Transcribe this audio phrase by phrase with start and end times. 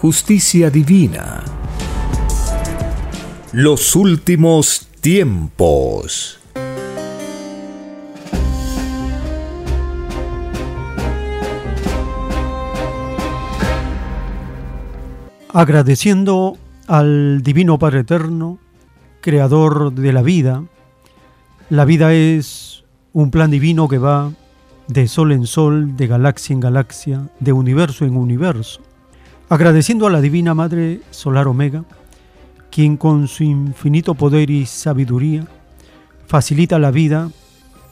[0.00, 1.44] justicia divina.
[3.52, 6.40] Los últimos tiempos.
[15.52, 16.56] Agradeciendo
[16.86, 18.58] al Divino Padre Eterno,
[19.20, 20.64] Creador de la vida,
[21.68, 24.32] la vida es un plan divino que va
[24.88, 28.80] de sol en sol, de galaxia en galaxia, de universo en universo
[29.50, 31.84] agradeciendo a la Divina Madre Solar Omega,
[32.70, 35.44] quien con su infinito poder y sabiduría
[36.28, 37.30] facilita la vida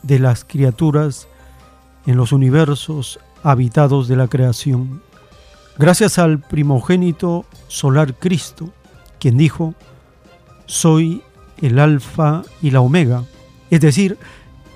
[0.04, 1.26] de las criaturas
[2.06, 5.02] en los universos habitados de la creación.
[5.76, 8.72] Gracias al primogénito solar Cristo,
[9.18, 9.74] quien dijo,
[10.66, 11.22] soy
[11.60, 13.24] el alfa y la omega,
[13.68, 14.16] es decir,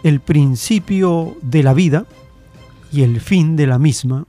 [0.02, 2.06] el principio de la vida
[2.90, 4.26] y el fin de la misma.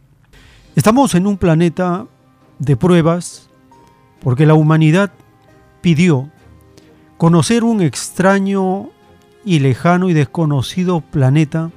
[0.76, 2.06] Estamos en un planeta
[2.60, 3.50] de pruebas,
[4.22, 5.12] porque la humanidad
[5.82, 6.30] pidió
[7.18, 8.90] conocer un extraño
[9.46, 11.72] y lejano y desconocido planeta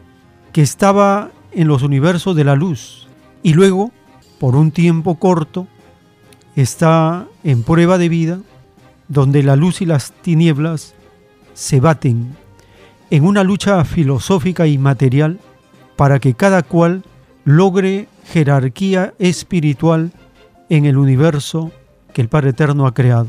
[0.53, 3.09] que estaba en los universos de la luz
[3.43, 3.93] y luego,
[4.39, 5.67] por un tiempo corto,
[6.57, 8.41] está en prueba de vida
[9.09, 10.95] donde la luz y las tinieblas
[11.55, 12.37] se baten
[13.11, 15.39] en una lucha filosófica y material
[15.97, 17.05] para que cada cual
[17.45, 20.13] logre jerarquía espiritual
[20.69, 21.73] en el universo
[22.13, 23.29] que el Padre Eterno ha creado.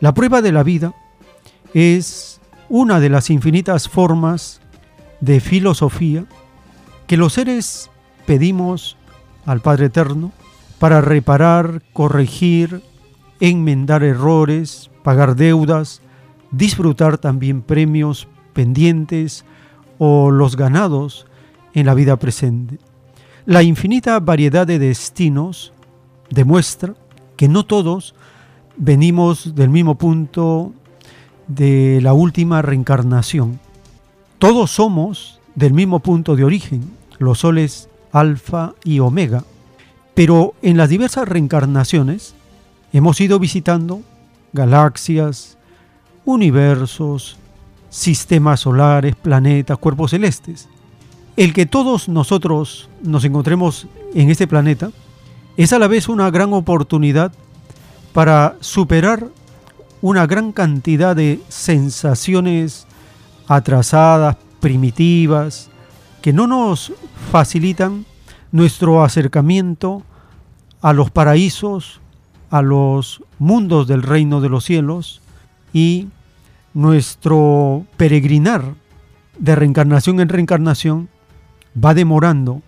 [0.00, 0.94] La prueba de la vida
[1.74, 4.60] es una de las infinitas formas
[5.20, 6.24] de filosofía
[7.06, 7.90] que los seres
[8.26, 8.96] pedimos
[9.46, 10.32] al Padre Eterno
[10.78, 12.82] para reparar, corregir,
[13.40, 16.02] enmendar errores, pagar deudas,
[16.50, 19.44] disfrutar también premios pendientes
[19.98, 21.26] o los ganados
[21.74, 22.78] en la vida presente.
[23.44, 25.72] La infinita variedad de destinos
[26.32, 26.94] demuestra
[27.36, 28.14] que no todos
[28.76, 30.72] venimos del mismo punto
[31.46, 33.60] de la última reencarnación.
[34.38, 39.44] Todos somos del mismo punto de origen, los soles alfa y omega,
[40.14, 42.34] pero en las diversas reencarnaciones
[42.92, 44.02] hemos ido visitando
[44.52, 45.56] galaxias,
[46.24, 47.36] universos,
[47.90, 50.68] sistemas solares, planetas, cuerpos celestes.
[51.36, 54.90] El que todos nosotros nos encontremos en este planeta
[55.56, 57.32] es a la vez una gran oportunidad
[58.12, 59.28] para superar
[60.00, 62.86] una gran cantidad de sensaciones
[63.46, 65.70] atrasadas, primitivas,
[66.20, 66.92] que no nos
[67.30, 68.04] facilitan
[68.50, 70.02] nuestro acercamiento
[70.80, 72.00] a los paraísos,
[72.50, 75.20] a los mundos del reino de los cielos
[75.72, 76.08] y
[76.74, 78.74] nuestro peregrinar
[79.38, 81.08] de reencarnación en reencarnación
[81.82, 82.62] va demorando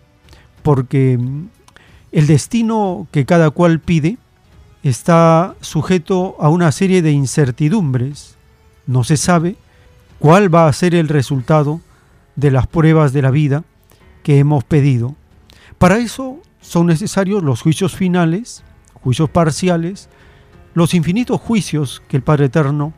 [0.62, 1.18] porque
[2.14, 4.18] el destino que cada cual pide
[4.84, 8.36] está sujeto a una serie de incertidumbres.
[8.86, 9.56] No se sabe
[10.20, 11.80] cuál va a ser el resultado
[12.36, 13.64] de las pruebas de la vida
[14.22, 15.16] que hemos pedido.
[15.78, 18.62] Para eso son necesarios los juicios finales,
[18.92, 20.08] juicios parciales,
[20.72, 22.92] los infinitos juicios que el Padre Eterno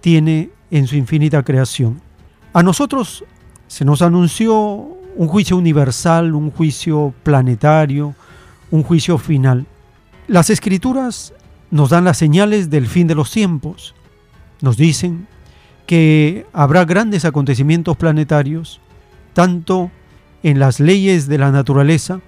[0.00, 2.00] tiene en su infinita creación.
[2.52, 3.24] A nosotros
[3.68, 8.16] se nos anunció un juicio universal, un juicio planetario,
[8.70, 9.66] un juicio final.
[10.26, 11.32] Las escrituras
[11.70, 13.94] nos dan las señales del fin de los tiempos.
[14.60, 15.26] Nos dicen
[15.86, 18.80] que habrá grandes acontecimientos planetarios,
[19.32, 19.90] tanto
[20.42, 22.20] en las leyes de la naturaleza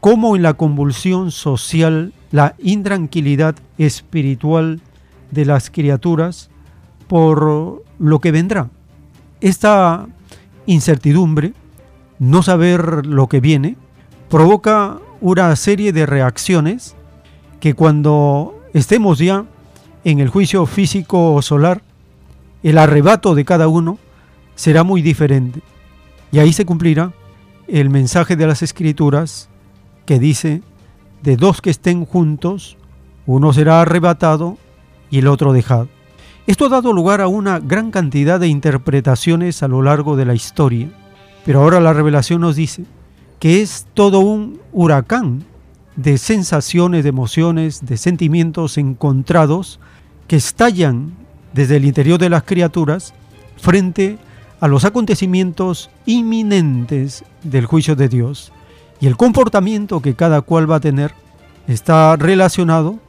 [0.00, 4.80] como en la convulsión social, la intranquilidad espiritual
[5.30, 6.50] de las criaturas
[7.06, 8.68] por lo que vendrá.
[9.40, 10.06] Esta
[10.66, 11.52] incertidumbre,
[12.18, 13.76] no saber lo que viene,
[14.28, 16.96] provoca una serie de reacciones
[17.60, 19.44] que cuando estemos ya
[20.02, 21.80] en el juicio físico solar,
[22.64, 23.98] el arrebato de cada uno
[24.56, 25.60] será muy diferente.
[26.32, 27.12] Y ahí se cumplirá
[27.68, 29.48] el mensaje de las escrituras
[30.06, 30.60] que dice,
[31.22, 32.76] de dos que estén juntos,
[33.24, 34.58] uno será arrebatado
[35.08, 35.88] y el otro dejado.
[36.48, 40.34] Esto ha dado lugar a una gran cantidad de interpretaciones a lo largo de la
[40.34, 40.88] historia,
[41.44, 42.86] pero ahora la revelación nos dice
[43.42, 45.42] que es todo un huracán
[45.96, 49.80] de sensaciones, de emociones, de sentimientos encontrados
[50.28, 51.14] que estallan
[51.52, 53.12] desde el interior de las criaturas
[53.56, 54.16] frente
[54.60, 58.52] a los acontecimientos inminentes del juicio de Dios.
[59.00, 61.12] Y el comportamiento que cada cual va a tener
[61.66, 63.00] está relacionado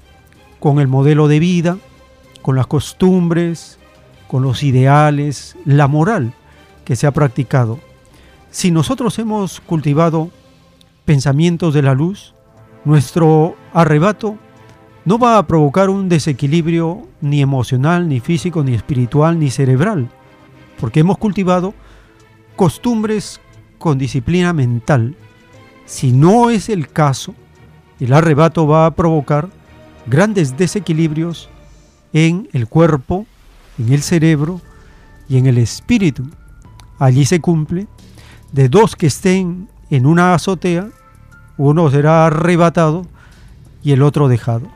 [0.60, 1.78] con el modelo de vida,
[2.42, 3.78] con las costumbres,
[4.28, 6.34] con los ideales, la moral
[6.86, 7.78] que se ha practicado.
[8.54, 10.30] Si nosotros hemos cultivado
[11.06, 12.36] pensamientos de la luz,
[12.86, 14.38] nuestro arrebato
[15.06, 20.08] no va a provocar un desequilibrio ni emocional, ni físico, ni espiritual, ni cerebral,
[20.80, 21.74] porque hemos cultivado
[22.56, 23.42] costumbres
[23.80, 25.16] con disciplina mental.
[25.86, 27.34] Si no es el caso,
[28.00, 29.50] el arrebato va a provocar
[30.06, 31.50] grandes desequilibrios
[32.14, 33.26] en el cuerpo,
[33.80, 34.62] en el cerebro
[35.28, 36.30] y en el espíritu.
[37.00, 37.88] Allí se cumple
[38.54, 40.88] de dos que estén en una azotea,
[41.58, 43.06] uno será arrebatado
[43.84, 44.68] y el otro dejado.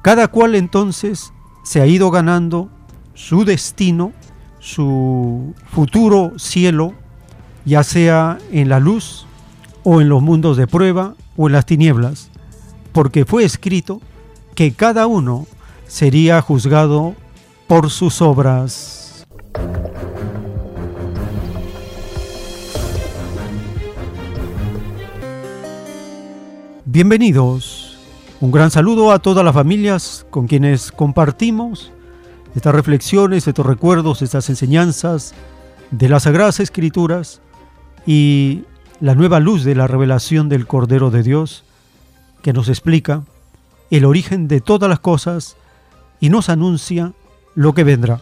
[0.00, 2.70] Cada cual entonces se ha ido ganando
[3.14, 4.12] su destino,
[4.60, 6.94] su futuro cielo,
[7.64, 9.26] ya sea en la luz
[9.82, 12.30] o en los mundos de prueba o en las tinieblas,
[12.92, 14.00] porque fue escrito
[14.54, 15.46] que cada uno
[15.86, 17.14] sería juzgado
[17.66, 19.26] por sus obras.
[26.92, 27.96] Bienvenidos.
[28.40, 31.92] Un gran saludo a todas las familias con quienes compartimos
[32.56, 35.32] estas reflexiones, estos recuerdos, estas enseñanzas
[35.92, 37.42] de las Sagradas Escrituras
[38.06, 38.64] y
[38.98, 41.62] la nueva luz de la revelación del Cordero de Dios
[42.42, 43.22] que nos explica
[43.92, 45.56] el origen de todas las cosas
[46.18, 47.12] y nos anuncia
[47.54, 48.20] lo que vendrá.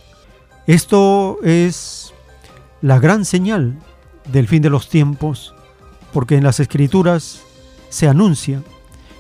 [0.66, 2.12] Esto es
[2.82, 3.78] la gran señal
[4.30, 5.54] del fin de los tiempos,
[6.12, 7.47] porque en las escrituras
[7.88, 8.62] se anuncia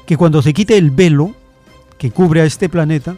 [0.06, 1.34] que cuando se quite el velo
[1.98, 3.16] que cubre a este planeta,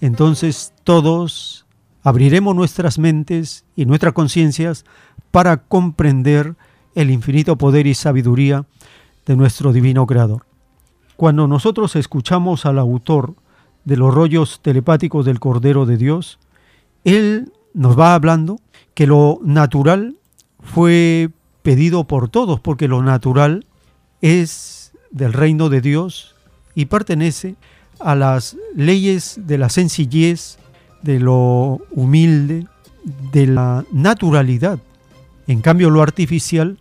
[0.00, 1.66] entonces todos
[2.02, 4.84] abriremos nuestras mentes y nuestras conciencias
[5.30, 6.54] para comprender
[6.94, 8.64] el infinito poder y sabiduría
[9.26, 10.46] de nuestro divino Creador.
[11.16, 13.34] Cuando nosotros escuchamos al autor
[13.84, 16.38] de los rollos telepáticos del Cordero de Dios,
[17.04, 18.60] Él nos va hablando
[18.94, 20.16] que lo natural
[20.60, 21.30] fue
[21.62, 23.66] pedido por todos, porque lo natural
[24.20, 26.34] es del reino de Dios
[26.74, 27.56] y pertenece
[28.00, 30.58] a las leyes de la sencillez,
[31.02, 32.66] de lo humilde,
[33.32, 34.78] de la naturalidad.
[35.46, 36.78] En cambio, lo artificial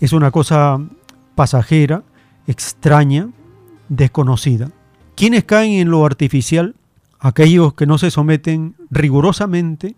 [0.00, 0.80] es una cosa
[1.34, 2.02] pasajera,
[2.46, 3.28] extraña,
[3.88, 4.70] desconocida.
[5.16, 6.74] ¿Quiénes caen en lo artificial?
[7.18, 9.96] Aquellos que no se someten rigurosamente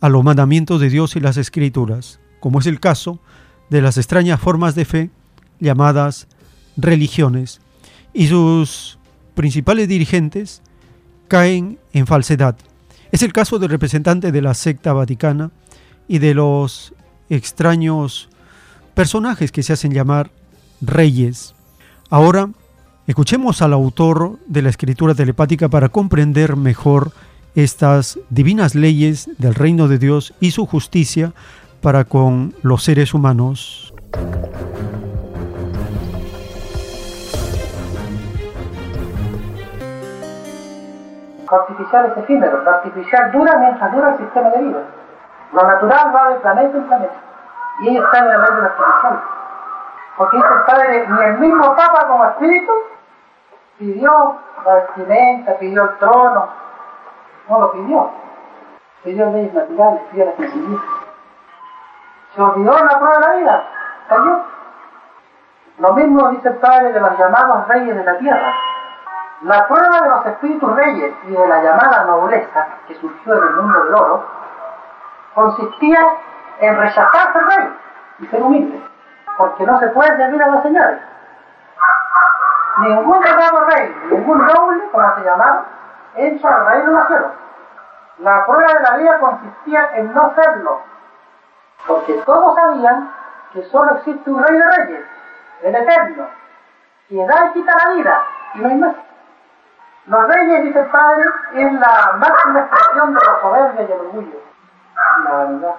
[0.00, 3.20] a los mandamientos de Dios y las escrituras, como es el caso
[3.70, 5.10] de las extrañas formas de fe
[5.60, 6.28] llamadas
[6.76, 7.60] religiones,
[8.12, 8.98] y sus
[9.34, 10.62] principales dirigentes
[11.28, 12.56] caen en falsedad.
[13.12, 15.50] Es el caso del representante de la secta vaticana
[16.06, 16.94] y de los
[17.30, 18.28] extraños
[18.94, 20.30] personajes que se hacen llamar
[20.80, 21.54] reyes.
[22.10, 22.50] Ahora
[23.08, 27.12] Escuchemos al autor de la escritura telepática para comprender mejor
[27.54, 31.32] estas divinas leyes del reino de Dios y su justicia
[31.80, 33.94] para con los seres humanos.
[41.56, 44.80] Artificial es efímero, lo artificial dura mientras dura el sistema de vida.
[45.52, 47.14] Lo natural va de planeta en planeta.
[47.80, 49.20] Y ellos están en la ley de la artificial.
[50.16, 52.72] Porque dice el Padre, ni el mismo Papa como Espíritu
[53.78, 56.48] pidió la vestimenta, pidió el trono,
[57.48, 58.10] no lo pidió,
[59.04, 60.80] pidió leyes naturales, pidió la sencillez.
[62.34, 63.64] Se olvidó la prueba de la vida,
[64.08, 64.40] cayó.
[65.78, 68.52] Lo mismo dice el Padre de los llamados reyes de la tierra.
[69.42, 73.84] La prueba de los espíritus reyes y de la llamada nobleza que surgió del mundo
[73.84, 74.24] del oro
[75.34, 76.00] consistía
[76.60, 77.78] en rechazar ser rey
[78.18, 78.82] y ser humilde,
[79.36, 81.00] porque no se puede servir a las señales
[82.78, 85.64] ningún llamado rey, ningún noble, como se llamaba,
[86.14, 87.32] entra al reino de los cielos.
[88.18, 90.80] La prueba de la vida consistía en no serlo,
[91.86, 93.12] porque todos sabían
[93.52, 95.04] que solo existe un rey de reyes,
[95.62, 96.26] el eterno,
[97.08, 98.94] que da y quita la vida, y no hay más.
[100.08, 101.24] Los reyes, dice el padre,
[101.54, 104.38] es la máxima expresión de la soberbia y el orgullo,
[105.24, 105.74] la vanidad.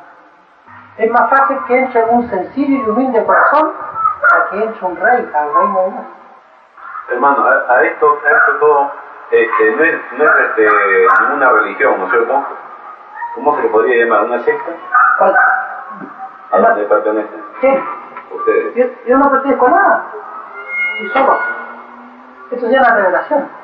[0.98, 3.74] Es más fácil que entre un sencillo y humilde corazón
[4.32, 6.06] a que entre un rey al reino de Dios.
[7.10, 8.92] Hermano, a, esto, a esto todo
[9.32, 10.70] este, no es, no es este,
[11.22, 12.46] ninguna religión, ¿no es cierto?
[13.34, 14.26] ¿Cómo se le podría llamar?
[14.26, 14.72] ¿Una secta?
[15.18, 15.36] ¿Cuál?
[16.52, 17.44] ¿A dónde pertenecen?
[17.62, 17.84] ¿Qué?
[18.32, 18.76] Ustedes.
[18.76, 20.04] Yo, yo no pertenezco a nada.
[21.02, 21.40] Yo solo.
[22.52, 23.59] Esto se llama revelación.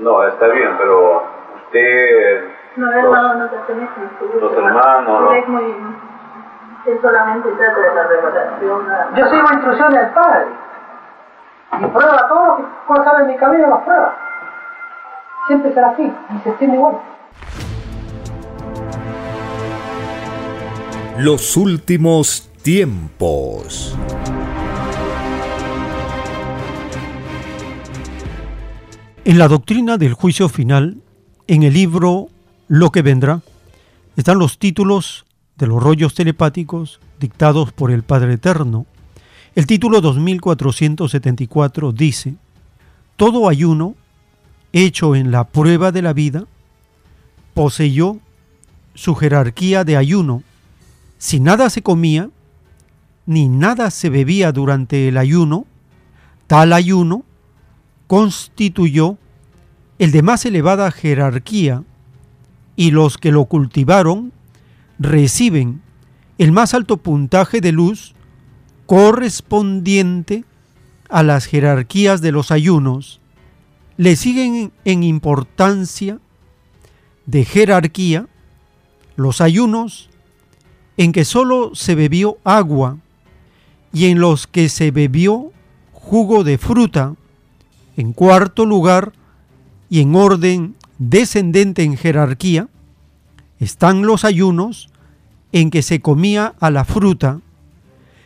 [0.00, 1.22] No, está bien, pero
[1.64, 2.44] usted...
[2.76, 3.92] No, hermano, no pertenece.
[4.40, 5.32] Los hermanos...
[5.32, 5.76] Él es muy...
[6.86, 8.86] Él solamente trata de la revelación.
[9.14, 10.46] Yo sigo instrucciones del Padre.
[11.80, 14.16] Y prueba todo lo que pueda saber en mi camino, las prueba.
[15.48, 16.98] Siempre será así, y se extiende igual.
[21.18, 23.98] Los últimos tiempos.
[29.28, 31.02] En la doctrina del juicio final,
[31.48, 32.28] en el libro
[32.66, 33.42] Lo que vendrá,
[34.16, 35.26] están los títulos
[35.58, 38.86] de los rollos telepáticos dictados por el Padre Eterno.
[39.54, 42.36] El título 2474 dice,
[43.16, 43.96] Todo ayuno
[44.72, 46.46] hecho en la prueba de la vida
[47.52, 48.20] poseyó
[48.94, 50.42] su jerarquía de ayuno.
[51.18, 52.30] Si nada se comía,
[53.26, 55.66] ni nada se bebía durante el ayuno,
[56.46, 57.26] tal ayuno
[58.08, 59.16] constituyó
[60.00, 61.84] el de más elevada jerarquía
[62.74, 64.32] y los que lo cultivaron
[64.98, 65.82] reciben
[66.38, 68.14] el más alto puntaje de luz
[68.86, 70.44] correspondiente
[71.08, 73.20] a las jerarquías de los ayunos.
[73.96, 76.18] Le siguen en importancia
[77.26, 78.26] de jerarquía
[79.16, 80.08] los ayunos
[80.96, 82.98] en que sólo se bebió agua
[83.92, 85.52] y en los que se bebió
[85.92, 87.14] jugo de fruta.
[87.98, 89.12] En cuarto lugar,
[89.90, 92.68] y en orden descendente en jerarquía,
[93.58, 94.88] están los ayunos
[95.50, 97.40] en que se comía a la fruta,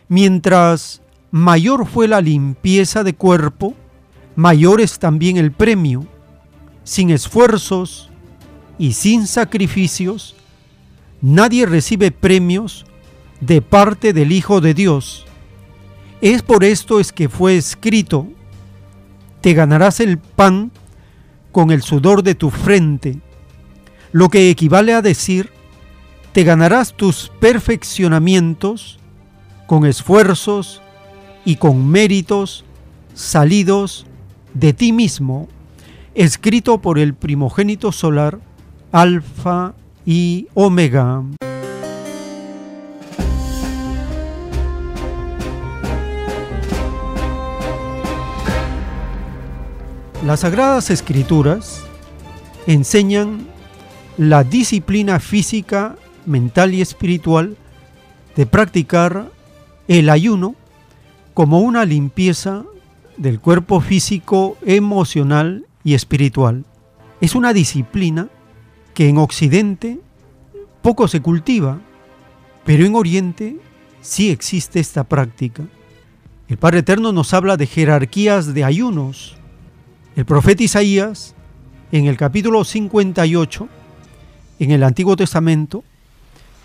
[0.09, 1.00] mientras
[1.31, 3.73] mayor fue la limpieza de cuerpo,
[4.37, 6.07] mayor es también el premio.
[6.85, 8.11] Sin esfuerzos
[8.79, 10.37] y sin sacrificios,
[11.23, 12.85] nadie recibe premios
[13.41, 15.25] de parte del Hijo de Dios.
[16.21, 18.29] Es por esto es que fue escrito,
[19.42, 20.70] te ganarás el pan
[21.50, 23.18] con el sudor de tu frente,
[24.12, 25.50] lo que equivale a decir,
[26.32, 28.99] te ganarás tus perfeccionamientos
[29.66, 30.80] con esfuerzos
[31.44, 32.64] y con méritos
[33.14, 34.06] salidos
[34.54, 35.49] de ti mismo,
[36.14, 38.38] escrito por el primogénito solar,
[38.92, 39.75] Alfa
[40.06, 41.22] y Omega.
[50.25, 51.83] Las Sagradas Escrituras
[52.69, 53.45] enseñan
[54.17, 57.57] la disciplina física, mental y espiritual
[58.37, 59.33] de practicar
[59.88, 60.55] el ayuno
[61.35, 62.62] como una limpieza
[63.17, 66.67] del cuerpo físico, emocional y espiritual.
[67.21, 68.29] Es una disciplina
[68.95, 69.99] que en Occidente
[70.83, 71.81] poco se cultiva,
[72.64, 73.57] pero en Oriente
[74.00, 75.64] sí existe esta práctica.
[76.47, 79.41] El Padre Eterno nos habla de jerarquías de ayunos,
[80.14, 81.35] el profeta Isaías,
[81.90, 83.69] en el capítulo 58,
[84.59, 85.85] en el Antiguo Testamento,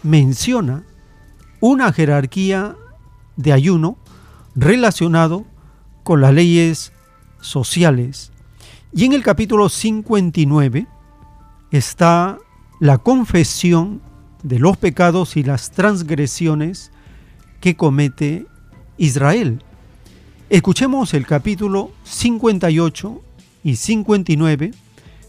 [0.04, 0.84] menciona
[1.62, 2.76] una jerarquía
[3.38, 3.98] de ayuno
[4.54, 5.46] relacionado
[6.04, 6.92] con las leyes
[7.40, 8.32] sociales.
[8.92, 10.86] Y en el capítulo 59
[11.72, 12.38] está
[12.80, 14.02] la confesión
[14.44, 16.92] de los pecados y las transgresiones
[17.62, 18.46] que comete
[18.98, 19.64] Israel.
[20.50, 23.22] Escuchemos el capítulo 58
[23.64, 24.72] y 59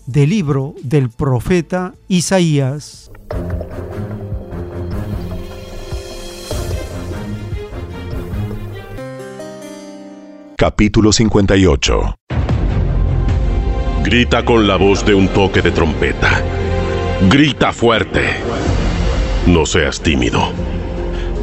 [0.07, 3.11] del libro del profeta Isaías.
[10.57, 12.19] Capítulo 58
[14.03, 16.43] Grita con la voz de un toque de trompeta.
[17.29, 18.23] Grita fuerte.
[19.47, 20.53] No seas tímido.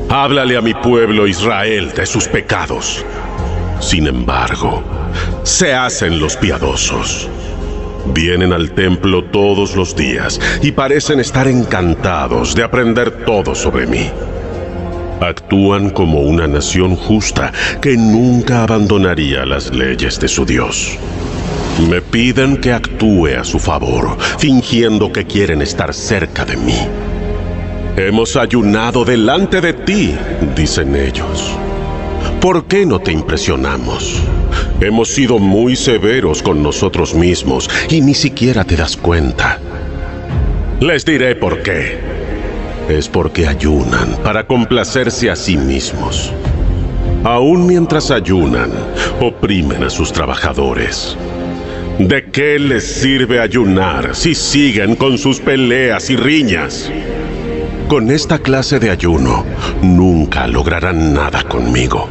[0.09, 3.05] Háblale a mi pueblo Israel de sus pecados.
[3.79, 4.83] Sin embargo,
[5.43, 7.29] se hacen los piadosos.
[8.13, 14.09] Vienen al templo todos los días y parecen estar encantados de aprender todo sobre mí.
[15.21, 17.51] Actúan como una nación justa
[17.81, 20.97] que nunca abandonaría las leyes de su Dios.
[21.89, 26.77] Me piden que actúe a su favor, fingiendo que quieren estar cerca de mí.
[27.97, 30.15] Hemos ayunado delante de ti,
[30.55, 31.57] dicen ellos.
[32.41, 34.21] ¿Por qué no te impresionamos?
[34.81, 39.59] Hemos sido muy severos con nosotros mismos y ni siquiera te das cuenta.
[40.79, 41.97] Les diré por qué.
[42.89, 46.31] Es porque ayunan para complacerse a sí mismos.
[47.23, 48.69] Aún mientras ayunan,
[49.19, 51.17] oprimen a sus trabajadores.
[51.97, 56.91] ¿De qué les sirve ayunar si siguen con sus peleas y riñas?
[57.87, 59.45] Con esta clase de ayuno,
[59.83, 62.09] nunca lograrán nada conmigo.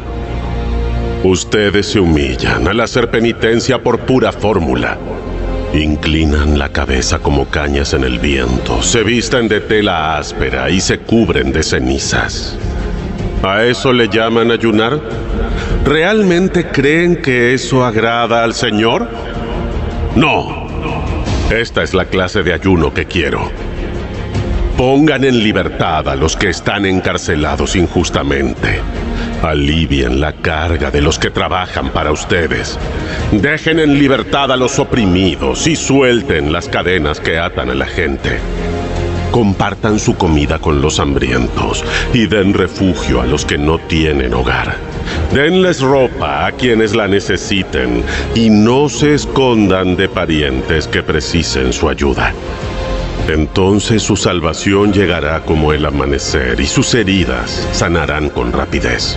[1.24, 4.96] Ustedes se humillan al hacer penitencia por pura fórmula.
[5.72, 11.00] Inclinan la cabeza como cañas en el viento, se visten de tela áspera y se
[11.00, 12.56] cubren de cenizas.
[13.42, 15.00] ¿A eso le llaman ayunar?
[15.84, 19.08] ¿Realmente creen que eso agrada al Señor?
[20.14, 20.68] No.
[21.50, 23.50] Esta es la clase de ayuno que quiero.
[24.76, 28.80] Pongan en libertad a los que están encarcelados injustamente.
[29.40, 32.76] Alivien la carga de los que trabajan para ustedes.
[33.30, 38.40] Dejen en libertad a los oprimidos y suelten las cadenas que atan a la gente.
[39.30, 44.74] Compartan su comida con los hambrientos y den refugio a los que no tienen hogar.
[45.32, 48.02] Denles ropa a quienes la necesiten
[48.34, 52.32] y no se escondan de parientes que precisen su ayuda.
[53.28, 59.16] Entonces su salvación llegará como el amanecer y sus heridas sanarán con rapidez.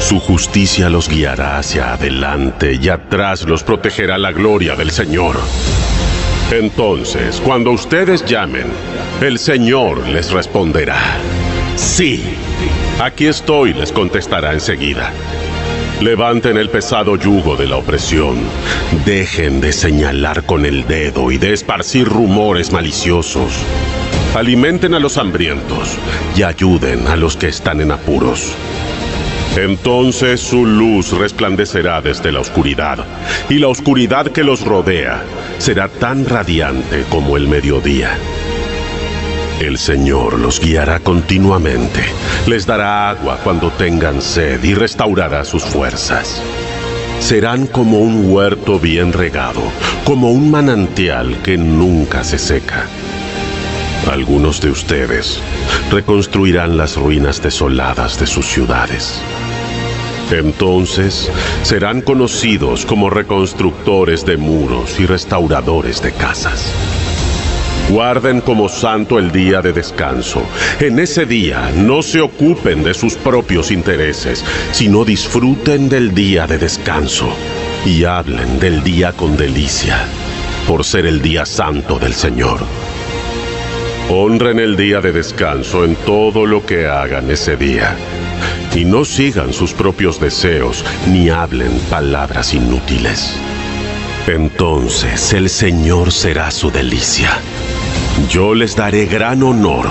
[0.00, 5.36] Su justicia los guiará hacia adelante y atrás los protegerá la gloria del Señor.
[6.50, 8.66] Entonces, cuando ustedes llamen,
[9.20, 10.98] el Señor les responderá.
[11.76, 12.24] Sí,
[13.00, 15.12] aquí estoy, les contestará enseguida.
[16.00, 18.36] Levanten el pesado yugo de la opresión.
[19.04, 23.52] Dejen de señalar con el dedo y de esparcir rumores maliciosos.
[24.34, 25.98] Alimenten a los hambrientos
[26.34, 28.54] y ayuden a los que están en apuros.
[29.58, 33.04] Entonces su luz resplandecerá desde la oscuridad,
[33.50, 35.22] y la oscuridad que los rodea
[35.58, 38.16] será tan radiante como el mediodía.
[39.60, 42.00] El Señor los guiará continuamente,
[42.46, 46.42] les dará agua cuando tengan sed y restaurará sus fuerzas.
[47.20, 49.60] Serán como un huerto bien regado,
[50.06, 52.86] como un manantial que nunca se seca.
[54.10, 55.42] Algunos de ustedes
[55.90, 59.20] reconstruirán las ruinas desoladas de sus ciudades.
[60.30, 61.30] Entonces
[61.64, 66.72] serán conocidos como reconstructores de muros y restauradores de casas.
[67.90, 70.44] Guarden como santo el día de descanso.
[70.78, 76.58] En ese día no se ocupen de sus propios intereses, sino disfruten del día de
[76.58, 77.28] descanso
[77.84, 80.04] y hablen del día con delicia,
[80.68, 82.60] por ser el día santo del Señor.
[84.08, 87.96] Honren el día de descanso en todo lo que hagan ese día.
[88.72, 93.36] Y no sigan sus propios deseos ni hablen palabras inútiles.
[94.28, 97.36] Entonces el Señor será su delicia
[98.28, 99.86] yo les daré gran honor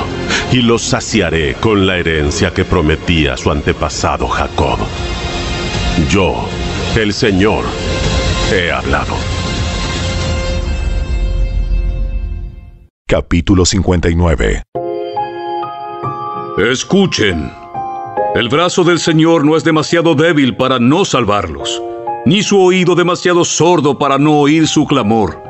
[0.51, 4.79] y los saciaré con la herencia que prometía su antepasado Jacob.
[6.09, 6.47] Yo,
[6.95, 7.63] el Señor,
[8.51, 9.15] he hablado.
[13.07, 14.63] Capítulo 59
[16.57, 17.51] Escuchen.
[18.35, 21.81] El brazo del Señor no es demasiado débil para no salvarlos,
[22.25, 25.48] ni su oído demasiado sordo para no oír su clamor.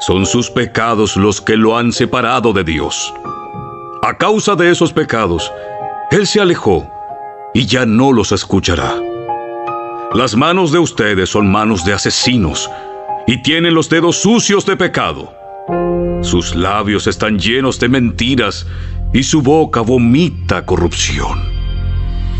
[0.00, 3.12] Son sus pecados los que lo han separado de Dios.
[4.02, 5.52] A causa de esos pecados,
[6.12, 6.88] Él se alejó
[7.52, 8.94] y ya no los escuchará.
[10.14, 12.70] Las manos de ustedes son manos de asesinos
[13.26, 15.34] y tienen los dedos sucios de pecado.
[16.22, 18.66] Sus labios están llenos de mentiras
[19.12, 21.40] y su boca vomita corrupción.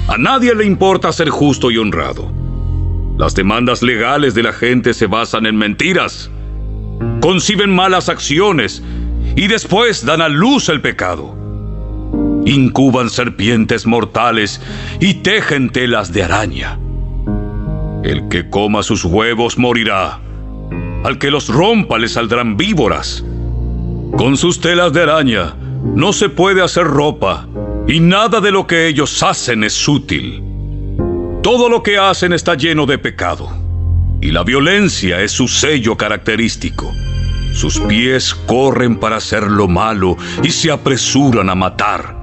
[0.06, 2.32] A nadie le importa ser justo y honrado.
[3.18, 6.30] Las demandas legales de la gente se basan en mentiras
[7.20, 8.82] conciben malas acciones
[9.36, 11.36] y después dan a luz el pecado.
[12.46, 14.60] Incuban serpientes mortales
[15.00, 16.78] y tejen telas de araña.
[18.02, 20.20] El que coma sus huevos morirá.
[21.04, 23.24] Al que los rompa le saldrán víboras.
[24.16, 25.54] Con sus telas de araña
[25.94, 27.46] no se puede hacer ropa
[27.86, 30.42] y nada de lo que ellos hacen es útil.
[31.42, 33.57] Todo lo que hacen está lleno de pecado
[34.20, 36.92] y la violencia es su sello característico.
[37.52, 42.16] Sus pies corren para hacer lo malo y se apresuran a matar.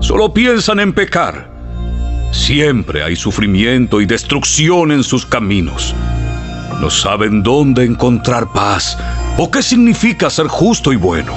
[0.00, 1.50] Solo piensan en pecar.
[2.32, 5.94] Siempre hay sufrimiento y destrucción en sus caminos.
[6.80, 8.96] No saben dónde encontrar paz
[9.36, 11.34] o qué significa ser justo y bueno.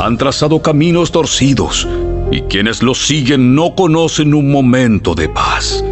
[0.00, 1.88] Han trazado caminos torcidos
[2.30, 5.82] y quienes los siguen no conocen un momento de paz.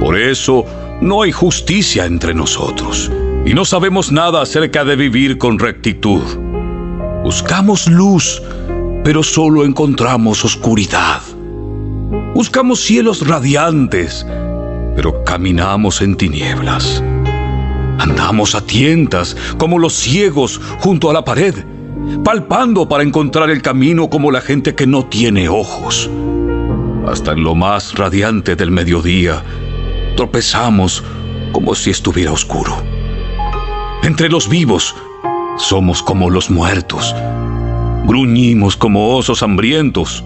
[0.00, 0.66] Por eso
[1.00, 3.10] no hay justicia entre nosotros
[3.46, 6.22] y no sabemos nada acerca de vivir con rectitud.
[7.24, 8.42] Buscamos luz,
[9.02, 11.22] pero solo encontramos oscuridad.
[12.34, 14.26] Buscamos cielos radiantes,
[14.94, 17.02] pero caminamos en tinieblas.
[17.98, 21.54] Andamos a tientas como los ciegos junto a la pared,
[22.24, 26.10] palpando para encontrar el camino como la gente que no tiene ojos.
[27.06, 29.42] Hasta en lo más radiante del mediodía,
[30.20, 31.02] tropezamos
[31.50, 32.76] como si estuviera oscuro.
[34.02, 34.94] Entre los vivos
[35.56, 37.14] somos como los muertos.
[38.04, 40.22] Gruñimos como osos hambrientos.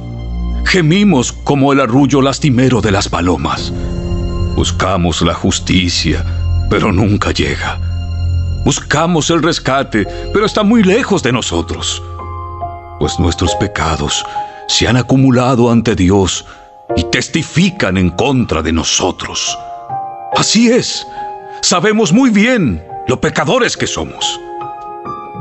[0.65, 3.73] Gemimos como el arrullo lastimero de las palomas.
[4.57, 6.25] Buscamos la justicia,
[6.69, 7.79] pero nunca llega.
[8.65, 12.03] Buscamos el rescate, pero está muy lejos de nosotros.
[12.99, 14.27] Pues nuestros pecados
[14.67, 16.45] se han acumulado ante Dios
[16.97, 19.57] y testifican en contra de nosotros.
[20.37, 21.07] Así es,
[21.63, 24.41] sabemos muy bien lo pecadores que somos.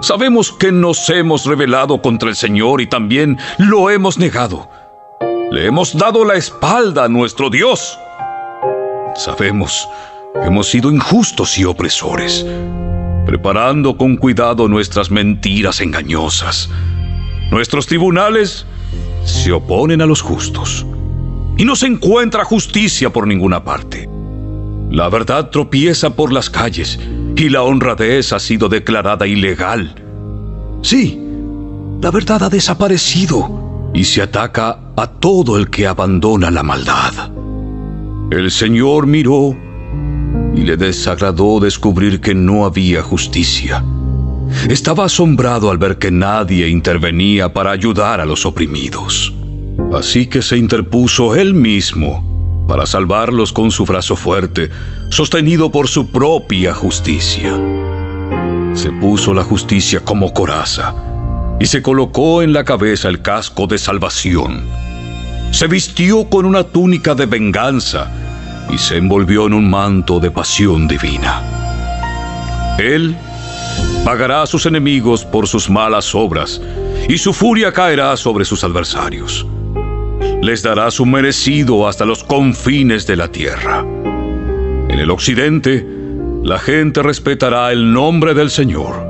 [0.01, 4.69] Sabemos que nos hemos rebelado contra el Señor y también lo hemos negado.
[5.51, 7.97] Le hemos dado la espalda a nuestro Dios.
[9.15, 9.87] Sabemos
[10.33, 12.45] que hemos sido injustos y opresores,
[13.25, 16.69] preparando con cuidado nuestras mentiras engañosas.
[17.49, 18.65] Nuestros tribunales
[19.25, 20.85] se oponen a los justos
[21.57, 24.12] y no se encuentra justicia por ninguna parte.
[24.89, 26.99] La verdad tropieza por las calles
[27.35, 29.95] y la honradez ha sido declarada ilegal.
[30.81, 31.19] Sí,
[32.01, 37.31] la verdad ha desaparecido y se ataca a todo el que abandona la maldad.
[38.31, 39.55] El Señor miró
[40.55, 43.83] y le desagradó descubrir que no había justicia.
[44.69, 49.33] Estaba asombrado al ver que nadie intervenía para ayudar a los oprimidos.
[49.93, 52.32] Así que se interpuso él mismo
[52.73, 54.71] para salvarlos con su brazo fuerte,
[55.09, 57.55] sostenido por su propia justicia.
[58.73, 60.95] Se puso la justicia como coraza
[61.59, 64.63] y se colocó en la cabeza el casco de salvación.
[65.51, 68.11] Se vistió con una túnica de venganza
[68.71, 71.43] y se envolvió en un manto de pasión divina.
[72.79, 73.15] Él
[74.03, 76.59] pagará a sus enemigos por sus malas obras
[77.07, 79.45] y su furia caerá sobre sus adversarios
[80.43, 83.85] les dará su merecido hasta los confines de la tierra.
[84.89, 85.87] En el occidente,
[86.43, 89.07] la gente respetará el nombre del Señor.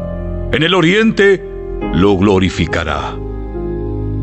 [0.52, 1.43] En el oriente,
[1.96, 3.15] lo glorificará.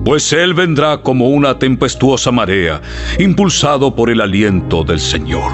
[0.04, 2.80] Pues Él vendrá como una tempestuosa marea,
[3.18, 5.50] impulsado por el aliento del Señor.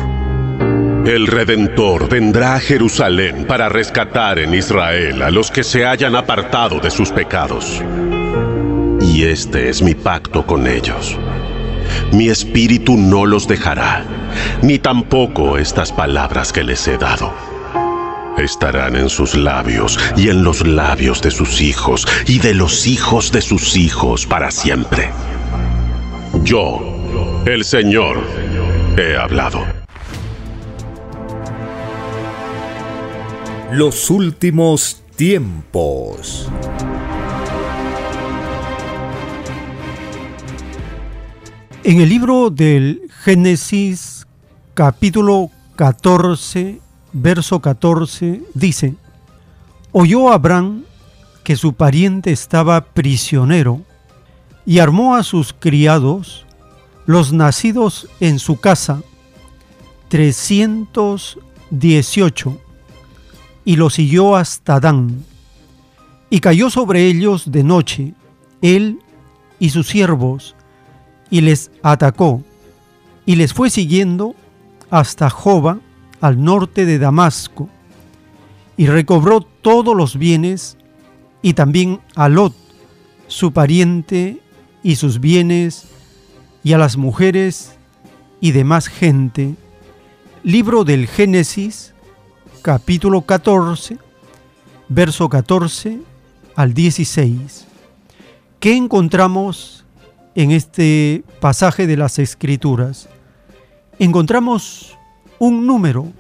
[1.07, 6.81] El Redentor vendrá a Jerusalén para rescatar en Israel a los que se hayan apartado
[6.81, 7.83] de sus pecados.
[9.01, 11.19] Y este es mi pacto con ellos
[12.13, 14.05] mi espíritu no los dejará,
[14.63, 17.33] ni tampoco estas palabras que les he dado.
[18.39, 23.33] Estarán en sus labios y en los labios de sus hijos y de los hijos
[23.33, 25.11] de sus hijos para siempre.
[26.43, 28.19] Yo, el Señor,
[28.99, 29.65] he hablado.
[33.73, 36.49] Los últimos tiempos.
[41.89, 44.27] En el libro del Génesis
[44.75, 46.81] capítulo 14,
[47.13, 48.97] verso 14, dice,
[49.93, 50.83] oyó Abraham
[51.45, 53.83] que su pariente estaba prisionero
[54.65, 56.45] y armó a sus criados,
[57.05, 59.01] los nacidos en su casa,
[60.09, 62.61] 318,
[63.65, 65.25] y los siguió hasta Dan,
[66.31, 68.13] y cayó sobre ellos de noche,
[68.61, 68.99] él
[69.61, 70.57] y sus siervos,
[71.31, 72.43] y les atacó,
[73.25, 74.35] y les fue siguiendo
[74.91, 75.81] hasta Joba,
[76.21, 77.69] al norte de Damasco,
[78.77, 80.77] y recobró todos los bienes,
[81.43, 82.55] y también a Lot,
[83.27, 84.41] su pariente,
[84.83, 85.89] y sus bienes,
[86.63, 87.77] y a las mujeres
[88.41, 89.55] y demás gente.
[90.43, 91.95] Libro del Génesis,
[92.63, 93.99] capítulo 14,
[94.89, 96.01] verso 14
[96.55, 97.67] al 16.
[98.61, 99.85] ¿Qué encontramos
[100.37, 103.09] en este pasaje de las Escrituras,
[103.99, 104.99] encontramos
[105.39, 106.13] un número,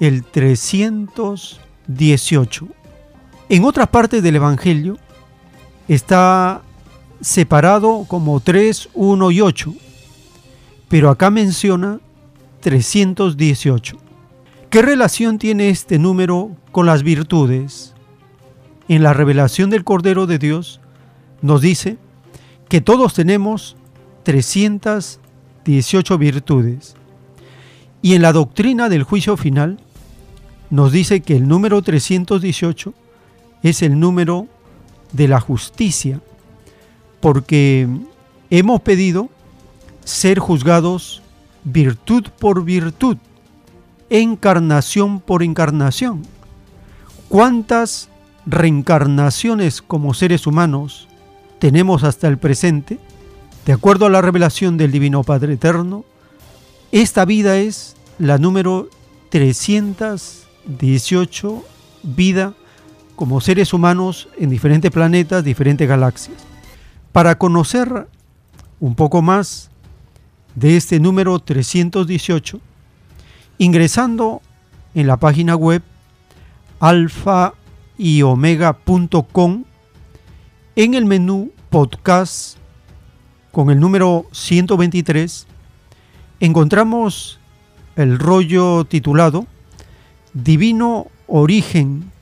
[0.00, 2.66] el 318.
[3.48, 4.98] En otra parte del Evangelio
[5.86, 6.62] está
[7.20, 9.72] separado como 3, 1 y 8,
[10.88, 12.00] pero acá menciona
[12.60, 13.96] 318.
[14.68, 17.94] ¿Qué relación tiene este número con las virtudes?
[18.88, 20.80] En la revelación del Cordero de Dios
[21.40, 21.98] nos dice
[22.68, 23.76] que todos tenemos
[24.24, 26.94] 318 virtudes
[28.02, 29.78] Y en la doctrina del juicio final
[30.70, 32.94] nos dice que el número 318
[33.62, 34.46] es el número
[35.12, 36.20] de la justicia,
[37.20, 37.88] porque
[38.50, 39.30] hemos pedido
[40.04, 41.22] ser juzgados
[41.62, 43.16] virtud por virtud,
[44.10, 46.22] encarnación por encarnación.
[47.28, 48.10] ¿Cuántas
[48.44, 51.08] reencarnaciones como seres humanos
[51.64, 52.98] tenemos hasta el presente?
[53.64, 56.04] De acuerdo a la revelación del Divino Padre Eterno,
[56.92, 58.90] esta vida es la número
[59.30, 61.64] 318
[62.02, 62.52] vida
[63.16, 66.36] como seres humanos en diferentes planetas, diferentes galaxias.
[67.12, 68.08] Para conocer
[68.78, 69.70] un poco más
[70.56, 72.60] de este número 318,
[73.56, 74.42] ingresando
[74.94, 75.80] en la página web
[76.78, 77.54] alfa
[77.96, 79.64] y omega.com
[80.76, 82.56] en el menú podcast
[83.50, 85.48] con el número 123
[86.38, 87.40] encontramos
[87.96, 89.48] el rollo titulado
[90.32, 92.12] Divino Origen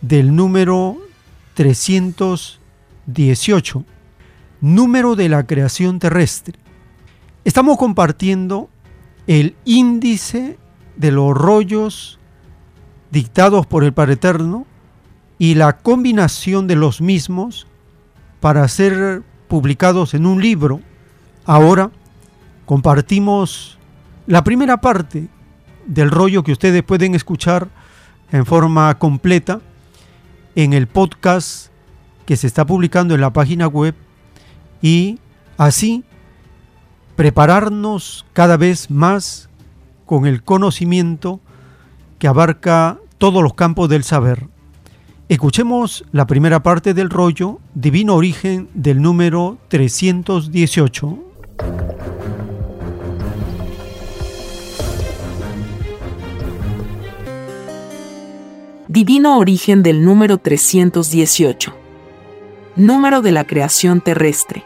[0.00, 0.96] del número
[1.52, 3.84] 318,
[4.62, 6.58] número de la creación terrestre.
[7.44, 8.70] Estamos compartiendo
[9.26, 10.58] el índice
[10.96, 12.18] de los rollos
[13.10, 14.64] dictados por el Padre Eterno
[15.38, 17.66] y la combinación de los mismos
[18.44, 20.82] para ser publicados en un libro.
[21.46, 21.90] Ahora
[22.66, 23.78] compartimos
[24.26, 25.28] la primera parte
[25.86, 27.70] del rollo que ustedes pueden escuchar
[28.30, 29.62] en forma completa
[30.56, 31.68] en el podcast
[32.26, 33.94] que se está publicando en la página web
[34.82, 35.18] y
[35.56, 36.04] así
[37.16, 39.48] prepararnos cada vez más
[40.04, 41.40] con el conocimiento
[42.18, 44.53] que abarca todos los campos del saber.
[45.28, 51.18] Escuchemos la primera parte del rollo Divino Origen del número 318.
[58.88, 61.74] Divino Origen del número 318.
[62.76, 64.64] Número de la creación terrestre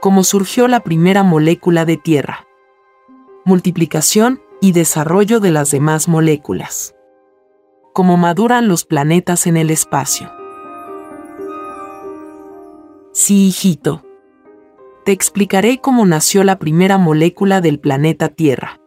[0.00, 2.46] cómo surgió la primera molécula de tierra.
[3.44, 6.94] Multiplicación y desarrollo de las demás moléculas.
[7.98, 10.30] Cómo maduran los planetas en el espacio.
[13.10, 14.04] Sí, hijito.
[15.04, 18.78] Te explicaré cómo nació la primera molécula del planeta Tierra.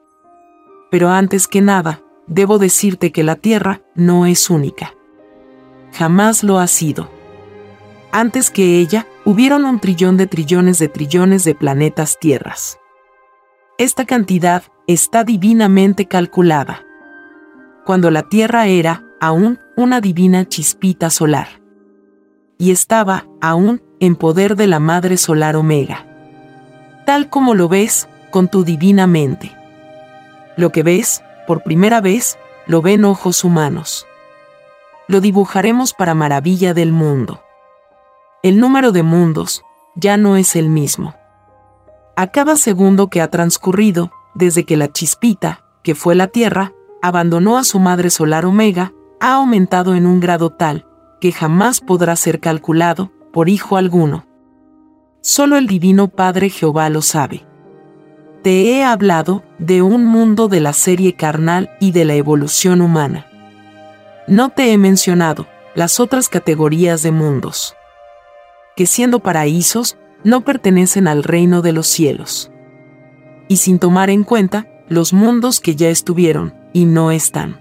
[0.90, 4.94] Pero antes que nada, debo decirte que la Tierra no es única.
[5.92, 7.10] Jamás lo ha sido.
[8.14, 12.80] Antes que ella, hubieron un trillón de trillones de trillones de planetas tierras.
[13.78, 16.86] Esta cantidad está divinamente calculada.
[17.86, 21.62] Cuando la Tierra era, aún, una divina chispita solar.
[22.58, 26.06] Y estaba, aún, en poder de la Madre Solar Omega.
[27.06, 29.56] Tal como lo ves, con tu divina mente.
[30.58, 34.06] Lo que ves, por primera vez, lo ven ojos humanos.
[35.08, 37.42] Lo dibujaremos para maravilla del mundo
[38.44, 39.64] el número de mundos
[39.96, 41.14] ya no es el mismo.
[42.16, 47.58] A cada segundo que ha transcurrido, desde que la chispita, que fue la Tierra, abandonó
[47.58, 50.86] a su madre solar Omega, ha aumentado en un grado tal
[51.20, 54.26] que jamás podrá ser calculado por hijo alguno.
[55.22, 57.46] Solo el Divino Padre Jehová lo sabe.
[58.42, 63.28] Te he hablado de un mundo de la serie carnal y de la evolución humana.
[64.28, 67.76] No te he mencionado las otras categorías de mundos
[68.76, 72.52] que siendo paraísos, no pertenecen al reino de los cielos.
[73.48, 77.60] Y sin tomar en cuenta los mundos que ya estuvieron y no están.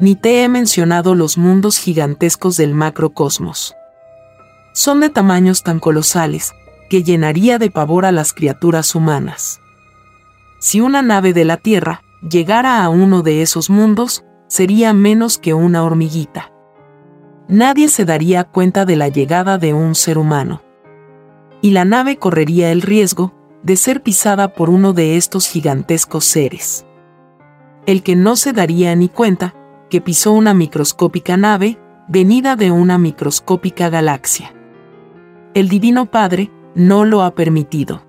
[0.00, 3.74] Ni te he mencionado los mundos gigantescos del macrocosmos.
[4.72, 6.52] Son de tamaños tan colosales
[6.88, 9.60] que llenaría de pavor a las criaturas humanas.
[10.60, 15.54] Si una nave de la Tierra llegara a uno de esos mundos, sería menos que
[15.54, 16.52] una hormiguita
[17.48, 20.62] nadie se daría cuenta de la llegada de un ser humano.
[21.60, 26.86] Y la nave correría el riesgo de ser pisada por uno de estos gigantescos seres.
[27.88, 29.54] El que no se daría ni cuenta
[29.88, 34.54] que pisó una microscópica nave venida de una microscópica galaxia.
[35.54, 38.02] El Divino Padre no lo ha permitido.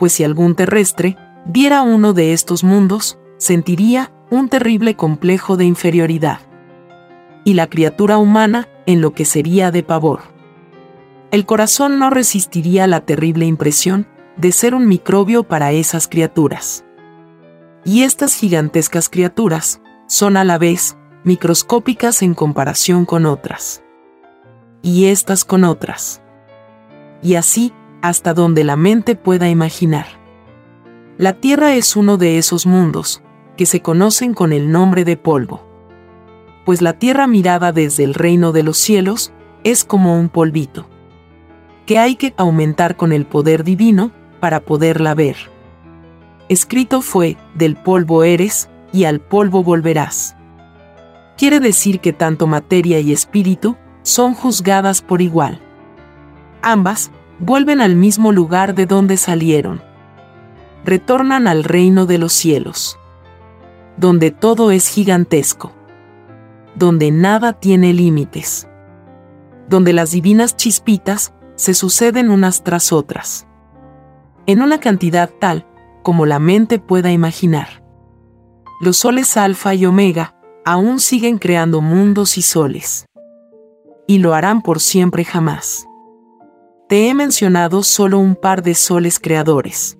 [0.00, 1.16] Pues si algún terrestre
[1.46, 6.40] viera uno de estos mundos, sentiría un terrible complejo de inferioridad
[7.44, 10.22] y la criatura humana enloquecería de pavor.
[11.30, 16.84] El corazón no resistiría la terrible impresión de ser un microbio para esas criaturas.
[17.84, 23.82] Y estas gigantescas criaturas son a la vez microscópicas en comparación con otras.
[24.82, 26.22] Y estas con otras.
[27.22, 30.06] Y así hasta donde la mente pueda imaginar.
[31.18, 33.22] La Tierra es uno de esos mundos,
[33.56, 35.64] que se conocen con el nombre de polvo.
[36.64, 40.88] Pues la Tierra mirada desde el reino de los cielos, es como un polvito,
[41.86, 45.36] que hay que aumentar con el poder divino, para poderla ver.
[46.52, 50.36] Escrito fue, del polvo eres, y al polvo volverás.
[51.38, 55.62] Quiere decir que tanto materia y espíritu son juzgadas por igual.
[56.60, 59.80] Ambas vuelven al mismo lugar de donde salieron.
[60.84, 62.98] Retornan al reino de los cielos,
[63.96, 65.72] donde todo es gigantesco,
[66.74, 68.68] donde nada tiene límites,
[69.70, 73.46] donde las divinas chispitas se suceden unas tras otras
[74.44, 75.66] en una cantidad tal
[76.02, 77.82] como la mente pueda imaginar.
[78.80, 83.06] Los soles alfa y omega aún siguen creando mundos y soles.
[84.06, 85.86] Y lo harán por siempre jamás.
[86.88, 89.98] Te he mencionado solo un par de soles creadores.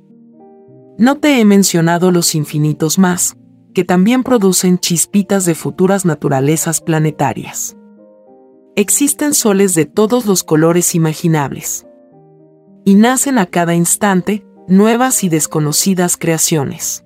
[0.99, 3.37] No te he mencionado los infinitos más,
[3.73, 7.77] que también producen chispitas de futuras naturalezas planetarias.
[8.77, 11.87] Existen soles de todos los colores imaginables
[12.85, 17.05] y nacen a cada instante nuevas y desconocidas creaciones.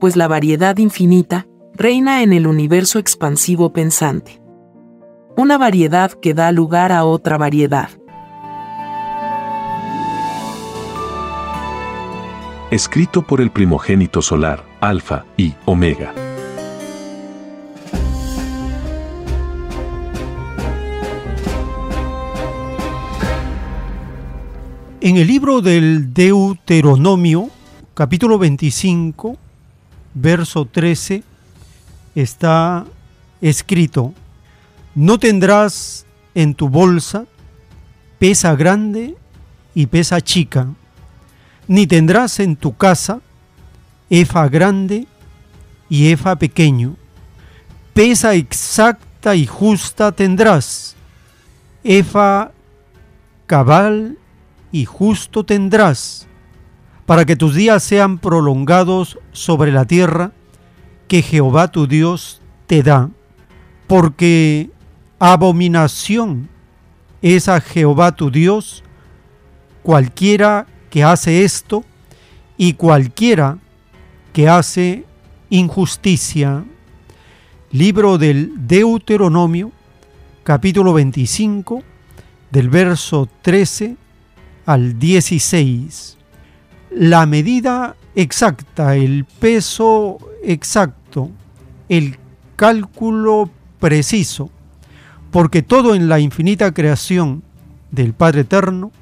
[0.00, 4.40] Pues la variedad infinita reina en el universo expansivo pensante.
[5.36, 7.90] Una variedad que da lugar a otra variedad.
[12.70, 16.12] Escrito por el primogénito solar, Alfa y Omega.
[25.00, 27.50] En el libro del Deuteronomio,
[27.94, 29.36] capítulo 25,
[30.12, 31.22] verso 13,
[32.16, 32.84] está
[33.40, 34.12] escrito,
[34.96, 37.26] no tendrás en tu bolsa
[38.18, 39.14] pesa grande
[39.72, 40.66] y pesa chica,
[41.68, 43.20] ni tendrás en tu casa
[44.10, 45.06] efa grande
[45.88, 46.96] y efa pequeño.
[47.94, 50.96] Pesa exacta y justa tendrás,
[51.84, 52.50] efa
[53.46, 54.18] cabal
[54.72, 56.26] y justo tendrás,
[57.06, 60.32] para que tus días sean prolongados sobre la tierra
[61.06, 63.10] que Jehová tu Dios te da,
[63.86, 64.70] porque
[65.18, 66.48] abominación
[67.22, 68.84] es a Jehová tu Dios
[69.82, 71.84] cualquiera que hace esto
[72.58, 73.58] y cualquiera
[74.32, 75.06] que hace
[75.48, 76.64] injusticia.
[77.70, 79.72] Libro del Deuteronomio,
[80.44, 81.82] capítulo 25,
[82.50, 83.96] del verso 13
[84.68, 86.18] al 16.
[86.90, 91.30] La medida exacta, el peso exacto,
[91.88, 92.18] el
[92.54, 93.48] cálculo
[93.80, 94.50] preciso,
[95.30, 97.42] porque todo en la infinita creación
[97.90, 98.92] del Padre Eterno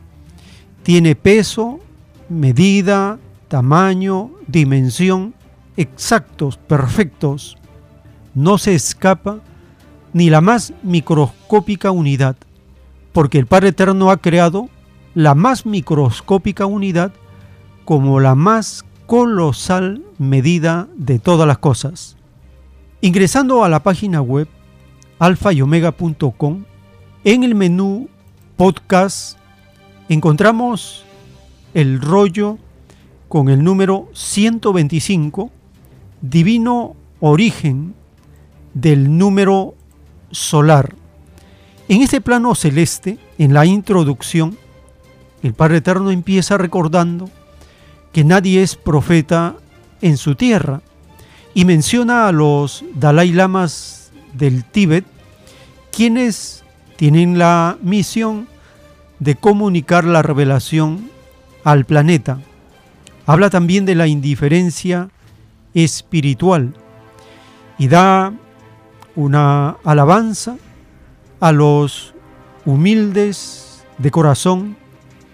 [0.85, 1.81] tiene peso,
[2.29, 5.35] medida, tamaño, dimensión
[5.76, 7.57] exactos, perfectos.
[8.35, 9.40] No se escapa
[10.12, 12.37] ni la más microscópica unidad,
[13.12, 14.68] porque el Padre Eterno ha creado
[15.16, 17.11] la más microscópica unidad
[17.87, 22.18] como la más colosal medida de todas las cosas.
[23.00, 24.46] Ingresando a la página web
[25.18, 26.64] alfayomega.com,
[27.24, 28.11] en el menú
[28.59, 29.38] podcast
[30.11, 31.07] encontramos
[31.72, 32.59] el rollo
[33.29, 35.50] con el número 125,
[36.20, 37.94] divino origen
[38.74, 39.76] del número
[40.31, 40.94] solar.
[41.88, 44.59] En este plano celeste, en la introducción,
[45.42, 47.31] el Padre Eterno empieza recordando
[48.12, 49.57] que nadie es profeta
[50.01, 50.81] en su tierra
[51.55, 55.05] y menciona a los Dalai Lamas del Tíbet,
[55.91, 56.64] quienes
[56.97, 58.49] tienen la misión
[59.18, 61.11] de comunicar la revelación
[61.64, 62.41] al planeta.
[63.26, 65.09] Habla también de la indiferencia
[65.74, 66.74] espiritual
[67.78, 68.32] y da
[69.14, 70.57] una alabanza
[71.41, 72.14] a los
[72.64, 74.76] humildes de corazón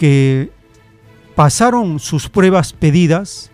[0.02, 0.50] que
[1.36, 3.52] pasaron sus pruebas pedidas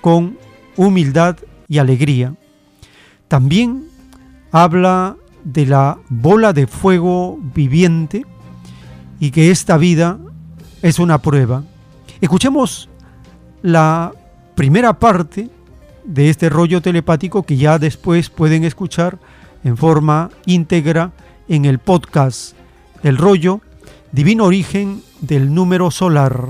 [0.00, 0.36] con
[0.76, 1.36] humildad
[1.68, 2.34] y alegría.
[3.28, 3.84] También
[4.50, 8.26] habla de la bola de fuego viviente
[9.20, 10.18] y que esta vida
[10.82, 11.62] es una prueba.
[12.20, 12.88] Escuchemos
[13.62, 14.12] la
[14.56, 15.50] primera parte
[16.02, 19.20] de este rollo telepático que ya después pueden escuchar
[19.62, 21.12] en forma íntegra
[21.46, 22.56] en el podcast
[23.04, 23.60] El rollo
[24.10, 26.48] Divino origen del número solar.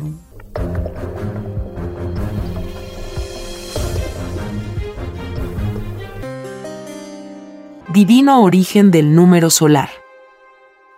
[7.93, 9.91] Divino origen del número solar.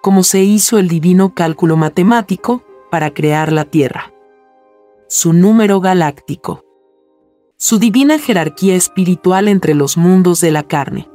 [0.03, 4.13] Como se hizo el divino cálculo matemático para crear la Tierra.
[5.09, 6.65] Su número galáctico.
[7.57, 11.09] su divina jerarquía espiritual entre los mundos de la carne.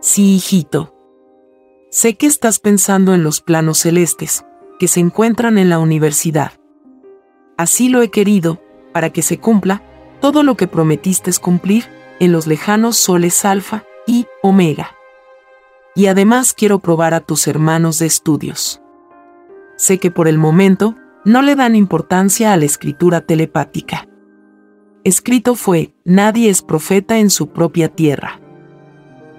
[0.00, 0.95] Sí, hijito.
[1.96, 4.44] Sé que estás pensando en los planos celestes,
[4.78, 6.52] que se encuentran en la universidad.
[7.56, 8.60] Así lo he querido,
[8.92, 9.82] para que se cumpla
[10.20, 11.84] todo lo que prometiste cumplir
[12.20, 14.94] en los lejanos soles alfa y omega.
[15.94, 18.82] Y además quiero probar a tus hermanos de estudios.
[19.78, 24.06] Sé que por el momento no le dan importancia a la escritura telepática.
[25.02, 28.42] Escrito fue, nadie es profeta en su propia tierra.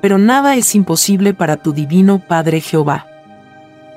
[0.08, 3.08] Pero nada es imposible para tu divino Padre Jehová.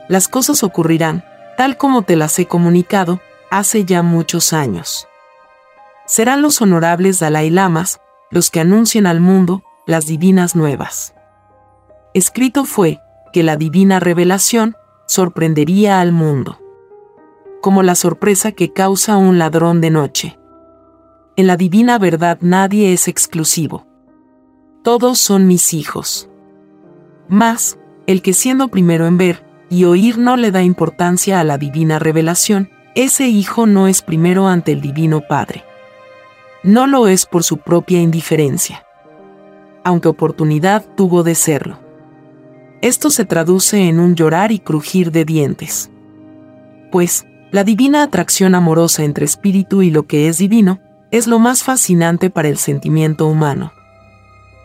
[0.08, 1.22] Las cosas ocurrirán,
[1.56, 5.06] tal como te las he comunicado, hace ya muchos años.
[6.06, 8.00] Serán los honorables Dalai Lamas
[8.32, 11.14] los que anuncien al mundo las divinas nuevas.
[12.12, 12.98] Escrito fue
[13.32, 14.74] que la divina revelación
[15.06, 16.58] sorprendería al mundo.
[17.62, 20.40] Como la sorpresa que causa un ladrón de noche.
[21.36, 23.86] En la divina verdad nadie es exclusivo.
[24.82, 26.30] Todos son mis hijos.
[27.28, 31.58] Mas, el que siendo primero en ver y oír no le da importancia a la
[31.58, 35.64] divina revelación, ese hijo no es primero ante el Divino Padre.
[36.62, 38.84] No lo es por su propia indiferencia,
[39.84, 41.78] aunque oportunidad tuvo de serlo.
[42.80, 45.90] Esto se traduce en un llorar y crujir de dientes.
[46.90, 51.62] Pues, la divina atracción amorosa entre espíritu y lo que es divino, es lo más
[51.62, 53.72] fascinante para el sentimiento humano.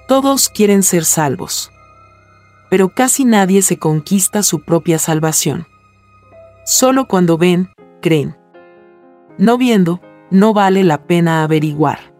[0.07, 1.71] Todos quieren ser salvos.
[2.69, 5.65] Pero casi nadie se conquista su propia salvación.
[6.63, 8.37] Solo cuando ven, creen.
[9.39, 12.13] No viendo, no vale la pena averiguar.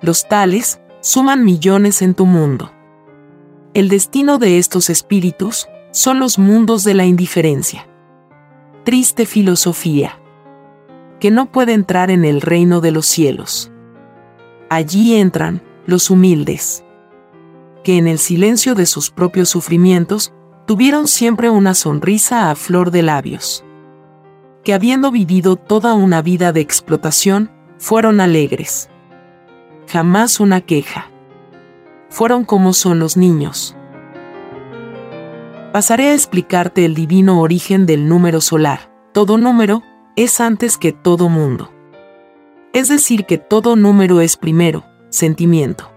[0.00, 2.72] Los tales suman millones en tu mundo.
[3.74, 7.86] El destino de estos espíritus son los mundos de la indiferencia.
[8.84, 10.18] Triste filosofía.
[11.20, 13.70] Que no puede entrar en el reino de los cielos.
[14.70, 16.85] Allí entran los humildes.
[17.86, 20.32] Que en el silencio de sus propios sufrimientos
[20.66, 23.62] tuvieron siempre una sonrisa a flor de labios
[24.66, 28.90] que habiendo vivido toda una vida de explotación, fueron alegres.
[29.86, 31.08] Jamás una queja.
[32.08, 33.76] Fueron como son los niños.
[35.72, 38.92] Pasaré a explicarte el divino origen del número solar.
[39.12, 39.84] Todo número
[40.16, 41.72] es antes que todo mundo.
[42.72, 45.92] Es decir, que todo número es primero, sentimiento.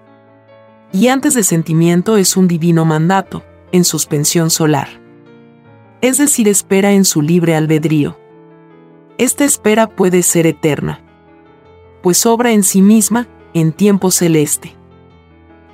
[0.92, 4.88] Y antes de sentimiento es un divino mandato, en suspensión solar.
[6.02, 8.18] Es decir, espera en su libre albedrío
[9.20, 11.02] esta espera puede ser eterna,
[12.02, 14.78] pues obra en sí misma en tiempo celeste.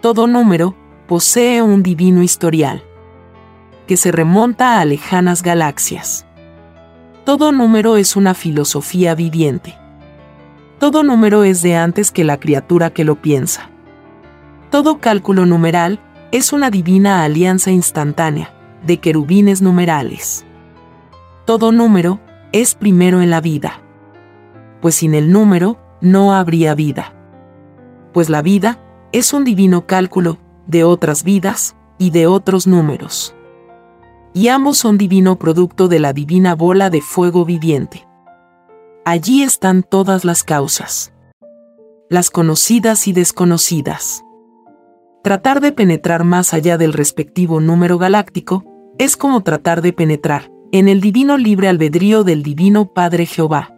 [0.01, 0.75] Todo número
[1.07, 2.83] posee un divino historial,
[3.85, 6.25] que se remonta a lejanas galaxias.
[7.23, 9.77] Todo número es una filosofía viviente.
[10.79, 13.69] Todo número es de antes que la criatura que lo piensa.
[14.69, 15.99] Todo cálculo numeral
[16.31, 18.53] es una divina alianza instantánea
[18.85, 20.45] de querubines numerales.
[21.45, 22.19] Todo número
[22.51, 23.81] es primero en la vida.
[24.81, 27.13] Pues sin el número no habría vida.
[28.13, 28.79] Pues la vida
[29.11, 33.35] es un divino cálculo de otras vidas y de otros números.
[34.33, 38.05] Y ambos son divino producto de la divina bola de fuego viviente.
[39.05, 41.13] Allí están todas las causas.
[42.09, 44.24] Las conocidas y desconocidas.
[45.25, 48.63] Tratar de penetrar más allá del respectivo número galáctico
[48.99, 53.75] es como tratar de penetrar en el divino libre albedrío del divino Padre Jehová.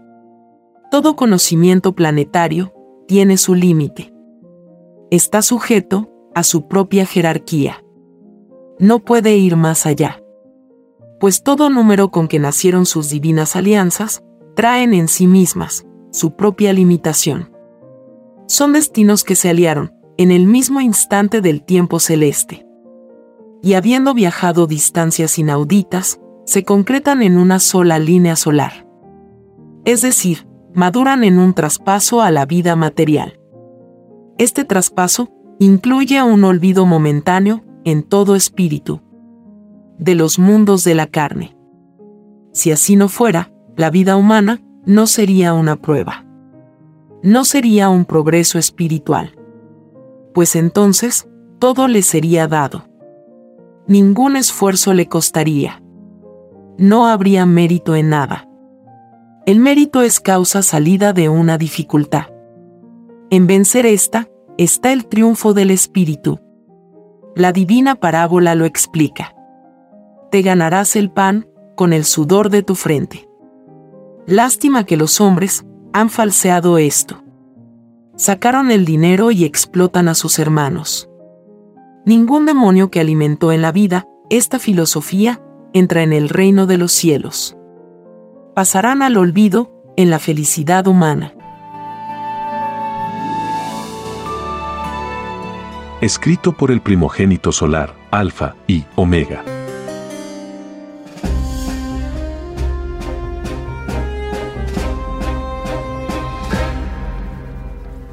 [0.91, 2.73] Todo conocimiento planetario
[3.07, 4.13] tiene su límite.
[5.09, 7.81] Está sujeto a su propia jerarquía.
[8.77, 10.21] No puede ir más allá.
[11.17, 14.21] Pues todo número con que nacieron sus divinas alianzas
[14.53, 17.53] traen en sí mismas su propia limitación.
[18.47, 22.65] Son destinos que se aliaron en el mismo instante del tiempo celeste.
[23.61, 28.87] Y habiendo viajado distancias inauditas, se concretan en una sola línea solar.
[29.85, 33.39] Es decir, maduran en un traspaso a la vida material.
[34.37, 39.01] Este traspaso incluye un olvido momentáneo en todo espíritu
[39.97, 41.57] de los mundos de la carne.
[42.53, 46.25] Si así no fuera, la vida humana no sería una prueba.
[47.23, 49.36] No sería un progreso espiritual.
[50.37, 51.27] Pues entonces,
[51.57, 52.83] todo le sería dado.
[53.87, 55.81] Ningún esfuerzo le costaría
[56.77, 58.47] no habría mérito en nada.
[59.47, 62.27] El mérito es causa salida de una dificultad.
[63.31, 64.27] En vencer esta,
[64.59, 66.39] está el triunfo del espíritu.
[67.35, 69.33] La divina parábola lo explica.
[70.29, 73.27] Te ganarás el pan con el sudor de tu frente.
[74.27, 77.23] Lástima que los hombres han falseado esto.
[78.17, 81.07] Sacaron el dinero y explotan a sus hermanos.
[82.03, 85.39] Ningún demonio que alimentó en la vida esta filosofía
[85.71, 87.55] entra en el reino de los cielos.
[88.55, 91.33] Pasarán al olvido en la felicidad humana.
[96.01, 99.43] Escrito por el primogénito solar, Alfa y Omega.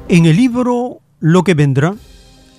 [0.07, 1.95] En el libro Lo que vendrá,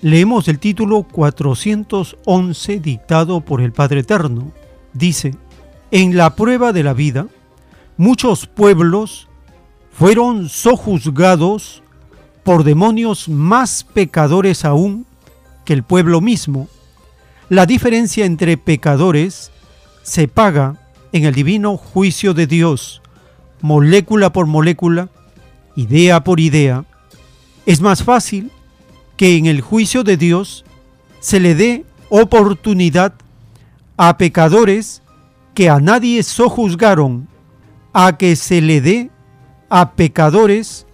[0.02, 4.50] leemos el título 411 dictado por el Padre Eterno.
[4.92, 5.36] Dice,
[5.92, 7.28] en la prueba de la vida,
[7.96, 9.28] muchos pueblos
[9.92, 11.84] fueron sojuzgados
[12.42, 15.06] por demonios más pecadores aún
[15.64, 16.66] que el pueblo mismo.
[17.48, 19.52] La diferencia entre pecadores
[20.02, 20.80] se paga
[21.12, 23.02] en el divino juicio de Dios,
[23.60, 25.10] molécula por molécula,
[25.76, 26.84] idea por idea.
[27.66, 28.52] Es más fácil
[29.16, 30.64] que en el juicio de Dios
[31.18, 33.14] se le dé oportunidad
[33.96, 35.02] a pecadores
[35.52, 37.26] que a nadie sojuzgaron,
[37.92, 39.10] a que se le dé
[39.68, 40.86] a pecadores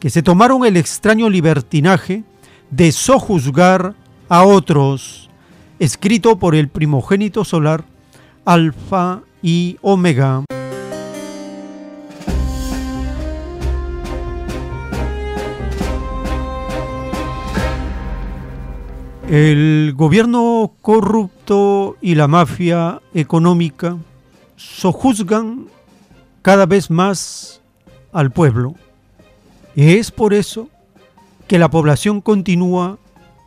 [0.00, 2.24] que se tomaron el extraño libertinaje
[2.70, 3.94] de sojuzgar
[4.28, 5.30] a otros,
[5.78, 7.84] escrito por el primogénito solar,
[8.44, 10.44] Alfa y Omega.
[19.28, 23.98] El gobierno corrupto y la mafia económica
[24.56, 25.66] sojuzgan
[26.40, 27.60] cada vez más
[28.14, 28.74] al pueblo.
[29.76, 30.70] Y es por eso
[31.46, 32.96] que la población continúa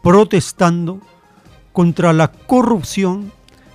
[0.03, 0.99] protestando
[1.73, 3.31] contra la corrupción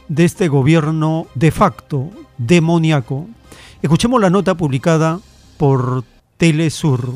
[0.07, 3.27] de este gobierno de facto demoníaco.
[3.83, 5.19] Escuchemos la nota publicada
[5.57, 6.05] por
[6.37, 7.11] Telesur.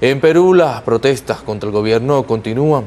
[0.00, 2.84] En Perú las protestas contra el gobierno continúan.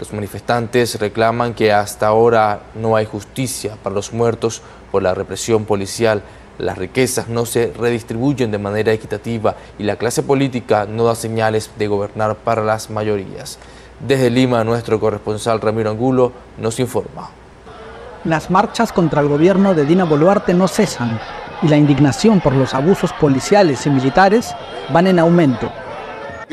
[0.00, 5.66] Los manifestantes reclaman que hasta ahora no hay justicia para los muertos por la represión
[5.66, 6.22] policial.
[6.56, 11.70] Las riquezas no se redistribuyen de manera equitativa y la clase política no da señales
[11.78, 13.58] de gobernar para las mayorías.
[14.00, 17.28] Desde Lima, nuestro corresponsal Ramiro Angulo nos informa.
[18.24, 21.20] Las marchas contra el gobierno de Dina Boluarte no cesan
[21.60, 24.54] y la indignación por los abusos policiales y militares
[24.90, 25.70] van en aumento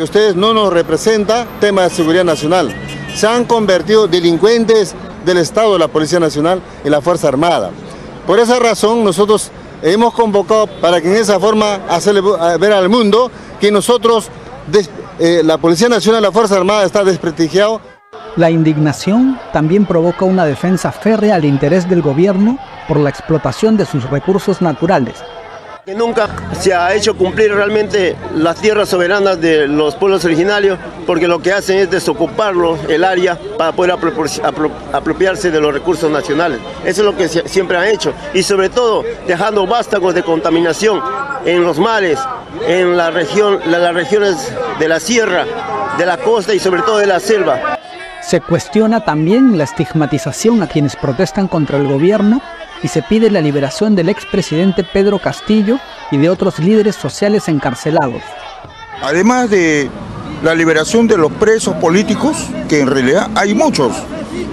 [0.02, 2.74] que ustedes no nos representan tema de seguridad nacional.
[3.14, 7.70] Se han convertido delincuentes del Estado, de la Policía Nacional y la Fuerza Armada.
[8.26, 9.52] Por esa razón nosotros
[9.84, 12.24] hemos convocado para que en esa forma hacerle
[12.60, 13.30] ver al mundo
[13.60, 14.30] que nosotros,
[15.20, 17.80] eh, la Policía Nacional y la Fuerza Armada está desprestigiado.
[18.38, 23.86] La indignación también provoca una defensa férrea al interés del gobierno por la explotación de
[23.86, 25.24] sus recursos naturales,
[25.86, 26.30] que nunca
[26.60, 30.78] se ha hecho cumplir realmente las tierras soberanas de los pueblos originarios,
[31.08, 33.98] porque lo que hacen es desocuparlo, el área, para poder
[34.94, 36.60] apropiarse de los recursos nacionales.
[36.86, 38.14] Eso es lo que siempre han hecho.
[38.32, 41.02] Y sobre todo, dejando vástagos de contaminación
[41.46, 42.20] en los mares,
[42.68, 45.46] en la región, las regiones de la sierra,
[45.98, 47.80] de la costa y sobre todo de la selva.
[48.22, 52.40] Se cuestiona también la estigmatización a quienes protestan contra el gobierno
[52.84, 55.80] y se pide la liberación del expresidente Pedro Castillo
[56.12, 58.22] y de otros líderes sociales encarcelados.
[59.02, 59.90] Además de
[60.44, 63.96] la liberación de los presos políticos, que en realidad hay muchos,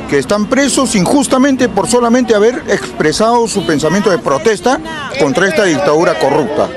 [0.09, 4.81] que están presos injustamente por solamente haber expresado su pensamiento de protesta
[5.19, 6.69] contra esta dictadura corrupta.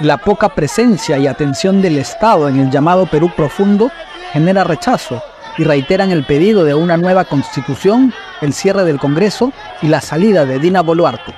[0.00, 3.90] La poca presencia y atención del Estado en el llamado Perú profundo
[4.32, 5.22] genera rechazo
[5.56, 10.44] y reiteran el pedido de una nueva constitución, el cierre del Congreso y la salida
[10.44, 11.34] de Dina Boluarte.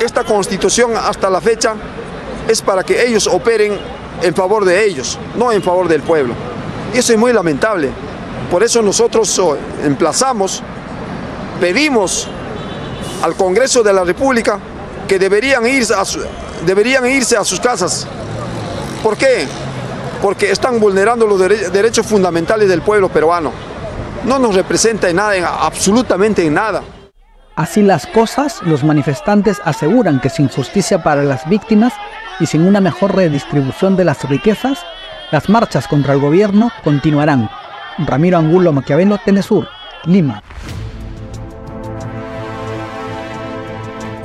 [0.00, 1.74] Esta constitución hasta la fecha
[2.48, 3.78] es para que ellos operen
[4.22, 6.34] en favor de ellos, no en favor del pueblo.
[6.94, 7.90] Y eso es muy lamentable.
[8.50, 10.62] Por eso nosotros oh, emplazamos,
[11.60, 12.28] pedimos
[13.22, 14.58] al Congreso de la República
[15.08, 16.02] que deberían irse a,
[16.64, 18.06] deberían irse a sus casas.
[19.02, 19.46] ¿Por qué?
[20.22, 23.52] porque están vulnerando los derechos fundamentales del pueblo peruano.
[24.24, 26.82] No nos representa en nada, absolutamente en nada.
[27.54, 31.92] Así las cosas, los manifestantes aseguran que sin justicia para las víctimas
[32.38, 34.78] y sin una mejor redistribución de las riquezas,
[35.30, 37.48] las marchas contra el gobierno continuarán.
[37.98, 39.68] Ramiro Angulo Maquiavelo, Tenesur,
[40.04, 40.42] Lima.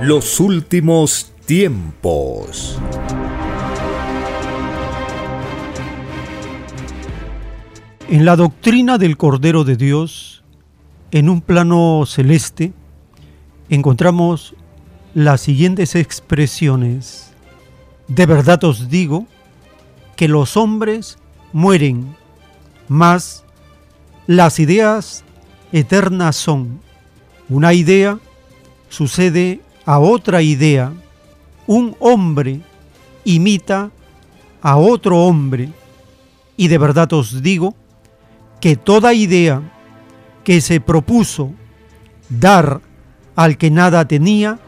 [0.02, 2.80] Los últimos tiempos.
[8.12, 10.44] En la doctrina del Cordero de Dios,
[11.12, 12.74] en un plano celeste,
[13.70, 14.54] encontramos
[15.14, 17.32] las siguientes expresiones.
[18.10, 19.28] De verdad os digo
[20.18, 21.20] que los hombres
[21.54, 22.18] mueren,
[22.90, 23.46] mas
[24.28, 25.24] las ideas
[25.72, 26.82] eternas son.
[27.48, 28.20] Una idea
[28.90, 30.92] sucede a otra idea.
[31.66, 32.60] Un hombre
[33.24, 33.90] imita
[34.62, 35.70] a otro hombre.
[36.58, 37.74] Y de verdad os digo
[38.62, 39.62] que toda idea
[40.44, 41.52] que se propuso
[42.30, 42.82] dar
[43.36, 44.60] al que nada tenía,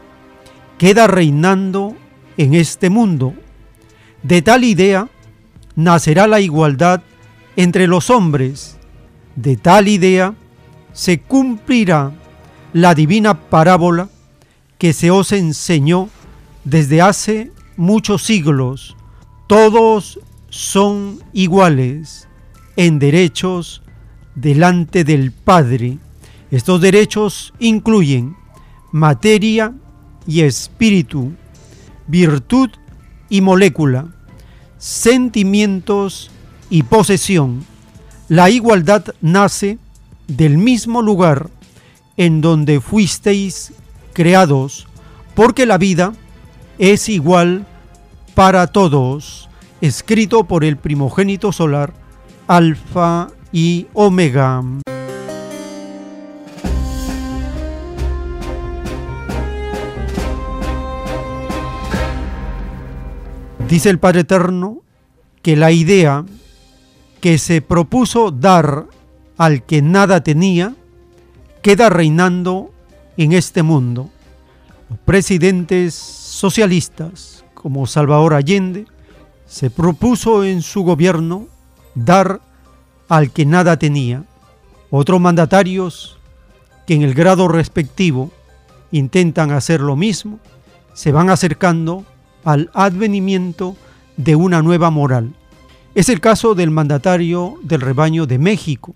[0.78, 1.96] queda reinando
[2.36, 3.34] en este mundo.
[4.22, 5.08] De tal idea
[5.76, 7.02] nacerá la igualdad
[7.56, 8.76] entre los hombres.
[9.36, 10.34] De tal idea
[10.92, 12.12] se cumplirá
[12.72, 14.08] la divina parábola
[14.78, 16.08] que se os enseñó
[16.64, 18.96] desde hace muchos siglos.
[19.46, 20.18] Todos
[20.48, 22.28] son iguales
[22.76, 23.83] en derechos
[24.34, 25.98] delante del Padre.
[26.50, 28.36] Estos derechos incluyen
[28.92, 29.74] materia
[30.26, 31.32] y espíritu,
[32.06, 32.70] virtud
[33.28, 34.08] y molécula,
[34.78, 36.30] sentimientos
[36.70, 37.64] y posesión.
[38.28, 39.78] La igualdad nace
[40.28, 41.50] del mismo lugar
[42.16, 43.72] en donde fuisteis
[44.12, 44.86] creados,
[45.34, 46.12] porque la vida
[46.78, 47.66] es igual
[48.34, 49.48] para todos,
[49.80, 51.92] escrito por el primogénito solar,
[52.46, 54.64] Alfa y Omega.
[63.68, 64.82] Dice el Padre Eterno
[65.40, 66.24] que la idea
[67.20, 68.86] que se propuso dar
[69.36, 70.74] al que nada tenía
[71.62, 72.72] queda reinando
[73.16, 74.10] en este mundo.
[74.90, 78.86] Los presidentes socialistas como Salvador Allende
[79.46, 81.46] se propuso en su gobierno
[81.94, 82.40] dar
[83.16, 84.24] al que nada tenía.
[84.90, 86.18] Otros mandatarios
[86.86, 88.30] que en el grado respectivo
[88.92, 90.38] intentan hacer lo mismo,
[90.92, 92.04] se van acercando
[92.44, 93.76] al advenimiento
[94.16, 95.34] de una nueva moral.
[95.94, 98.94] Es el caso del mandatario del rebaño de México.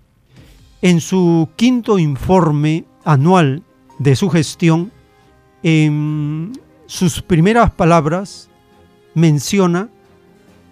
[0.81, 3.63] En su quinto informe anual
[3.97, 4.91] de su gestión,
[5.63, 6.53] en
[6.85, 8.49] sus primeras palabras
[9.13, 9.89] menciona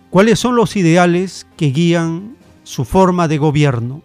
[0.09, 2.36] cuáles son los ideales que guían
[2.67, 4.01] su forma de gobierno.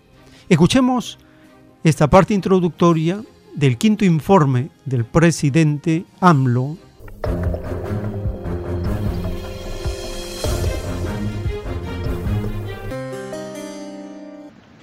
[0.48, 1.18] Escuchemos
[1.82, 3.20] esta parte introductoria
[3.56, 6.76] del quinto informe del presidente AMLO.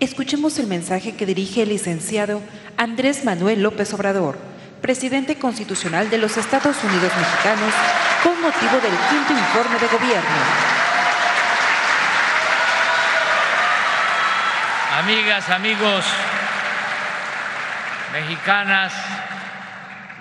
[0.02, 2.42] Escuchemos el mensaje que dirige el licenciado
[2.76, 4.38] Andrés Manuel López Obrador,
[4.82, 7.74] presidente constitucional de los Estados Unidos mexicanos,
[8.24, 10.89] con motivo del quinto informe de gobierno.
[15.00, 16.06] Amigas, amigos,
[18.12, 18.94] mexicanas,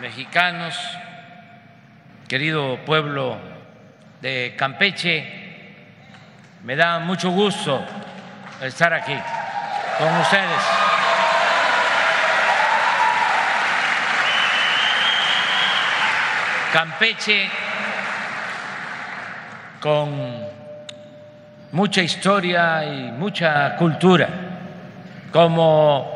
[0.01, 0.79] mexicanos,
[2.29, 3.39] querido pueblo
[4.21, 5.75] de Campeche,
[6.63, 7.85] me da mucho gusto
[8.63, 9.19] estar aquí
[9.99, 10.63] con ustedes.
[16.73, 17.51] Campeche
[19.81, 20.47] con
[21.73, 24.48] mucha historia y mucha cultura
[25.33, 26.11] como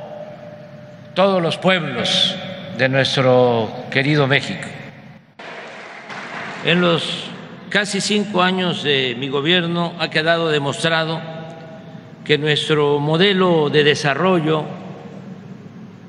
[1.14, 2.34] todos los pueblos
[2.78, 4.66] de nuestro querido México.
[6.64, 7.24] En los
[7.68, 11.20] casi cinco años de mi gobierno ha quedado demostrado
[12.24, 14.64] que nuestro modelo de desarrollo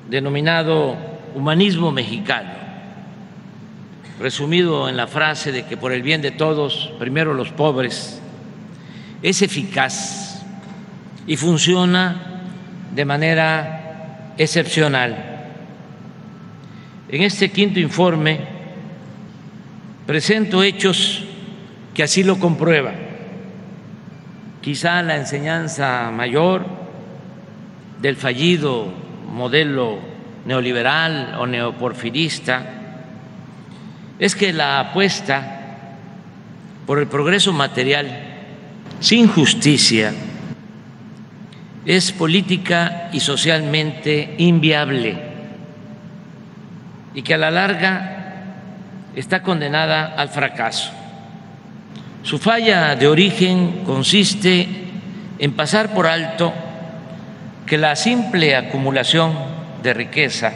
[0.09, 0.95] denominado
[1.33, 2.51] humanismo mexicano,
[4.19, 8.21] resumido en la frase de que por el bien de todos, primero los pobres,
[9.23, 10.45] es eficaz
[11.25, 12.32] y funciona
[12.93, 15.15] de manera excepcional.
[17.09, 18.39] En este quinto informe
[20.05, 21.23] presento hechos
[21.93, 22.95] que así lo comprueban.
[24.61, 26.65] Quizá la enseñanza mayor
[28.01, 28.91] del fallido
[29.31, 29.99] modelo
[30.45, 32.63] neoliberal o neoporfirista
[34.19, 35.59] es que la apuesta
[36.85, 38.07] por el progreso material
[38.99, 40.13] sin justicia
[41.85, 45.17] es política y socialmente inviable
[47.13, 48.13] y que a la larga
[49.15, 50.91] está condenada al fracaso.
[52.23, 54.67] Su falla de origen consiste
[55.39, 56.53] en pasar por alto
[57.65, 59.33] que la simple acumulación
[59.83, 60.51] de riqueza,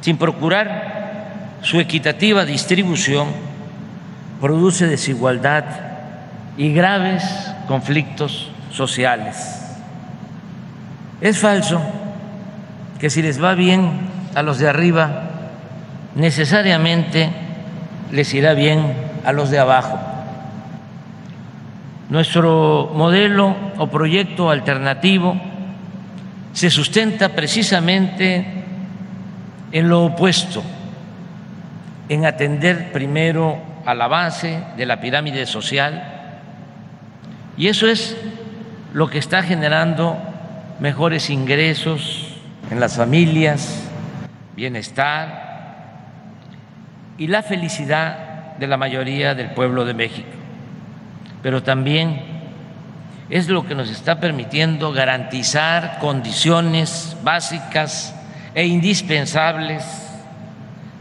[0.00, 3.28] sin procurar su equitativa distribución,
[4.40, 5.64] produce desigualdad
[6.56, 7.22] y graves
[7.68, 9.59] conflictos sociales.
[11.20, 11.80] Es falso
[12.98, 15.30] que si les va bien a los de arriba,
[16.14, 17.30] necesariamente
[18.10, 18.94] les irá bien
[19.24, 19.98] a los de abajo.
[22.08, 25.38] Nuestro modelo o proyecto alternativo
[26.52, 28.64] se sustenta precisamente
[29.72, 30.62] en lo opuesto,
[32.08, 36.02] en atender primero a la base de la pirámide social,
[37.56, 38.16] y eso es
[38.94, 40.16] lo que está generando
[40.80, 42.34] mejores ingresos
[42.70, 43.84] en las familias,
[44.56, 45.50] bienestar
[47.18, 50.28] y la felicidad de la mayoría del pueblo de México.
[51.42, 52.20] Pero también
[53.28, 58.14] es lo que nos está permitiendo garantizar condiciones básicas
[58.54, 59.84] e indispensables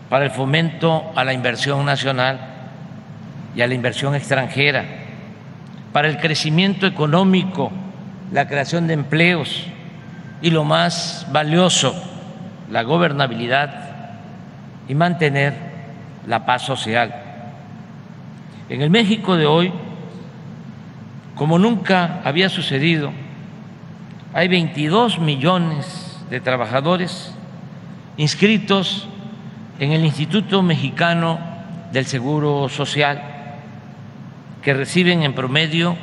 [0.09, 2.39] para el fomento a la inversión nacional
[3.55, 4.85] y a la inversión extranjera,
[5.93, 7.71] para el crecimiento económico,
[8.31, 9.65] la creación de empleos
[10.41, 11.95] y lo más valioso,
[12.69, 13.89] la gobernabilidad
[14.87, 15.53] y mantener
[16.27, 17.13] la paz social.
[18.69, 19.71] En el México de hoy,
[21.35, 23.11] como nunca había sucedido,
[24.33, 27.33] hay 22 millones de trabajadores
[28.17, 29.07] inscritos
[29.79, 31.39] en el Instituto Mexicano
[31.91, 33.21] del Seguro Social,
[34.61, 35.95] que reciben en promedio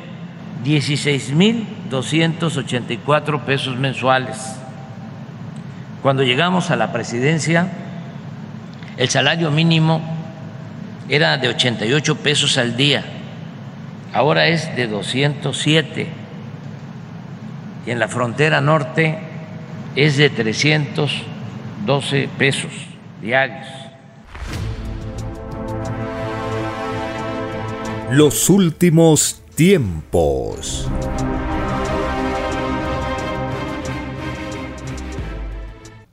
[0.63, 4.57] 16.284 pesos mensuales
[6.07, 7.67] cuando llegamos a la presidencia,
[8.95, 10.01] el salario mínimo
[11.09, 13.03] era de 88 pesos al día,
[14.13, 16.07] ahora es de 207
[17.85, 19.19] y en la frontera norte
[19.97, 22.71] es de 312 pesos
[23.21, 23.67] diarios.
[28.11, 30.87] Los últimos tiempos.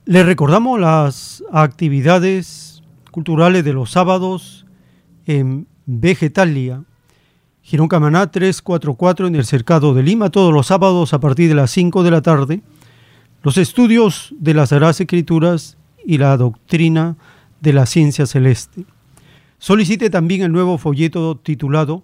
[0.05, 2.81] Le recordamos las actividades
[3.11, 4.65] culturales de los sábados
[5.27, 6.85] en Vegetalia,
[7.61, 11.69] Girón Camaná 344 en el Cercado de Lima, todos los sábados a partir de las
[11.69, 12.61] 5 de la tarde.
[13.43, 17.15] Los estudios de las Sagradas Escrituras y la doctrina
[17.61, 18.85] de la ciencia celeste.
[19.59, 22.01] Solicite también el nuevo folleto titulado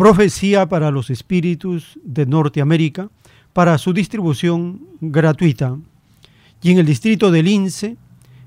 [0.00, 3.10] Profecía para los Espíritus de Norteamérica
[3.52, 5.76] para su distribución gratuita
[6.62, 7.98] y en el distrito del Lince,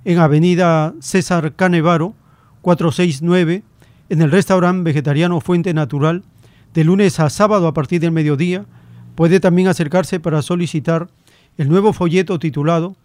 [0.04, 2.16] en Avenida César Canevaro,
[2.64, 3.62] 469,
[4.10, 6.24] en el restaurante vegetariano Fuente Natural,
[6.74, 8.66] de lunes a sábado a partir del mediodía.
[9.14, 11.08] Puede también acercarse para solicitar
[11.60, 12.96] el nuevo folleto titulado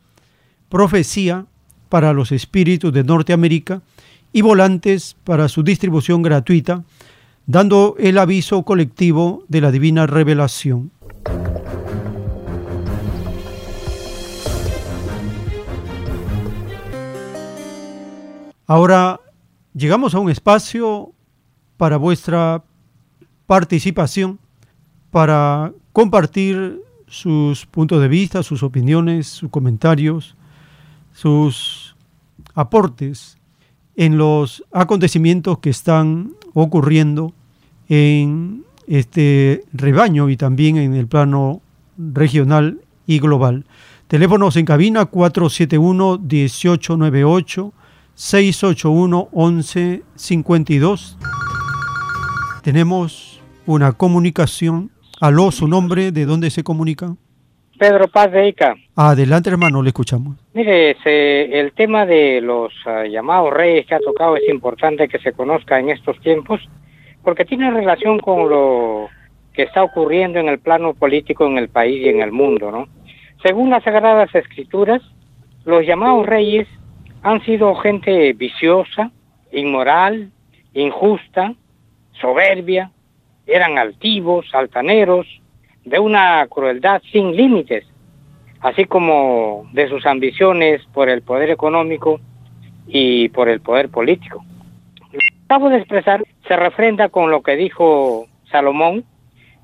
[0.71, 1.45] Profecía
[1.91, 3.83] para los Espíritus de Norteamérica
[4.33, 6.83] y volantes para su distribución gratuita,
[7.49, 10.91] dando el aviso colectivo de la Divina Revelación.
[18.67, 19.19] Ahora
[19.73, 21.13] llegamos a un espacio
[21.79, 22.63] para vuestra
[23.47, 24.39] participación,
[25.11, 30.37] para compartir sus puntos de vista, sus opiniones, sus comentarios,
[31.15, 31.97] sus
[32.55, 33.39] aportes
[33.97, 37.33] en los acontecimientos que están ocurriendo
[37.89, 41.63] en este rebaño y también en el plano
[41.97, 43.65] regional y global.
[44.07, 47.73] Teléfonos en cabina 471 1898
[48.19, 51.17] 681-1152.
[52.65, 54.91] Tenemos una comunicación.
[55.21, 57.15] Aló, su nombre, ¿de dónde se comunica?
[57.79, 58.75] Pedro Paz de Ica.
[58.97, 60.37] Adelante, hermano, le escuchamos.
[60.53, 65.33] Mire, el tema de los ah, llamados reyes que ha tocado es importante que se
[65.33, 66.61] conozca en estos tiempos,
[67.29, 69.11] porque tiene relación con lo
[69.53, 72.89] que está ocurriendo en el plano político en el país y en el mundo, ¿no?
[73.43, 75.03] Según las Sagradas Escrituras,
[75.67, 76.67] los llamados reyes
[77.23, 79.11] han sido gente viciosa,
[79.53, 80.31] inmoral,
[80.73, 81.53] injusta,
[82.13, 82.93] soberbia,
[83.47, 85.27] eran altivos, altaneros,
[85.85, 87.85] de una crueldad sin límites,
[88.61, 92.21] así como de sus ambiciones por el poder económico
[92.87, 94.43] y por el poder político.
[95.45, 99.05] Acabo de expresar se refrenda con lo que dijo Salomón,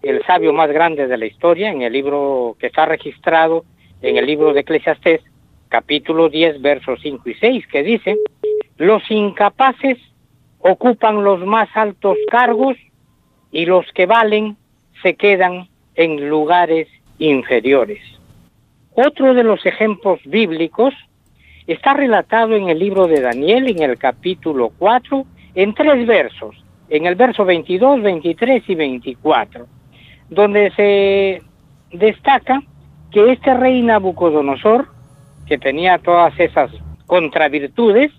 [0.03, 3.65] el sabio más grande de la historia, en el libro que está registrado
[4.03, 5.23] en el libro de Eclesiastés,
[5.71, 8.19] capítulo 10, versos 5 y 6, que dice,
[8.77, 9.97] los incapaces
[10.59, 12.77] ocupan los más altos cargos
[13.51, 14.59] y los que valen
[15.03, 16.87] se quedan en lugares
[17.19, 18.03] inferiores.
[18.93, 20.93] Otro de los ejemplos bíblicos
[21.67, 25.25] está relatado en el libro de Daniel, en el capítulo 4,
[25.55, 29.67] en tres versos, en el verso 22, 23 y 24,
[30.31, 31.43] donde se
[31.97, 32.63] destaca
[33.11, 34.89] que este rey Nabucodonosor
[35.47, 36.71] que tenía todas esas
[37.07, 38.13] contravirtudes,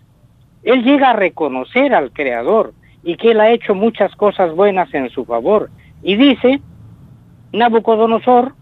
[0.64, 5.10] él llega a reconocer al Creador y que él ha hecho muchas cosas buenas en
[5.10, 5.70] su favor.
[6.02, 6.62] Y dice,
[7.52, 8.54] Nabucodonosor,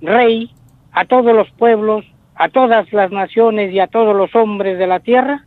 [0.00, 0.50] rey,
[0.92, 5.00] a todos los pueblos, a todas las naciones y a todos los hombres de la
[5.00, 5.44] tierra,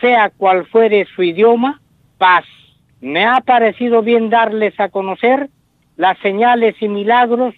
[0.00, 1.80] sea cual fuere su idioma,
[2.18, 2.44] paz.
[3.00, 5.48] Me ha parecido bien darles a conocer
[5.96, 7.54] las señales y milagros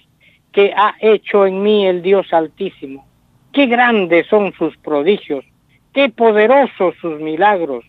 [0.53, 3.07] que ha hecho en mí el Dios Altísimo.
[3.53, 5.45] Qué grandes son sus prodigios,
[5.93, 7.85] qué poderosos sus milagros.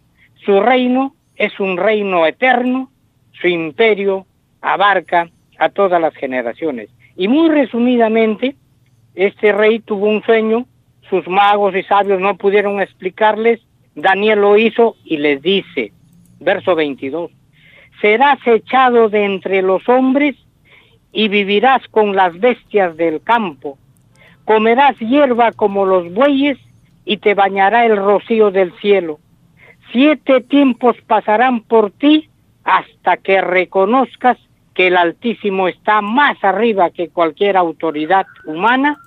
[0.46, 2.90] Su reino es un reino eterno,
[3.34, 4.26] su imperio
[4.62, 5.30] abarca
[5.60, 6.90] a todas las generaciones.
[7.16, 8.56] Y muy resumidamente,
[9.14, 10.66] este rey tuvo un sueño,
[11.10, 13.60] sus magos y sabios no pudieron explicarles,
[13.96, 15.92] Daniel lo hizo y les dice,
[16.40, 17.32] verso 22,
[18.02, 20.36] serás echado de entre los hombres
[21.14, 23.78] y vivirás con las bestias del campo,
[24.46, 26.58] comerás hierba como los bueyes
[27.06, 29.20] y te bañará el rocío del cielo.
[29.92, 32.30] Siete tiempos pasarán por ti
[32.64, 34.38] hasta que reconozcas
[34.74, 38.98] que el Altísimo está más arriba que cualquier autoridad humana,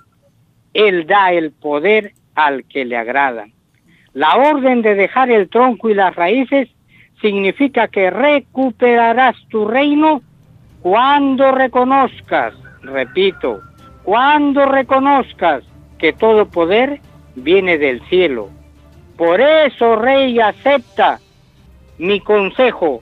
[0.73, 3.47] Él da el poder al que le agrada.
[4.13, 6.69] La orden de dejar el tronco y las raíces
[7.25, 10.21] significa que recuperarás tu reino
[10.83, 12.53] cuando reconozcas,
[12.83, 13.61] repito,
[14.03, 15.63] cuando reconozcas
[15.97, 17.01] que todo poder
[17.35, 18.49] viene del cielo.
[19.17, 21.19] Por eso, Rey, acepta
[21.97, 23.01] mi consejo,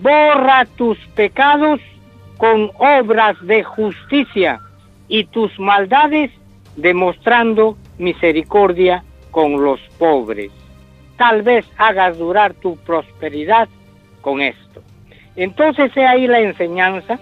[0.00, 1.80] borra tus pecados
[2.38, 4.58] con obras de justicia
[5.06, 6.32] y tus maldades
[6.74, 10.50] demostrando misericordia con los pobres.
[11.22, 13.68] Tal vez hagas durar tu prosperidad
[14.22, 14.82] con esto.
[15.36, 17.20] Entonces he ahí la enseñanza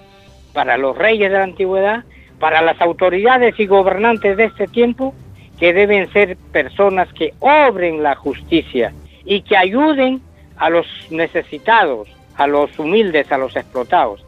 [0.55, 2.05] para los reyes de la antigüedad,
[2.39, 5.15] para las autoridades y gobernantes de este tiempo,
[5.59, 8.95] que deben ser personas que obren la justicia
[9.27, 10.23] y que ayuden
[10.57, 14.25] a los necesitados, a los humildes, a los explotados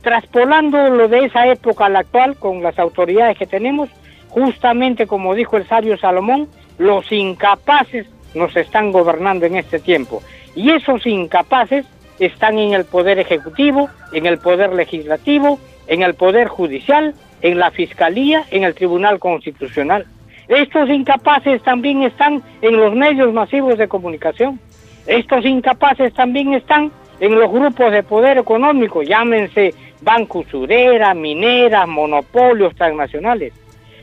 [0.00, 3.88] traspolando lo de esa época a la actual con las autoridades que tenemos,
[4.30, 10.22] justamente como dijo el sabio Salomón, los incapaces nos están gobernando en este tiempo.
[10.54, 11.86] Y esos incapaces
[12.18, 17.70] están en el poder ejecutivo, en el poder legislativo, en el poder judicial, en la
[17.70, 20.06] fiscalía, en el tribunal constitucional.
[20.48, 24.60] Estos incapaces también están en los medios masivos de comunicación.
[25.06, 32.74] Estos incapaces también están en los grupos de poder económico, llámense Banco usurera, mineras, monopolios
[32.74, 33.52] transnacionales.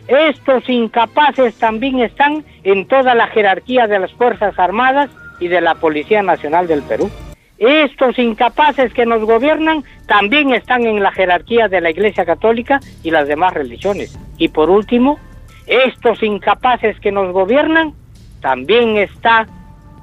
[0.10, 5.76] Estos incapaces también están en toda la jerarquía de las Fuerzas Armadas y de la
[5.76, 7.12] Policía Nacional del Perú.
[7.60, 13.12] Estos incapaces que nos gobiernan también están en la jerarquía de la Iglesia Católica y
[13.12, 14.18] las demás religiones.
[14.39, 15.20] Y por último,
[15.68, 17.93] estos incapaces que nos gobiernan
[18.41, 19.47] también está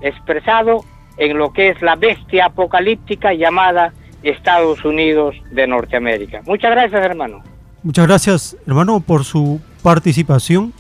[0.03, 0.85] expresado
[1.17, 3.93] en lo que es la bestia apocalíptica llamada
[4.23, 6.43] Estados Unidos de Norteamérica.
[6.47, 7.43] Muchas gracias, hermano.
[7.83, 10.73] Muchas gracias, hermano, por su participación.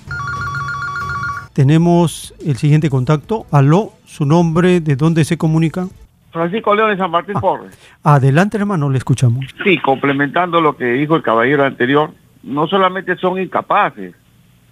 [1.52, 3.46] Tenemos el siguiente contacto.
[3.52, 5.86] Aló, su nombre, ¿de dónde se comunica?
[6.32, 7.78] Francisco León de San Martín ah, Porres.
[8.02, 9.46] Adelante, hermano, le escuchamos.
[9.62, 12.10] Sí, complementando lo que dijo el caballero anterior,
[12.42, 14.12] no solamente son incapaces,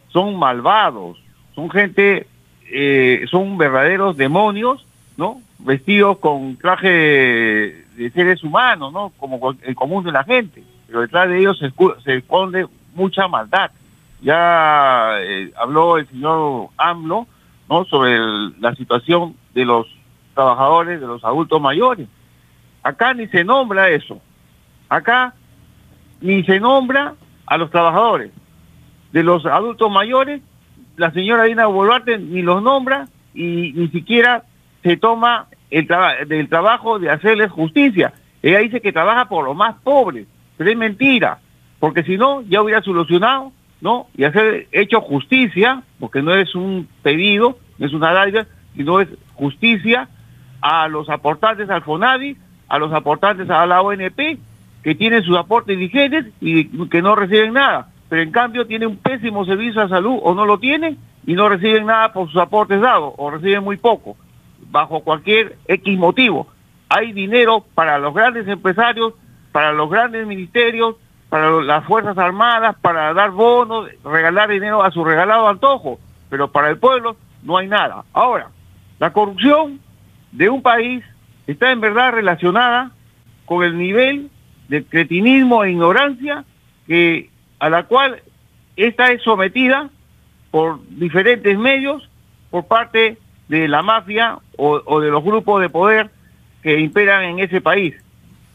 [0.09, 1.16] son malvados,
[1.55, 2.26] son gente,
[2.72, 4.85] eh, son verdaderos demonios,
[5.16, 5.43] ¿no?
[5.61, 9.12] Vestidos con traje de seres humanos, ¿no?
[9.16, 10.64] Como el común de la gente.
[10.89, 12.66] Pero detrás de ellos se, esconde
[12.97, 13.70] mucha maldad.
[14.25, 17.27] Ya eh, habló el señor AMLO,
[17.68, 17.85] ¿no?
[17.85, 18.18] Sobre
[18.59, 19.87] la situación de los
[20.35, 22.09] trabajadores, de los adultos mayores.
[22.83, 24.20] Acá ni se nombra eso.
[24.89, 25.35] Acá
[26.22, 27.14] ni se nombra
[27.47, 28.31] a los trabajadores.
[29.12, 30.41] De los adultos mayores,
[30.97, 34.45] la señora Dina Boluarte ni los nombra y ni siquiera
[34.83, 35.87] se toma el
[36.29, 38.14] del trabajo de hacerles justicia.
[38.43, 41.41] Ella dice que trabaja por los más pobres, pero es mentira,
[41.79, 43.53] porque si no, ya hubiera solucionado,
[43.85, 44.07] ¿no?
[44.16, 49.09] Y hacer hecho justicia, porque no es un pedido, no es una dádiva, sino es
[49.35, 50.09] justicia
[50.62, 52.35] a los aportantes al FONAVI,
[52.66, 54.39] a los aportantes a la ONP,
[54.82, 58.97] que tienen sus aportes vigentes y que no reciben nada, pero en cambio tienen un
[58.97, 62.80] pésimo servicio de salud o no lo tienen y no reciben nada por sus aportes
[62.80, 64.16] dados o reciben muy poco
[64.70, 66.47] bajo cualquier X motivo.
[66.89, 69.12] Hay dinero para los grandes empresarios,
[69.53, 70.97] para los grandes ministerios,
[71.29, 75.99] para las Fuerzas Armadas, para dar bonos, regalar dinero a su regalado antojo,
[76.31, 78.05] pero para el pueblo no hay nada.
[78.12, 78.49] Ahora,
[78.99, 79.81] la corrupción
[80.33, 81.05] de un país
[81.47, 82.91] está en verdad relacionada
[83.45, 84.31] con el nivel
[84.68, 86.45] de cretinismo e ignorancia
[86.87, 88.22] que a la cual
[88.77, 89.91] esta es sometida
[90.51, 92.09] por diferentes medios
[92.51, 93.18] por parte
[93.49, 96.11] de la mafia o, de los grupos de poder
[96.62, 97.95] que imperan en ese país.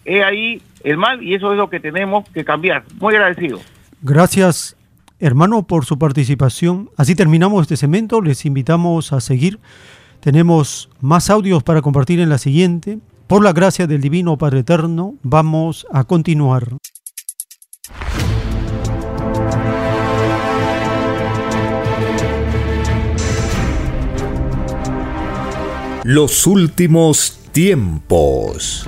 [0.05, 2.83] es ahí el mal y eso es lo que tenemos que cambiar.
[2.99, 3.59] Muy agradecido.
[4.01, 4.77] Gracias,
[5.19, 6.89] hermano, por su participación.
[6.97, 8.21] Así terminamos este segmento.
[8.21, 9.59] Les invitamos a seguir.
[10.19, 12.99] Tenemos más audios para compartir en la siguiente.
[13.27, 16.67] Por la gracia del Divino Padre Eterno, vamos a continuar.
[26.03, 28.87] Los últimos tiempos.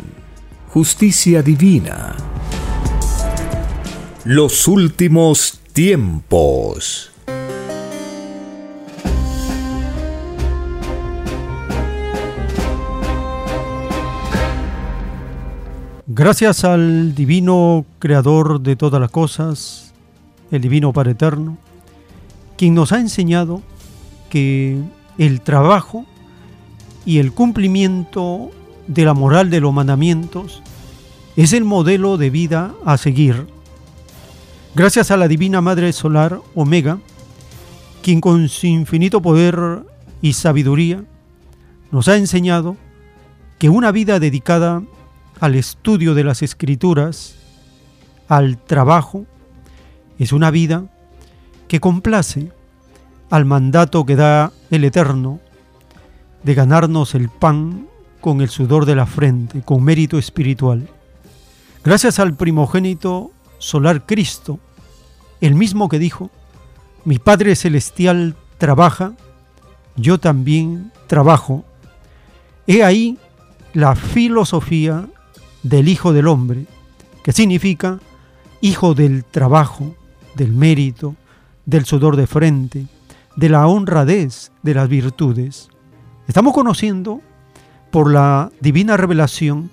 [0.73, 2.15] justicia divina.
[4.23, 7.11] Los últimos tiempos.
[16.07, 19.93] Gracias al divino creador de todas las cosas,
[20.51, 21.57] el divino Padre Eterno,
[22.57, 23.61] quien nos ha enseñado
[24.29, 24.77] que
[25.17, 26.05] el trabajo
[27.05, 28.51] y el cumplimiento
[28.91, 30.61] de la moral de los mandamientos
[31.37, 33.47] es el modelo de vida a seguir.
[34.75, 36.99] Gracias a la Divina Madre Solar Omega,
[38.03, 39.85] quien con su infinito poder
[40.21, 41.05] y sabiduría
[41.89, 42.75] nos ha enseñado
[43.59, 44.83] que una vida dedicada
[45.39, 47.35] al estudio de las escrituras,
[48.27, 49.25] al trabajo,
[50.19, 50.83] es una vida
[51.69, 52.51] que complace
[53.29, 55.39] al mandato que da el Eterno
[56.43, 57.87] de ganarnos el pan
[58.21, 60.87] con el sudor de la frente, con mérito espiritual.
[61.83, 64.59] Gracias al primogénito solar Cristo,
[65.41, 66.29] el mismo que dijo,
[67.03, 69.13] mi Padre Celestial trabaja,
[69.95, 71.65] yo también trabajo.
[72.67, 73.17] He ahí
[73.73, 75.07] la filosofía
[75.63, 76.65] del Hijo del Hombre,
[77.23, 77.99] que significa
[78.61, 79.95] Hijo del trabajo,
[80.35, 81.15] del mérito,
[81.65, 82.85] del sudor de frente,
[83.35, 85.69] de la honradez de las virtudes.
[86.27, 87.21] Estamos conociendo
[87.91, 89.69] por la divina revelación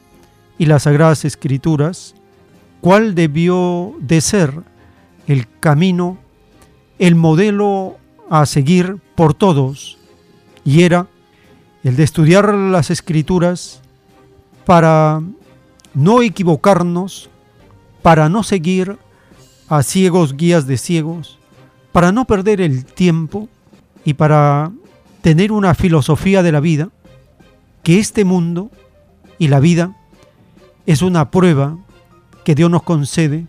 [0.58, 2.14] y las sagradas escrituras
[2.80, 4.52] cuál debió de ser
[5.26, 6.18] el camino,
[6.98, 7.96] el modelo
[8.30, 9.98] a seguir por todos,
[10.64, 11.06] y era
[11.84, 13.80] el de estudiar las escrituras
[14.64, 15.22] para
[15.94, 17.30] no equivocarnos,
[18.02, 18.98] para no seguir
[19.68, 21.38] a ciegos guías de ciegos,
[21.92, 23.48] para no perder el tiempo
[24.04, 24.72] y para
[25.20, 26.90] tener una filosofía de la vida,
[27.82, 28.70] que este mundo
[29.38, 29.96] y la vida
[30.86, 31.76] es una prueba
[32.44, 33.46] que Dios nos concede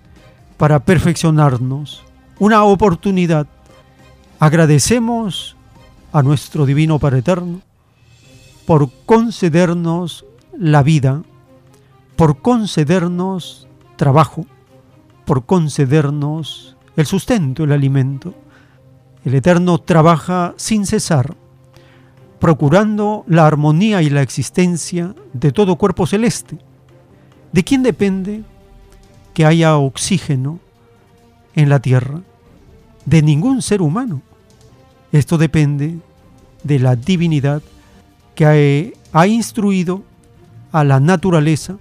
[0.58, 2.04] para perfeccionarnos,
[2.38, 3.48] una oportunidad.
[4.40, 5.56] Agradecemos
[6.12, 7.62] a nuestro Divino Padre Eterno
[8.66, 10.26] por concedernos
[10.58, 11.24] la vida,
[12.16, 14.46] por concedernos trabajo,
[15.26, 18.34] por concedernos el sustento, el alimento.
[19.24, 21.36] El Eterno trabaja sin cesar,
[22.40, 26.58] procurando la armonía y la existencia de todo cuerpo celeste.
[27.52, 28.44] ¿De quién depende
[29.34, 30.60] que haya oxígeno
[31.56, 32.22] en la tierra?
[33.06, 34.22] De ningún ser humano.
[35.12, 35.98] Esto depende
[36.64, 37.62] de la divinidad
[38.36, 40.04] que ha instruido
[40.72, 41.78] a la naturaleza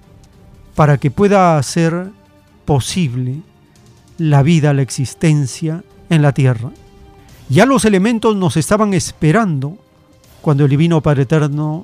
[0.74, 2.10] para que pueda hacer
[2.64, 3.42] posible
[4.16, 6.70] la vida, la existencia en la tierra.
[7.48, 9.78] Ya los elementos nos estaban esperando
[10.48, 11.82] cuando el Divino Padre Eterno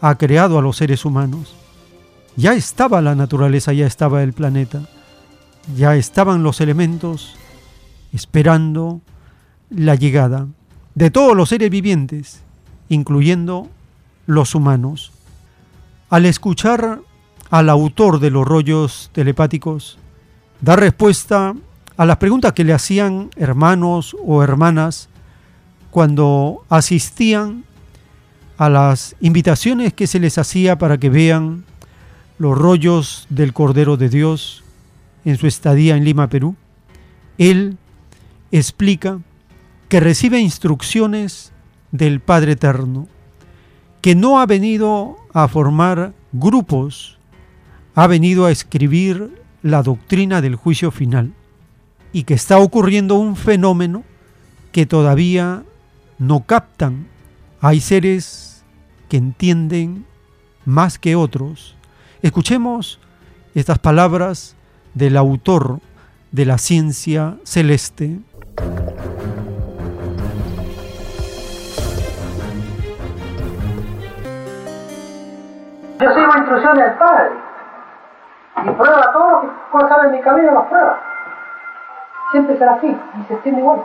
[0.00, 1.56] ha creado a los seres humanos.
[2.36, 4.82] Ya estaba la naturaleza, ya estaba el planeta,
[5.74, 7.34] ya estaban los elementos
[8.12, 9.00] esperando
[9.68, 10.46] la llegada
[10.94, 12.40] de todos los seres vivientes,
[12.88, 13.66] incluyendo
[14.26, 15.10] los humanos.
[16.08, 17.00] Al escuchar
[17.50, 19.98] al autor de los rollos telepáticos,
[20.60, 21.52] dar respuesta
[21.96, 25.08] a las preguntas que le hacían hermanos o hermanas
[25.90, 27.64] cuando asistían
[28.56, 31.64] a las invitaciones que se les hacía para que vean
[32.38, 34.64] los rollos del Cordero de Dios
[35.24, 36.56] en su estadía en Lima, Perú,
[37.38, 37.78] él
[38.52, 39.20] explica
[39.88, 41.52] que recibe instrucciones
[41.92, 43.08] del Padre Eterno,
[44.00, 47.18] que no ha venido a formar grupos,
[47.94, 51.32] ha venido a escribir la doctrina del juicio final
[52.12, 54.04] y que está ocurriendo un fenómeno
[54.72, 55.62] que todavía
[56.18, 57.06] no captan.
[57.66, 58.62] Hay seres
[59.08, 60.04] que entienden
[60.66, 61.74] más que otros.
[62.20, 63.00] Escuchemos
[63.54, 64.54] estas palabras
[64.92, 65.78] del autor
[66.30, 68.18] de la ciencia celeste.
[76.00, 77.30] Yo sigo instrucciones del Padre
[78.62, 81.00] y prueba todo lo que cosas en mi camino, las prueba.
[82.30, 83.84] Siempre será así y se entiende igual.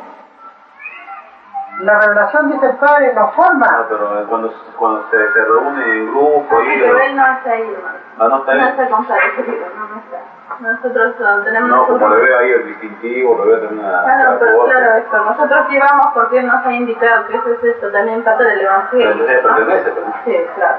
[1.79, 3.65] La revelación, dice el Padre, nos forma.
[3.67, 6.79] No, pero cuando, cuando se, se reúne en grupo y...
[6.79, 7.97] Pero él no está ahí, hermano.
[8.19, 8.59] Ah, no está ahí.
[8.59, 10.19] No está comparecido, no, no está.
[10.59, 11.69] Nosotros uh, tenemos...
[11.69, 14.03] No, como le veo ahí el distintivo, le veo también una...
[14.03, 15.23] Claro, pero claro, esto.
[15.23, 19.09] Nosotros llevamos porque él nos ha indicado que eso es esto, también parte del Evangelio.
[19.11, 19.55] Pero usted ¿no?
[19.55, 20.77] pertenece, pero- Sí, claro.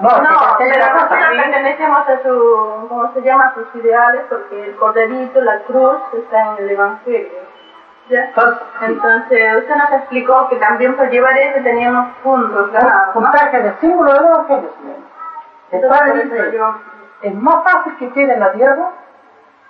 [0.00, 3.44] No, No, pero nosotros pertenecemos a su, ¿cómo se llama?
[3.46, 7.45] A sus ideales porque el corderito, la cruz, está en el Evangelio.
[8.08, 8.32] ¿Ya?
[8.82, 13.14] Entonces, usted nos explicó que también por llevar eso teníamos puntos ganados.
[13.14, 14.96] Puntaje de símbolo del Evangelio, señor.
[15.72, 16.60] El Padre dice,
[17.22, 18.90] es más fácil que queden en la tierra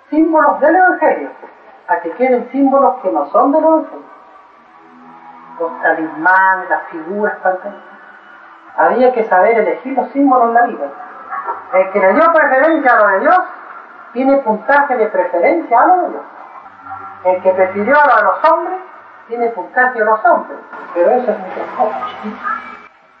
[0.09, 1.29] símbolos del Evangelio
[1.87, 4.05] a que queden símbolos que no son del Evangelio.
[5.59, 7.73] Los talismanes, las figuras, tantas.
[8.77, 10.85] Había que saber elegir los símbolos en la vida.
[11.73, 13.39] El que le dio preferencia a lo de Dios,
[14.13, 16.23] tiene puntaje de preferencia a lo de Dios.
[17.27, 18.79] El que prefirió a los hombres,
[19.27, 20.59] tiene puntaje a los hombres.
[20.93, 22.45] Pero eso es muchas chiquito.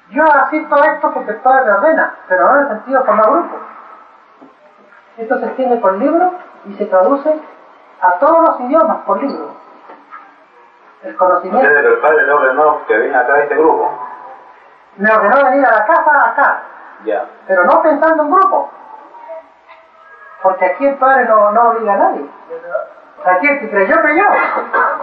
[0.09, 3.29] Yo asisto a esto porque el Padre me ordena, pero no en el sentido formar
[3.29, 3.57] grupo.
[5.17, 6.31] Esto se extiende por libro
[6.65, 7.37] y se traduce
[8.01, 9.55] a todos los idiomas por libro.
[11.03, 13.91] El conocimiento Ustedes, pero el padre le ordenó que venga acá a este grupo.
[14.97, 16.61] me ordenó venir a la casa acá
[17.45, 18.69] Pero no pensando en grupo.
[20.41, 22.29] Porque aquí el Padre no, no obliga a nadie.
[23.25, 24.25] Aquí el que creyó, creyó.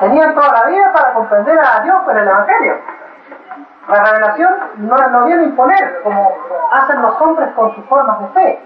[0.01, 2.79] Tenían toda la vida para comprender a Dios con el Evangelio.
[3.89, 6.39] La revelación no, no viene a imponer, como
[6.73, 8.63] hacen los hombres con sus formas de fe.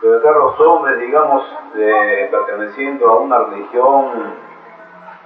[0.00, 4.34] Pero acá los hombres, digamos, eh, perteneciendo a una religión,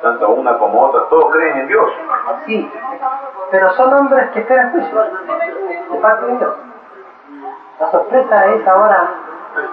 [0.03, 1.91] tanto una como otra, todos creen en Dios.
[2.45, 2.71] Sí,
[3.51, 5.03] pero son hombres que esperan juicio
[5.91, 6.55] de parte de Dios.
[7.81, 9.09] La sorpresa es ahora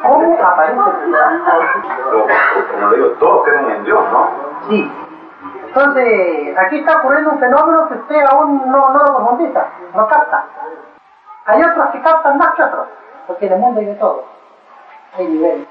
[0.02, 0.82] cómo aparece
[1.12, 2.28] Pero,
[2.72, 4.30] como le digo, todos creen en Dios, ¿no?
[4.70, 4.92] Sí.
[5.68, 10.46] Entonces, aquí está ocurriendo un fenómeno que usted aún no, no lo profundiza, no capta.
[11.46, 12.88] Hay otros que captan más que otros,
[13.28, 14.24] porque en el mundo hay de todo.
[15.18, 15.68] Hay niveles.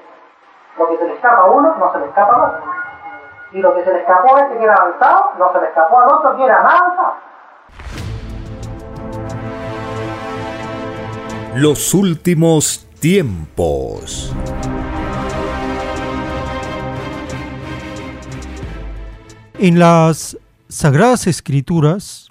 [0.77, 2.61] Lo que se le escapa a uno no se le escapa al otro.
[3.51, 5.99] Y lo que se le escapó a este que era avanzado, no se le escapó
[5.99, 7.13] al otro que era más avanzado.
[11.55, 14.33] Los últimos tiempos.
[19.59, 20.35] En las
[20.69, 22.29] Sagradas Escrituras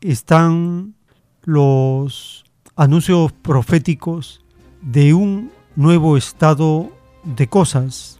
[0.00, 0.94] están
[1.42, 2.44] los
[2.76, 4.44] anuncios proféticos
[4.82, 6.92] de un nuevo estado
[7.24, 8.18] de cosas.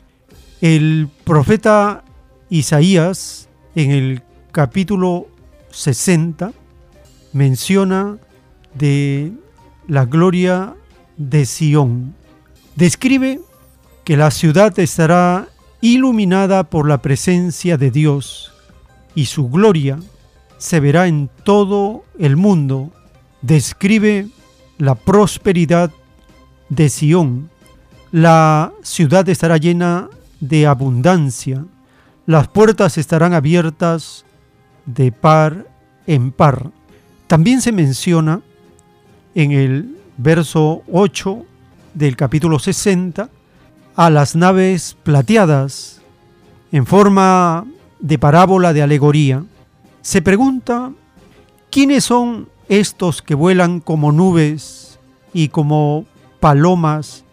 [0.60, 2.02] El profeta
[2.50, 5.28] Isaías en el capítulo
[5.70, 6.52] 60
[7.32, 8.18] menciona
[8.74, 9.32] de
[9.86, 10.74] la gloria
[11.16, 12.14] de Sión.
[12.76, 13.40] Describe
[14.04, 15.48] que la ciudad estará
[15.80, 18.52] iluminada por la presencia de Dios
[19.14, 19.98] y su gloria
[20.58, 22.90] se verá en todo el mundo.
[23.42, 24.28] Describe
[24.78, 25.90] la prosperidad
[26.68, 27.50] de Sión.
[28.10, 30.08] La ciudad estará llena
[30.40, 31.64] de abundancia.
[32.26, 34.24] Las puertas estarán abiertas
[34.86, 35.66] de par
[36.06, 36.70] en par.
[37.26, 38.40] También se menciona
[39.34, 41.44] en el verso 8
[41.94, 43.28] del capítulo 60
[43.96, 46.00] a las naves plateadas
[46.72, 47.66] en forma
[48.00, 49.44] de parábola de alegoría.
[50.02, 50.92] Se pregunta,
[51.70, 54.98] ¿quiénes son estos que vuelan como nubes
[55.32, 56.06] y como
[56.40, 57.24] palomas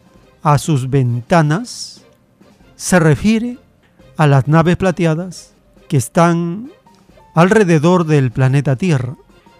[0.43, 2.03] a sus ventanas?
[2.75, 3.57] Se refiere
[4.17, 5.53] a las naves plateadas
[5.87, 6.71] que están
[7.33, 9.15] alrededor del planeta Tierra.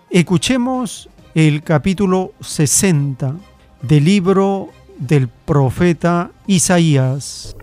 [0.09, 3.35] Escuchemos el capítulo 60
[3.81, 7.55] del libro del profeta Isaías.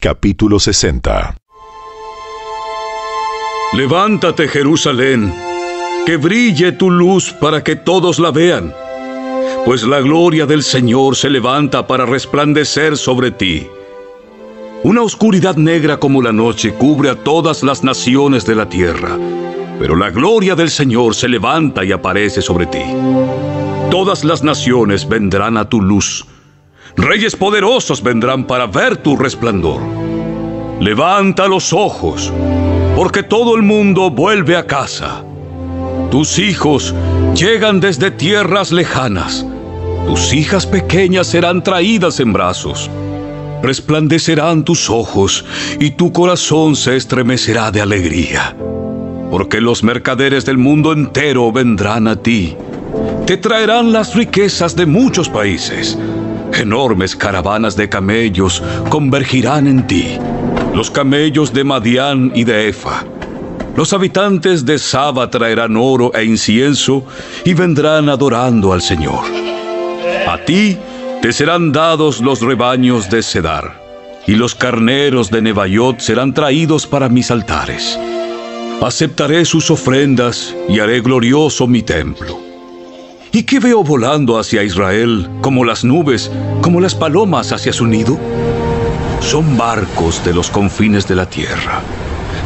[0.00, 1.36] Capítulo 60
[3.72, 5.34] Levántate Jerusalén,
[6.06, 8.72] que brille tu luz para que todos la vean,
[9.64, 13.66] pues la gloria del Señor se levanta para resplandecer sobre ti.
[14.84, 19.18] Una oscuridad negra como la noche cubre a todas las naciones de la tierra,
[19.80, 22.82] pero la gloria del Señor se levanta y aparece sobre ti.
[23.90, 26.24] Todas las naciones vendrán a tu luz,
[26.96, 29.80] reyes poderosos vendrán para ver tu resplandor.
[30.80, 32.32] Levanta los ojos,
[32.94, 35.24] porque todo el mundo vuelve a casa.
[36.12, 36.94] Tus hijos
[37.34, 39.44] llegan desde tierras lejanas.
[40.06, 42.88] Tus hijas pequeñas serán traídas en brazos.
[43.62, 45.44] Resplandecerán tus ojos
[45.80, 48.56] y tu corazón se estremecerá de alegría.
[49.30, 52.56] Porque los mercaderes del mundo entero vendrán a ti.
[53.26, 55.98] Te traerán las riquezas de muchos países.
[56.54, 60.18] Enormes caravanas de camellos convergirán en ti
[60.78, 63.04] los camellos de Madián y de Efa.
[63.76, 67.04] Los habitantes de Saba traerán oro e incienso
[67.44, 69.24] y vendrán adorando al Señor.
[70.28, 70.78] A ti
[71.22, 73.82] te serán dados los rebaños de Cedar,
[74.26, 77.98] y los carneros de Nebaiot serán traídos para mis altares.
[78.80, 82.38] Aceptaré sus ofrendas y haré glorioso mi templo.
[83.32, 86.30] ¿Y qué veo volando hacia Israel como las nubes,
[86.62, 88.18] como las palomas hacia su nido?
[89.20, 91.82] son barcos de los confines de la tierra,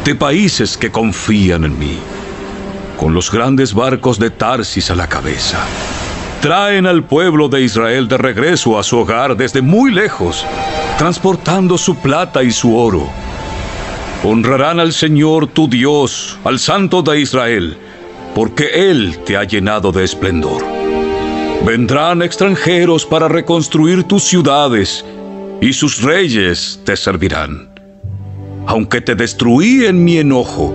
[0.03, 1.97] de países que confían en mí,
[2.97, 5.59] con los grandes barcos de Tarsis a la cabeza.
[6.43, 10.45] Traen al pueblo de Israel de regreso a su hogar desde muy lejos,
[10.97, 13.07] transportando su plata y su oro.
[14.25, 17.77] Honrarán al Señor tu Dios, al Santo de Israel,
[18.35, 20.61] porque Él te ha llenado de esplendor.
[21.65, 25.05] Vendrán extranjeros para reconstruir tus ciudades
[25.61, 27.69] y sus reyes te servirán.
[28.67, 30.73] Aunque te destruí en mi enojo,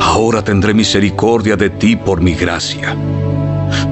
[0.00, 2.96] ahora tendré misericordia de ti por mi gracia.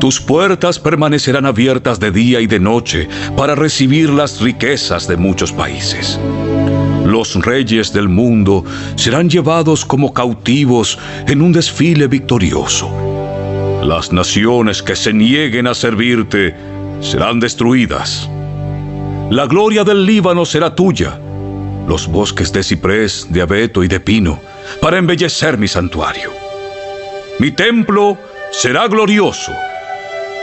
[0.01, 5.53] Tus puertas permanecerán abiertas de día y de noche para recibir las riquezas de muchos
[5.53, 6.19] países.
[7.05, 8.65] Los reyes del mundo
[8.97, 12.91] serán llevados como cautivos en un desfile victorioso.
[13.83, 16.55] Las naciones que se nieguen a servirte
[17.01, 18.29] serán destruidas.
[19.31, 21.19] La gloria del Líbano será tuya,
[21.87, 24.39] los bosques de ciprés, de abeto y de pino,
[24.81, 26.31] para embellecer mi santuario.
[27.39, 28.19] Mi templo
[28.51, 29.53] será glorioso.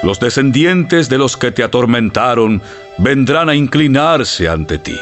[0.04, 2.62] Los descendientes de los que te atormentaron
[2.98, 4.98] vendrán a inclinarse ante ti.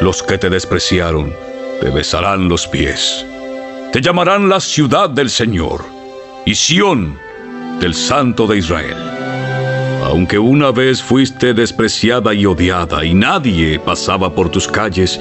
[0.00, 1.32] Los que te despreciaron
[1.80, 3.26] te besarán los pies.
[3.92, 5.84] Te llamarán la ciudad del Señor
[6.44, 7.18] y Sión
[7.80, 8.96] del Santo de Israel.
[10.04, 15.20] Aunque una vez fuiste despreciada y odiada y nadie pasaba por tus calles,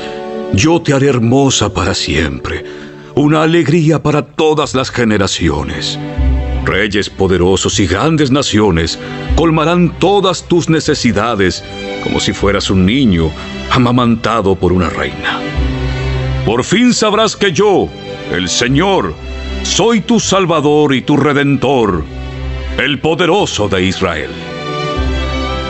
[0.53, 2.63] yo te haré hermosa para siempre,
[3.15, 5.97] una alegría para todas las generaciones.
[6.65, 8.99] Reyes poderosos y grandes naciones
[9.35, 11.63] colmarán todas tus necesidades
[12.03, 13.31] como si fueras un niño
[13.71, 15.39] amamantado por una reina.
[16.45, 17.87] Por fin sabrás que yo,
[18.31, 19.13] el Señor,
[19.63, 22.03] soy tu Salvador y tu Redentor,
[22.77, 24.31] el poderoso de Israel.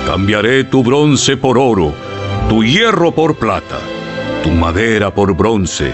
[0.06, 1.94] Cambiaré tu bronce por oro,
[2.50, 3.80] tu hierro por plata,
[4.44, 5.94] tu madera por bronce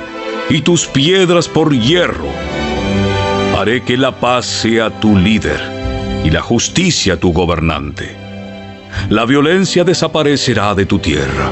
[0.49, 2.27] y tus piedras por hierro.
[3.61, 5.61] Haré que la paz sea tu líder
[6.23, 8.17] y la justicia tu gobernante.
[9.09, 11.51] La violencia desaparecerá de tu tierra.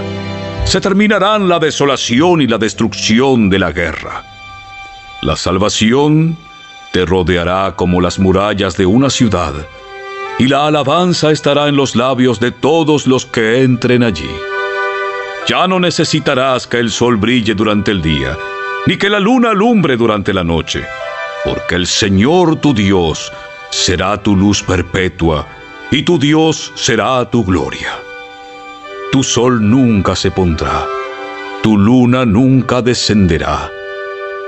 [0.63, 4.23] Se terminarán la desolación y la destrucción de la guerra.
[5.21, 6.35] La salvación
[6.91, 9.53] te rodeará como las murallas de una ciudad,
[10.39, 14.31] y la alabanza estará en los labios de todos los que entren allí.
[15.47, 18.35] Ya no necesitarás que el sol brille durante el día,
[18.87, 20.83] ni que la luna alumbre durante la noche,
[21.43, 23.31] porque el Señor tu Dios
[23.69, 25.47] será tu luz perpetua,
[25.91, 27.99] y tu Dios será tu gloria.
[29.11, 30.85] Tu sol nunca se pondrá,
[31.63, 33.71] tu luna nunca descenderá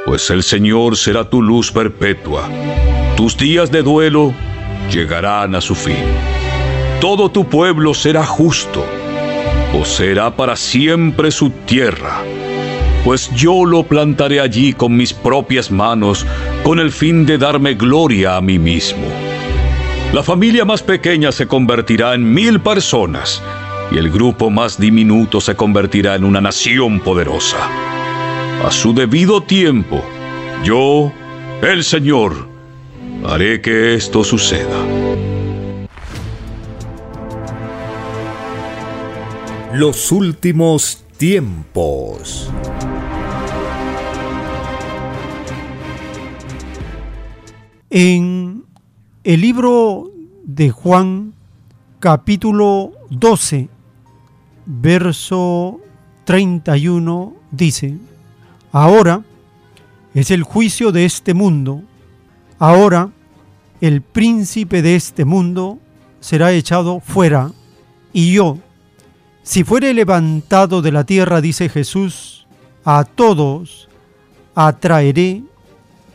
[0.05, 2.49] pues el Señor será tu luz perpetua.
[3.15, 4.33] Tus días de duelo
[4.91, 6.05] llegarán a su fin.
[6.99, 8.85] Todo tu pueblo será justo,
[9.83, 12.21] será para siempre su tierra,
[13.03, 16.25] pues yo lo plantaré allí con mis propias manos,
[16.63, 19.07] con el fin de darme gloria a mí mismo.
[20.13, 23.41] La familia más pequeña se convertirá en mil personas,
[23.91, 27.69] y el grupo más diminuto se convertirá en una nación poderosa
[28.63, 30.03] a su debido tiempo,
[30.63, 31.11] yo,
[31.63, 32.47] el Señor,
[33.25, 34.77] haré que esto suceda.
[39.73, 42.49] Los últimos tiempos.
[47.91, 48.65] En
[49.23, 50.09] el libro
[50.43, 51.35] de Juan,
[51.99, 53.69] capítulo 12,
[54.65, 55.79] verso
[56.23, 57.99] 31, dice,
[58.71, 59.23] Ahora
[60.15, 61.83] es el juicio de este mundo.
[62.57, 63.11] Ahora
[63.79, 65.77] el príncipe de este mundo
[66.19, 67.51] será echado fuera.
[68.11, 68.57] Y yo,
[69.43, 72.45] si fuere levantado de la tierra, dice Jesús,
[72.85, 73.89] a todos
[74.55, 75.43] atraeré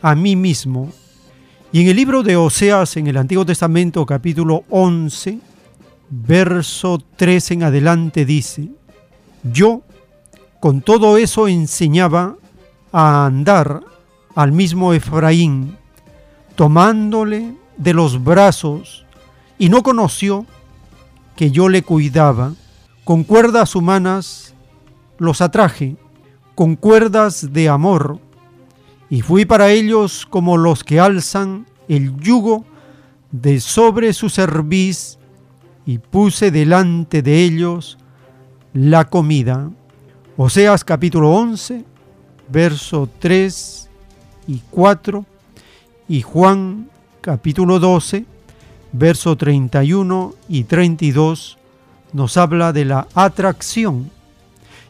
[0.01, 0.91] a mí mismo.
[1.71, 5.39] Y en el libro de Oseas, en el Antiguo Testamento, capítulo 11,
[6.09, 8.69] verso 3 en adelante, dice,
[9.43, 9.81] yo
[10.59, 12.35] con todo eso enseñaba
[12.91, 13.81] a andar
[14.35, 15.75] al mismo Efraín,
[16.55, 19.05] tomándole de los brazos,
[19.59, 20.45] y no conoció
[21.35, 22.53] que yo le cuidaba.
[23.07, 24.53] Con cuerdas humanas
[25.17, 25.95] los atraje,
[26.55, 28.19] con cuerdas de amor,
[29.09, 32.65] y fui para ellos como los que alzan el yugo
[33.31, 35.19] de sobre su cerviz,
[35.85, 37.97] y puse delante de ellos
[38.73, 39.71] la comida.
[40.35, 41.85] Oseas capítulo 11,
[42.49, 43.89] verso 3
[44.49, 45.25] y 4,
[46.09, 46.89] y Juan
[47.21, 48.25] capítulo 12,
[48.91, 51.57] verso 31 y 32,
[52.13, 54.09] nos habla de la atracción.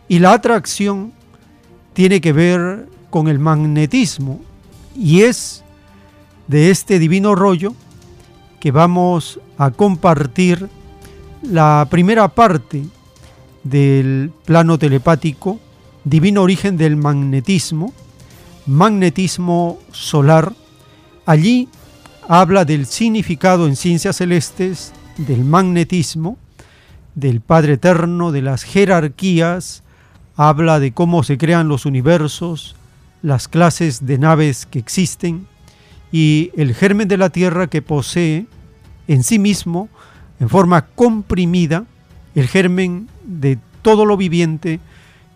[0.07, 1.13] Y la atracción
[1.93, 4.39] tiene que ver con el magnetismo
[4.95, 5.63] y es
[6.47, 7.73] de este divino rollo
[8.59, 10.69] que vamos a compartir
[11.41, 12.85] la primera parte
[13.63, 15.59] del plano telepático
[16.03, 17.93] divino origen del magnetismo,
[18.65, 20.53] magnetismo solar.
[21.25, 21.67] Allí
[22.27, 26.37] habla del significado en ciencias celestes del magnetismo,
[27.17, 29.81] del Padre Eterno, de las jerarquías,
[30.35, 32.75] habla de cómo se crean los universos,
[33.23, 35.47] las clases de naves que existen
[36.11, 38.45] y el germen de la Tierra que posee
[39.07, 39.89] en sí mismo,
[40.39, 41.85] en forma comprimida,
[42.35, 44.79] el germen de todo lo viviente,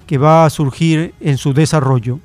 [0.05, 2.19] que va a surgir en su desarrollo.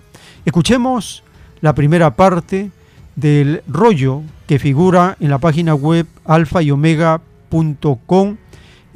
[0.45, 1.23] Escuchemos
[1.63, 2.71] la primera parte
[3.15, 8.37] del rollo que figura en la página web alfa y omega.com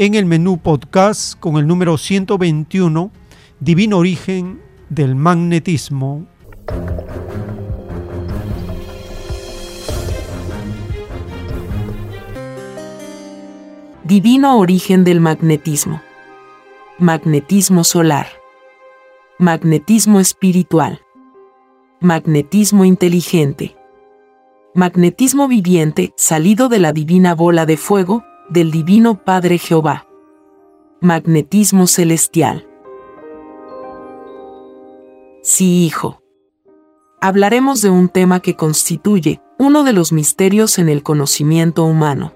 [0.00, 3.10] en el menú podcast con el número 121,
[3.60, 4.58] Divino Origen
[4.88, 6.26] del Magnetismo.
[14.04, 16.00] Divino origen del magnetismo.
[16.98, 18.26] Magnetismo solar.
[19.38, 21.02] Magnetismo espiritual.
[22.00, 23.76] Magnetismo inteligente.
[24.74, 30.06] Magnetismo viviente salido de la divina bola de fuego del divino Padre Jehová.
[31.00, 32.68] Magnetismo celestial.
[35.42, 36.22] Sí, hijo.
[37.20, 42.34] Hablaremos de un tema que constituye uno de los misterios en el conocimiento humano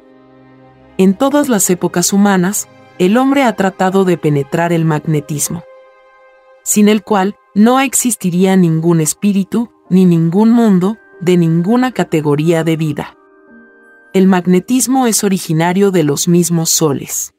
[0.96, 2.68] en todas las épocas humanas,
[2.98, 5.64] el hombre ha tratado de penetrar el magnetismo,
[6.62, 13.16] sin el cual no existiría ningún espíritu ni ningún mundo de ninguna categoría de vida.
[14.14, 17.34] El magnetismo es originario de los mismos soles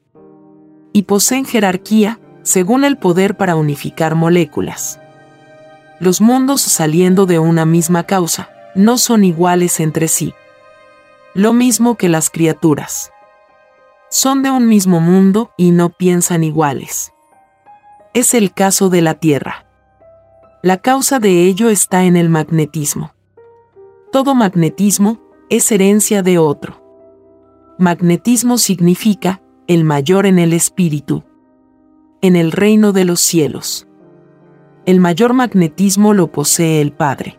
[0.91, 4.99] y poseen jerarquía según el poder para unificar moléculas.
[6.01, 10.33] Los mundos saliendo de una misma causa no son iguales entre sí.
[11.33, 13.09] Lo mismo que las criaturas
[14.09, 17.13] son de un mismo mundo y no piensan iguales.
[18.13, 19.65] Es el caso de la Tierra.
[20.61, 23.13] La causa de ello está en el magnetismo.
[24.11, 26.81] Todo magnetismo es herencia de otro.
[27.77, 31.23] Magnetismo significa el mayor en el espíritu,
[32.21, 33.87] en el reino de los cielos.
[34.85, 37.37] El mayor magnetismo lo posee el Padre.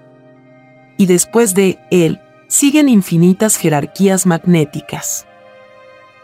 [0.98, 5.26] Y después de él siguen infinitas jerarquías magnéticas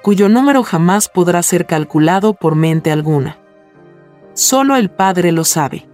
[0.03, 3.39] cuyo número jamás podrá ser calculado por mente alguna.
[4.35, 5.89] Solo el Padre lo sabe.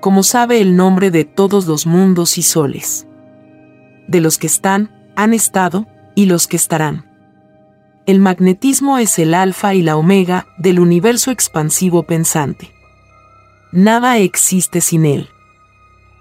[0.00, 3.07] Como sabe el nombre de todos los mundos y soles.
[4.08, 7.04] De los que están, han estado, y los que estarán.
[8.06, 12.72] El magnetismo es el alfa y la omega del universo expansivo pensante.
[13.70, 15.28] Nada existe sin él.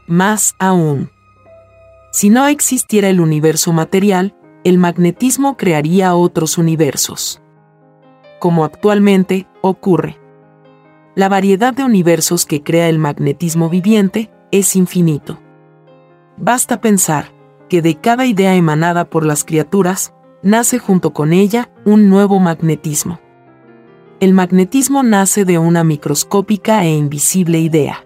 [0.05, 1.09] Más aún.
[2.11, 4.35] Si no existiera el universo material,
[4.65, 7.41] el magnetismo crearía otros universos.
[8.39, 10.19] Como actualmente ocurre.
[11.15, 15.39] La variedad de universos que crea el magnetismo viviente es infinito.
[16.38, 17.36] Basta pensar
[17.69, 23.19] que de cada idea emanada por las criaturas, nace junto con ella un nuevo magnetismo.
[24.19, 28.06] El magnetismo nace de una microscópica e invisible idea.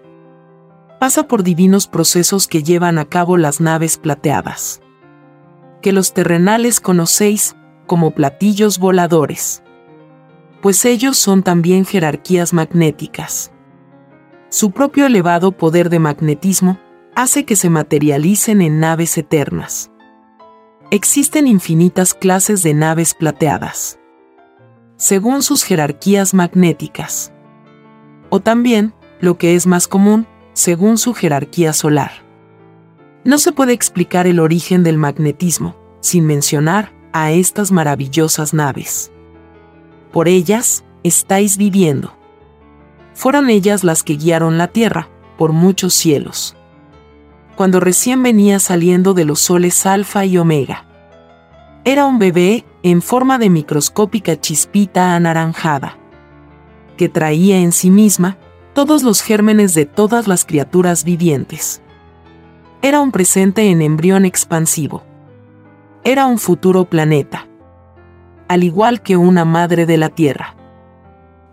[1.00, 4.82] Pasa por divinos procesos que llevan a cabo las naves plateadas
[5.82, 7.54] que los terrenales conocéis
[7.86, 9.62] como platillos voladores,
[10.62, 13.52] pues ellos son también jerarquías magnéticas.
[14.48, 16.78] Su propio elevado poder de magnetismo
[17.14, 19.90] hace que se materialicen en naves eternas.
[20.90, 23.98] Existen infinitas clases de naves plateadas,
[24.96, 27.32] según sus jerarquías magnéticas,
[28.30, 32.12] o también, lo que es más común, según su jerarquía solar.
[33.24, 39.12] No se puede explicar el origen del magnetismo, sin mencionar a estas maravillosas naves.
[40.12, 42.14] Por ellas estáis viviendo.
[43.14, 46.56] Fueron ellas las que guiaron la Tierra por muchos cielos.
[47.62, 50.84] Cuando recién venía saliendo de los soles Alfa y Omega.
[51.84, 55.96] Era un bebé en forma de microscópica chispita anaranjada,
[56.96, 58.36] que traía en sí misma
[58.74, 61.82] todos los gérmenes de todas las criaturas vivientes
[62.82, 65.04] era un presente en embrión expansivo.
[66.02, 67.46] Era un futuro planeta.
[68.48, 70.56] Al igual que una madre de la Tierra.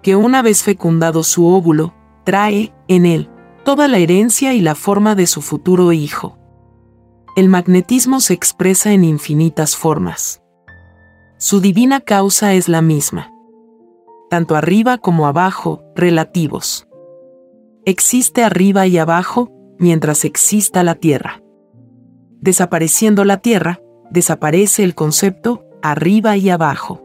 [0.01, 3.29] Que una vez fecundado su óvulo, trae, en él,
[3.63, 6.37] toda la herencia y la forma de su futuro hijo.
[7.35, 10.41] El magnetismo se expresa en infinitas formas.
[11.37, 13.31] Su divina causa es la misma.
[14.29, 16.87] Tanto arriba como abajo, relativos.
[17.85, 21.41] Existe arriba y abajo, mientras exista la Tierra.
[22.41, 23.79] Desapareciendo la Tierra,
[24.11, 27.03] desaparece el concepto arriba y abajo.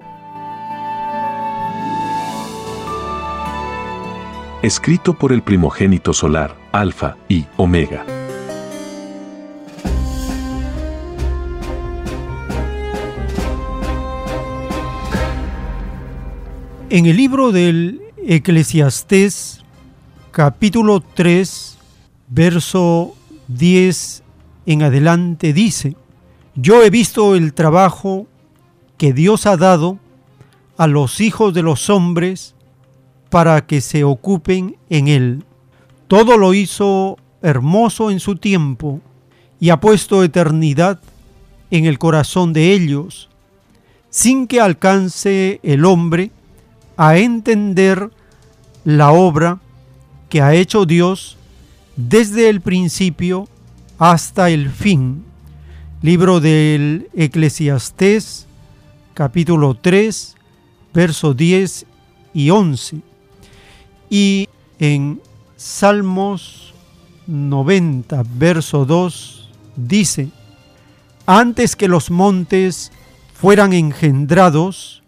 [4.64, 8.06] Escrito por el primogénito solar, Alfa y Omega.
[16.88, 19.62] En el libro del Eclesiastés,
[20.30, 21.76] capítulo 3,
[22.28, 23.14] verso
[23.48, 24.22] 10
[24.64, 25.94] en adelante dice,
[26.54, 28.26] yo he visto el trabajo
[28.96, 29.98] que Dios ha dado
[30.78, 32.53] a los hijos de los hombres
[33.34, 35.42] para que se ocupen en él.
[36.06, 39.00] Todo lo hizo hermoso en su tiempo
[39.58, 41.00] y ha puesto eternidad
[41.72, 43.28] en el corazón de ellos,
[44.08, 46.30] sin que alcance el hombre
[46.96, 48.08] a entender
[48.84, 49.58] la obra
[50.28, 51.36] que ha hecho Dios
[51.96, 53.48] desde el principio
[53.98, 55.24] hasta el fin.
[56.02, 58.46] Libro del Eclesiastés,
[59.12, 60.36] capítulo 3,
[60.92, 61.84] versos 10
[62.32, 63.13] y 11.
[64.16, 65.20] Y en
[65.56, 66.72] Salmos
[67.26, 70.28] 90, verso 2, dice,
[71.26, 72.92] antes que los montes
[73.32, 75.02] fueran engendrados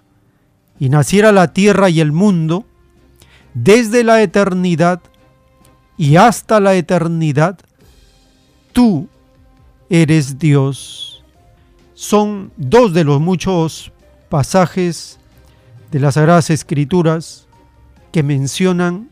[0.81, 2.65] y naciera la tierra y el mundo,
[3.55, 5.01] desde la eternidad
[5.97, 7.61] y hasta la eternidad,
[8.73, 9.07] tú
[9.89, 11.23] eres Dios.
[11.95, 13.93] Son dos de los muchos
[14.29, 15.21] pasajes
[15.93, 17.46] de las Sagradas Escrituras
[18.13, 19.11] que mencionan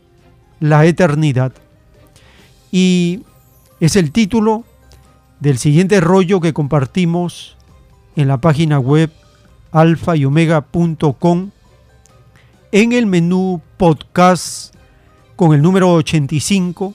[0.59, 1.53] la eternidad.
[2.71, 3.23] Y
[3.79, 4.63] es el título
[5.39, 7.55] del siguiente rollo que compartimos
[8.15, 9.11] en la página web
[9.71, 11.51] alfa y omega.com
[12.71, 14.73] en el menú podcast
[15.35, 16.93] con el número 85,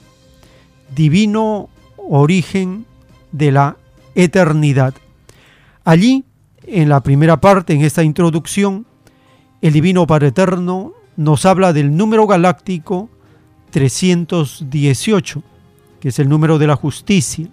[0.95, 2.85] Divino Origen
[3.31, 3.77] de la
[4.15, 4.93] Eternidad.
[5.83, 6.23] Allí,
[6.65, 8.85] en la primera parte, en esta introducción,
[9.61, 13.09] el Divino Padre Eterno nos habla del número galáctico
[13.71, 15.43] 318,
[15.99, 17.47] que es el número de la justicia.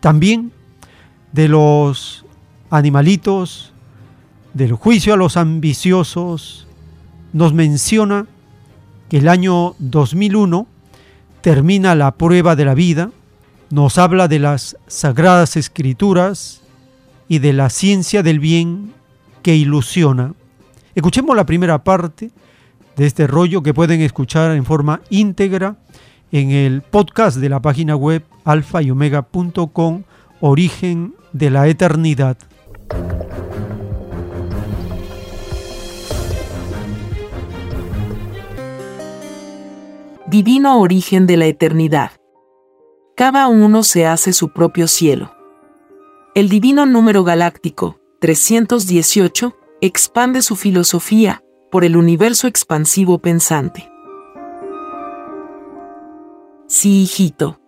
[0.00, 0.52] También
[1.32, 2.24] de los
[2.70, 3.72] animalitos,
[4.54, 6.66] del juicio a los ambiciosos,
[7.32, 8.26] nos menciona
[9.08, 10.66] que el año 2001
[11.40, 13.10] termina la prueba de la vida,
[13.70, 16.60] nos habla de las sagradas escrituras
[17.28, 18.92] y de la ciencia del bien
[19.42, 20.34] que ilusiona.
[20.94, 22.30] Escuchemos la primera parte
[22.96, 25.76] de este rollo que pueden escuchar en forma íntegra
[26.30, 30.02] en el podcast de la página web alfa y omega.com,
[30.40, 32.36] Origen de la Eternidad.
[40.26, 42.12] Divino origen de la eternidad.
[43.14, 45.30] Cada uno se hace su propio cielo.
[46.34, 53.90] El divino número galáctico, 318, expande su filosofía por el universo expansivo pensante.
[56.66, 57.58] Sí, hijito.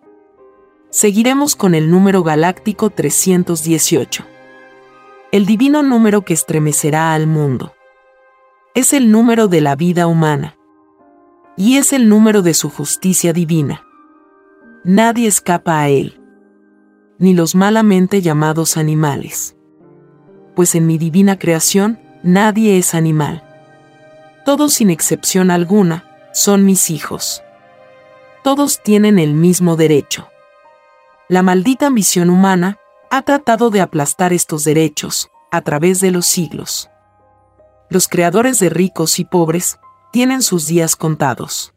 [0.91, 4.23] Seguiremos con el número galáctico 318.
[5.31, 7.73] El divino número que estremecerá al mundo.
[8.75, 10.55] Es el número de la vida humana.
[11.57, 13.87] Y es el número de su justicia divina.
[14.83, 16.21] Nadie escapa a él.
[17.17, 19.57] Ni los malamente llamados animales.
[20.55, 23.44] Pues en mi divina creación, nadie es animal.
[24.45, 27.41] Todos sin excepción alguna, son mis hijos.
[28.43, 30.27] Todos tienen el mismo derecho.
[31.27, 32.77] La maldita ambición humana
[33.09, 36.91] ha tratado de aplastar estos derechos a través de los siglos.
[37.89, 39.79] Los creadores de ricos y pobres
[40.11, 41.73] tienen sus días contados.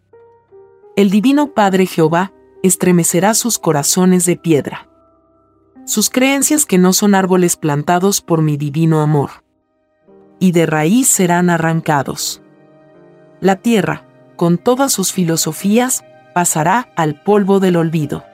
[0.94, 4.90] El Divino Padre Jehová estremecerá sus corazones de piedra.
[5.86, 9.30] Sus creencias que no son árboles plantados por mi divino amor.
[10.38, 12.42] Y de raíz serán arrancados.
[13.40, 14.04] La tierra,
[14.36, 16.04] con todas sus filosofías,
[16.34, 18.24] pasará al polvo del olvido.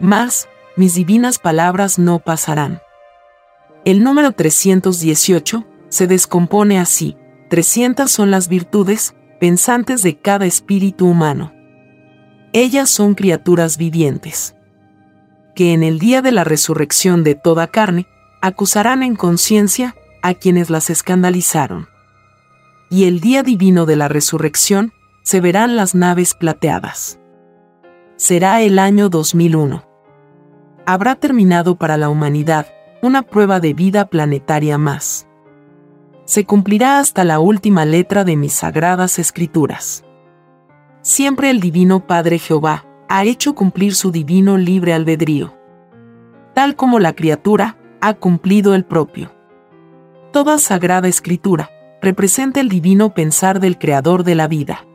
[0.00, 2.80] Mas, mis divinas palabras no pasarán.
[3.84, 7.16] El número 318 se descompone así.
[7.50, 11.52] 300 son las virtudes pensantes de cada espíritu humano.
[12.52, 14.54] Ellas son criaturas vivientes,
[15.54, 18.06] que en el día de la resurrección de toda carne,
[18.40, 21.89] acusarán en conciencia a quienes las escandalizaron.
[22.90, 24.92] Y el día divino de la resurrección,
[25.22, 27.18] se verán las naves plateadas.
[28.16, 29.84] Será el año 2001.
[30.86, 32.66] Habrá terminado para la humanidad
[33.02, 35.26] una prueba de vida planetaria más
[36.30, 40.04] se cumplirá hasta la última letra de mis sagradas escrituras.
[41.02, 45.52] Siempre el Divino Padre Jehová ha hecho cumplir su divino libre albedrío,
[46.54, 49.32] tal como la criatura ha cumplido el propio.
[50.32, 51.68] Toda sagrada escritura
[52.02, 54.86] representa el divino pensar del Creador de la vida.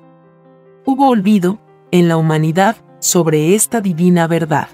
[0.86, 1.60] Hubo olvido,
[1.92, 4.70] en la humanidad, sobre esta divina verdad.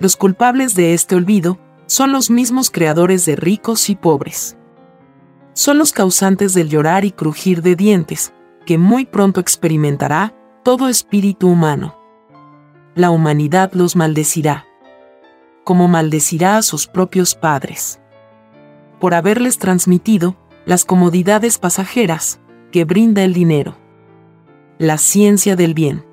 [0.00, 4.58] Los culpables de este olvido son los mismos creadores de ricos y pobres
[5.58, 8.32] son los causantes del llorar y crujir de dientes,
[8.64, 10.32] que muy pronto experimentará
[10.62, 11.98] todo espíritu humano.
[12.94, 14.66] La humanidad los maldecirá,
[15.64, 17.98] como maldecirá a sus propios padres,
[19.00, 20.36] por haberles transmitido
[20.68, 22.40] las comodidades pasajeras
[22.70, 23.78] que brinda el dinero,
[24.76, 26.04] la ciencia del bien,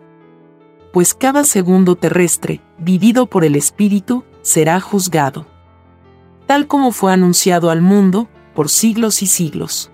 [0.94, 5.45] pues cada segundo terrestre, vivido por el Espíritu, será juzgado.
[6.48, 9.91] Tal como fue anunciado al mundo, por siglos y siglos.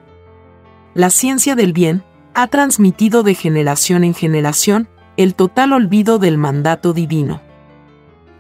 [0.94, 2.04] La ciencia del bien
[2.36, 7.42] ha transmitido de generación en generación el total olvido del mandato divino.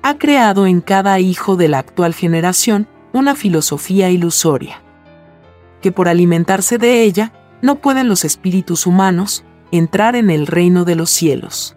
[0.03, 4.80] Ha creado en cada hijo de la actual generación una filosofía ilusoria,
[5.81, 10.95] que por alimentarse de ella no pueden los espíritus humanos entrar en el reino de
[10.95, 11.75] los cielos.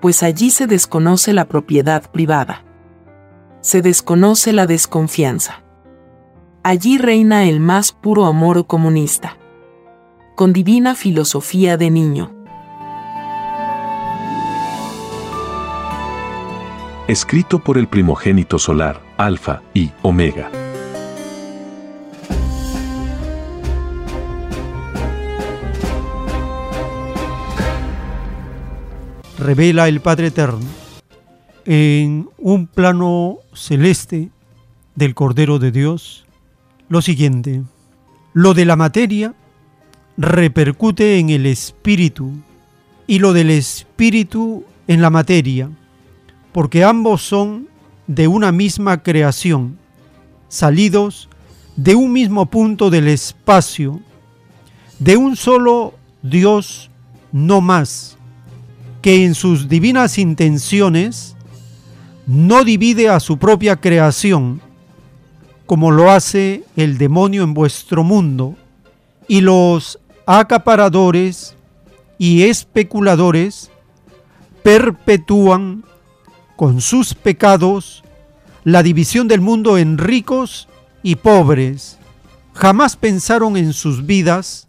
[0.00, 2.64] Pues allí se desconoce la propiedad privada.
[3.60, 5.62] Se desconoce la desconfianza.
[6.62, 9.36] Allí reina el más puro amor comunista.
[10.36, 12.34] Con divina filosofía de niño.
[17.08, 20.67] Escrito por el primogénito solar, Alfa y Omega.
[29.38, 30.66] Revela el Padre Eterno
[31.64, 34.30] en un plano celeste
[34.96, 36.26] del Cordero de Dios
[36.88, 37.62] lo siguiente.
[38.32, 39.34] Lo de la materia
[40.16, 42.32] repercute en el espíritu
[43.06, 45.70] y lo del espíritu en la materia,
[46.52, 47.68] porque ambos son
[48.06, 49.78] de una misma creación,
[50.48, 51.28] salidos
[51.76, 54.00] de un mismo punto del espacio,
[54.98, 56.90] de un solo Dios
[57.30, 58.17] no más
[59.02, 61.36] que en sus divinas intenciones
[62.26, 64.60] no divide a su propia creación,
[65.66, 68.56] como lo hace el demonio en vuestro mundo,
[69.28, 71.54] y los acaparadores
[72.18, 73.70] y especuladores
[74.62, 75.84] perpetúan
[76.56, 78.02] con sus pecados
[78.64, 80.68] la división del mundo en ricos
[81.02, 81.98] y pobres.
[82.52, 84.68] Jamás pensaron en sus vidas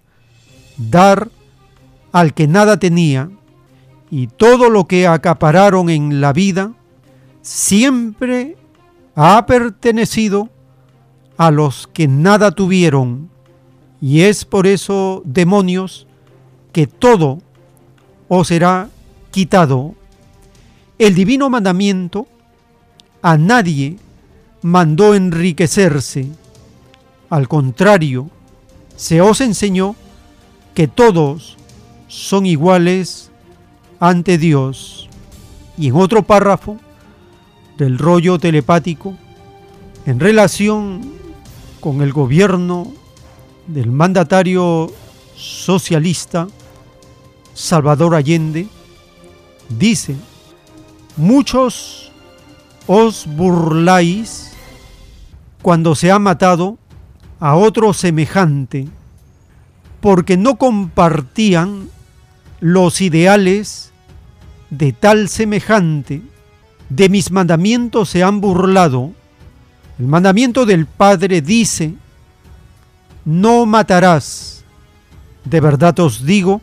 [0.77, 1.29] dar
[2.11, 3.29] al que nada tenía
[4.11, 6.73] y todo lo que acapararon en la vida
[7.41, 8.57] siempre
[9.15, 10.49] ha pertenecido
[11.37, 13.29] a los que nada tuvieron.
[14.01, 16.07] Y es por eso, demonios,
[16.71, 17.39] que todo
[18.27, 18.89] os será
[19.31, 19.95] quitado.
[20.97, 22.27] El divino mandamiento
[23.21, 23.97] a nadie
[24.61, 26.27] mandó enriquecerse.
[27.29, 28.29] Al contrario,
[28.95, 29.95] se os enseñó
[30.73, 31.57] que todos
[32.07, 33.28] son iguales
[33.99, 35.09] ante Dios.
[35.77, 36.77] Y en otro párrafo
[37.77, 39.15] del rollo telepático,
[40.05, 41.01] en relación
[41.79, 42.91] con el gobierno
[43.67, 44.91] del mandatario
[45.35, 46.47] socialista
[47.53, 48.67] Salvador Allende,
[49.69, 50.15] dice,
[51.15, 52.11] muchos
[52.87, 54.53] os burláis
[55.61, 56.77] cuando se ha matado
[57.39, 58.87] a otro semejante,
[60.01, 61.89] porque no compartían
[62.59, 63.91] los ideales
[64.69, 66.21] de tal semejante,
[66.89, 69.13] de mis mandamientos se han burlado.
[69.97, 71.93] El mandamiento del Padre dice,
[73.25, 74.63] no matarás.
[75.45, 76.61] De verdad os digo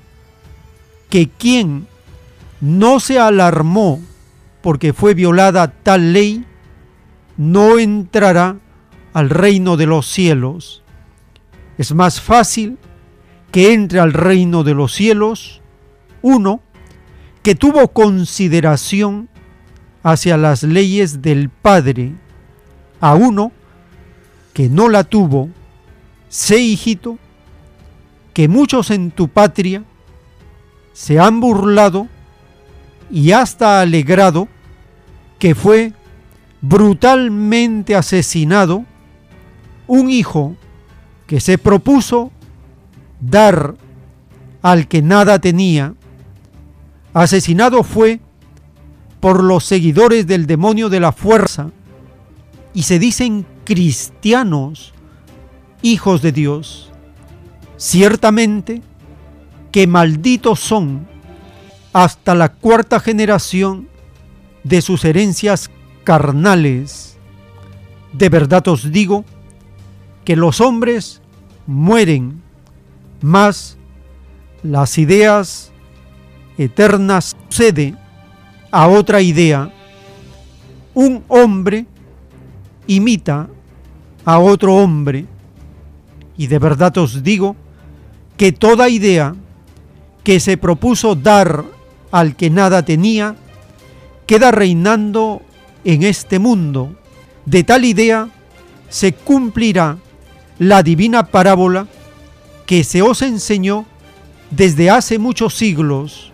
[1.08, 1.86] que quien
[2.60, 4.00] no se alarmó
[4.62, 6.44] porque fue violada tal ley,
[7.36, 8.56] no entrará
[9.12, 10.82] al reino de los cielos.
[11.78, 12.78] Es más fácil
[13.52, 15.62] que entre al reino de los cielos
[16.26, 16.60] uno
[17.44, 19.28] que tuvo consideración
[20.02, 22.14] hacia las leyes del Padre,
[23.00, 23.52] a uno
[24.52, 25.50] que no la tuvo,
[26.28, 27.16] sé hijito,
[28.34, 29.84] que muchos en tu patria
[30.92, 32.08] se han burlado
[33.08, 34.48] y hasta alegrado
[35.38, 35.92] que fue
[36.60, 38.84] brutalmente asesinado
[39.86, 40.56] un hijo
[41.28, 42.32] que se propuso
[43.20, 43.76] dar
[44.62, 45.94] al que nada tenía
[47.16, 48.20] Asesinado fue
[49.20, 51.70] por los seguidores del demonio de la fuerza
[52.74, 54.92] y se dicen cristianos,
[55.80, 56.92] hijos de Dios.
[57.78, 58.82] Ciertamente
[59.72, 61.08] que malditos son
[61.94, 63.88] hasta la cuarta generación
[64.62, 65.70] de sus herencias
[66.04, 67.16] carnales.
[68.12, 69.24] De verdad os digo
[70.26, 71.22] que los hombres
[71.66, 72.42] mueren,
[73.22, 73.78] mas
[74.62, 75.72] las ideas
[76.58, 77.94] eterna sucede
[78.70, 79.70] a otra idea.
[80.94, 81.86] Un hombre
[82.86, 83.48] imita
[84.24, 85.26] a otro hombre
[86.36, 87.56] y de verdad os digo
[88.36, 89.34] que toda idea
[90.22, 91.64] que se propuso dar
[92.10, 93.36] al que nada tenía
[94.26, 95.42] queda reinando
[95.84, 96.96] en este mundo.
[97.44, 98.28] De tal idea
[98.88, 99.98] se cumplirá
[100.58, 101.86] la divina parábola
[102.66, 103.86] que se os enseñó
[104.50, 106.32] desde hace muchos siglos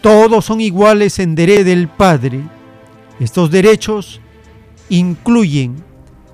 [0.00, 2.42] todos son iguales en derecho del Padre.
[3.20, 4.20] Estos derechos
[4.88, 5.82] incluyen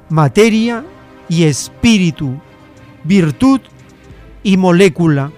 [0.09, 0.85] materia
[1.29, 2.39] y espíritu,
[3.05, 3.61] virtud
[4.43, 5.33] y molécula,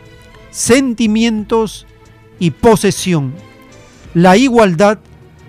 [0.51, 1.87] sentimientos
[2.39, 3.35] y posesión.
[4.15, 4.99] La igualdad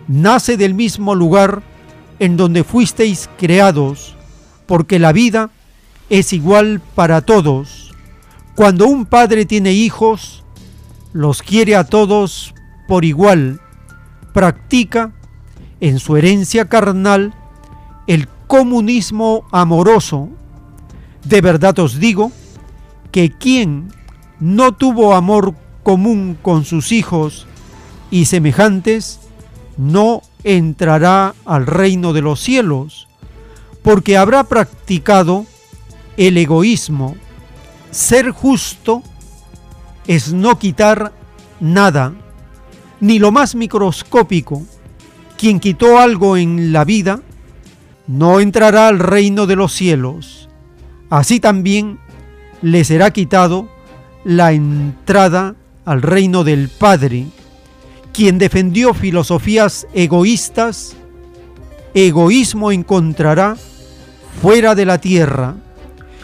[0.08, 1.64] nace del mismo lugar
[2.20, 4.16] en donde fuisteis creados,
[4.66, 5.50] porque la vida
[6.10, 7.94] es igual para todos.
[8.56, 10.44] Cuando un padre tiene hijos,
[11.14, 12.54] los quiere a todos
[12.88, 13.62] por igual,
[14.34, 15.12] practica
[15.80, 17.34] en su herencia carnal
[18.08, 20.30] el comunismo amoroso.
[21.24, 22.32] De verdad os digo
[23.12, 23.92] que quien
[24.40, 25.54] no tuvo amor
[25.84, 27.48] común con sus hijos
[28.12, 29.20] y semejantes,
[29.78, 33.08] no entrará al reino de los cielos,
[33.84, 35.46] porque habrá practicado
[36.18, 37.16] el egoísmo.
[37.92, 39.04] Ser justo
[40.08, 41.14] es no quitar
[41.60, 42.14] nada,
[43.00, 44.64] ni lo más microscópico.
[45.38, 47.22] Quien quitó algo en la vida
[48.08, 50.50] no entrará al reino de los cielos.
[51.10, 52.00] Así también
[52.62, 53.68] le será quitado
[54.24, 55.56] la entrada
[55.86, 57.28] al reino del Padre.
[58.14, 60.96] Quien defendió filosofías egoístas,
[61.94, 63.56] egoísmo encontrará
[64.42, 65.56] fuera de la tierra.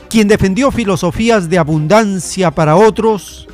[0.09, 3.47] Quien defendió filosofías de abundancia para otros,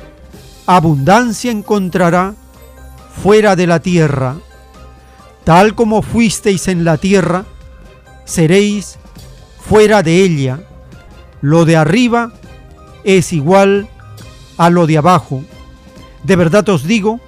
[0.66, 2.34] abundancia encontrará
[3.22, 4.36] fuera de la tierra.
[5.44, 7.44] Tal como fuisteis en la tierra,
[8.24, 8.98] seréis
[9.58, 10.60] fuera de ella.
[11.40, 12.32] Lo de arriba
[13.04, 13.88] es igual
[14.56, 15.42] a lo de abajo.
[16.24, 17.20] De verdad os digo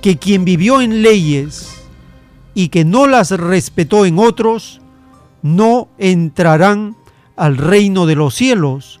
[0.00, 1.70] que quien vivió en leyes
[2.54, 4.80] y que no las respetó en otros,
[5.42, 6.96] no entrarán
[7.36, 9.00] al reino de los cielos,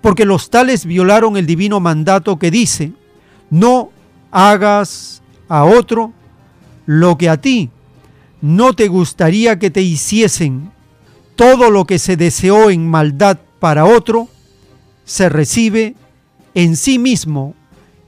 [0.00, 2.92] porque los tales violaron el divino mandato que dice,
[3.50, 3.90] no
[4.30, 5.21] hagas
[5.52, 6.14] a otro
[6.86, 7.68] lo que a ti
[8.40, 10.72] no te gustaría que te hiciesen.
[11.36, 14.28] Todo lo que se deseó en maldad para otro,
[15.04, 15.94] se recibe
[16.54, 17.54] en sí mismo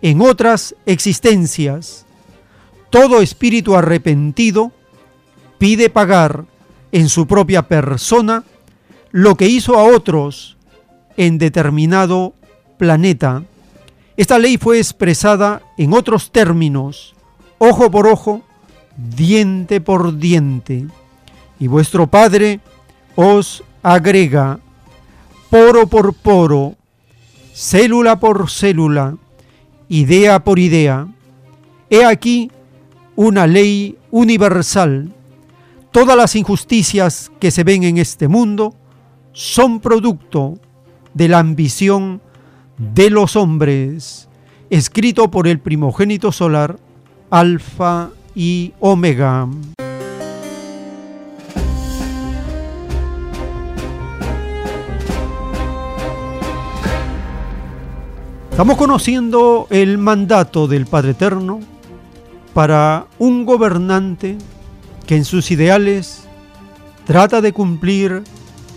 [0.00, 2.06] en otras existencias.
[2.88, 4.72] Todo espíritu arrepentido
[5.58, 6.46] pide pagar
[6.92, 8.44] en su propia persona
[9.10, 10.56] lo que hizo a otros
[11.18, 12.34] en determinado
[12.78, 13.44] planeta.
[14.16, 17.13] Esta ley fue expresada en otros términos,
[17.58, 18.42] ojo por ojo,
[18.96, 20.86] diente por diente.
[21.58, 22.60] Y vuestro Padre
[23.16, 24.58] os agrega
[25.50, 26.74] poro por poro,
[27.52, 29.16] célula por célula,
[29.88, 31.06] idea por idea.
[31.90, 32.50] He aquí
[33.14, 35.12] una ley universal.
[35.92, 38.74] Todas las injusticias que se ven en este mundo
[39.32, 40.58] son producto
[41.12, 42.20] de la ambición
[42.76, 44.28] de los hombres,
[44.70, 46.80] escrito por el primogénito solar,
[47.30, 49.48] Alfa y Omega.
[58.50, 61.60] Estamos conociendo el mandato del Padre Eterno
[62.52, 64.38] para un gobernante
[65.06, 66.22] que en sus ideales
[67.04, 68.22] trata de cumplir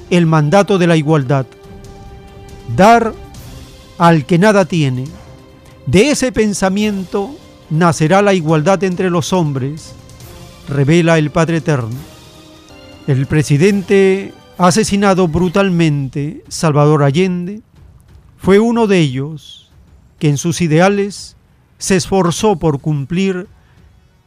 [0.10, 1.46] el mandato de la igualdad,
[2.76, 3.14] dar
[3.98, 5.06] al que nada tiene.
[5.86, 7.36] De ese pensamiento
[7.70, 9.94] nacerá la igualdad entre los hombres,
[10.68, 11.96] revela el Padre Eterno.
[13.08, 17.62] El presidente asesinado brutalmente, Salvador Allende,
[18.38, 19.72] fue uno de ellos
[20.20, 21.36] que en sus ideales
[21.78, 23.48] se esforzó por cumplir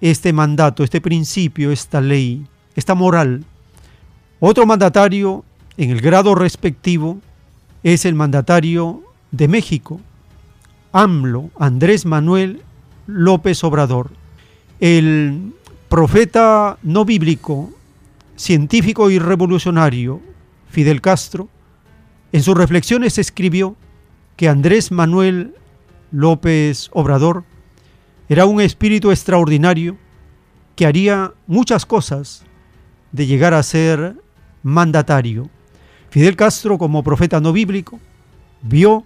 [0.00, 3.44] este mandato, este principio, esta ley, esta moral.
[4.38, 5.44] Otro mandatario
[5.76, 7.18] en el grado respectivo
[7.82, 10.00] es el mandatario de México,
[10.92, 12.62] AMLO, Andrés Manuel
[13.10, 14.10] López Obrador.
[14.80, 15.52] El
[15.88, 17.70] profeta no bíblico,
[18.36, 20.20] científico y revolucionario
[20.68, 21.48] Fidel Castro,
[22.32, 23.76] en sus reflexiones escribió
[24.36, 25.54] que Andrés Manuel
[26.12, 27.44] López Obrador
[28.28, 29.98] era un espíritu extraordinario
[30.76, 32.44] que haría muchas cosas
[33.12, 34.14] de llegar a ser
[34.62, 35.50] mandatario.
[36.10, 37.98] Fidel Castro, como profeta no bíblico,
[38.62, 39.04] vio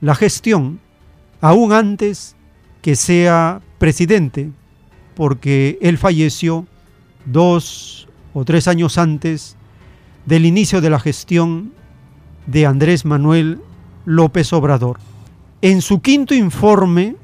[0.00, 0.80] la gestión
[1.40, 2.36] aún antes
[2.82, 4.50] que sea presidente,
[5.14, 6.66] porque él falleció
[7.26, 9.56] dos o tres años antes
[10.26, 11.72] del inicio de la gestión
[12.46, 13.60] de Andrés Manuel
[14.04, 14.98] López Obrador.
[15.62, 17.16] En su quinto informe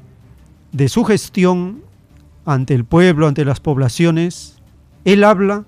[0.71, 1.81] de su gestión
[2.45, 4.57] ante el pueblo, ante las poblaciones,
[5.05, 5.65] él habla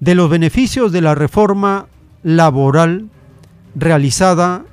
[0.00, 1.86] de los beneficios de la reforma
[2.22, 3.08] laboral
[3.74, 4.64] realizada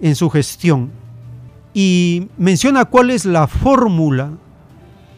[0.00, 0.90] en su gestión
[1.78, 4.30] y menciona cuál es la fórmula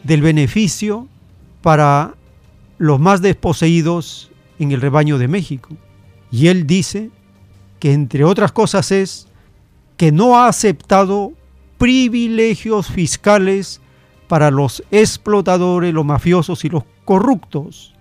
[0.03, 1.07] del beneficio
[1.61, 2.15] para
[2.77, 4.29] los más desposeídos
[4.59, 5.69] en el rebaño de México.
[6.29, 7.11] Y él dice
[7.79, 9.29] que entre otras cosas es
[9.95, 11.31] que no ha aceptado
[11.77, 13.79] privilegios fiscales
[14.27, 17.93] para los explotadores, los mafiosos y los corruptos.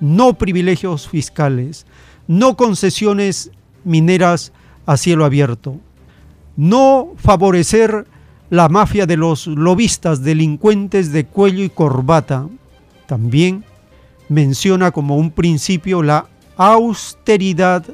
[0.00, 1.84] No privilegios fiscales,
[2.26, 3.50] no concesiones
[3.84, 4.54] mineras
[4.86, 5.78] a cielo abierto,
[6.58, 8.04] no favorecer
[8.50, 12.48] la mafia de los lobistas delincuentes de cuello y corbata.
[13.06, 13.64] También
[14.28, 16.26] menciona como un principio la
[16.56, 17.86] austeridad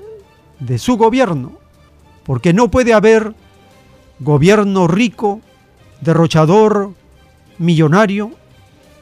[0.61, 1.53] de su gobierno,
[2.25, 3.35] porque no puede haber
[4.19, 5.43] gobierno rico,
[6.01, 6.95] derrochador,
[7.59, 8.31] millonario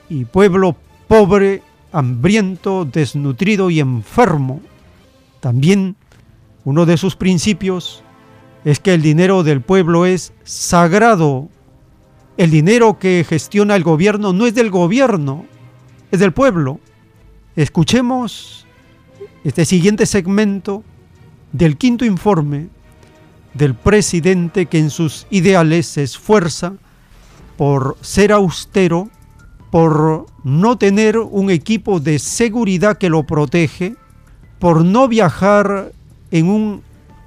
[0.09, 0.75] y pueblo
[1.07, 1.63] pobre,
[1.93, 4.61] hambriento, desnutrido y enfermo.
[5.39, 5.95] También
[6.65, 8.02] uno de sus principios
[8.65, 11.49] es que el dinero del pueblo es sagrado.
[12.37, 15.45] El dinero que gestiona el gobierno no es del gobierno,
[16.11, 16.81] es del pueblo.
[17.57, 18.67] Escuchemos
[19.45, 20.85] este siguiente segmento
[21.53, 22.69] del quinto informe
[23.55, 26.75] del presidente que en sus ideales se esfuerza
[27.57, 29.11] por ser austero,
[29.71, 33.97] por no tener un equipo de seguridad que lo protege,
[34.59, 35.93] por no viajar
[36.31, 36.83] en un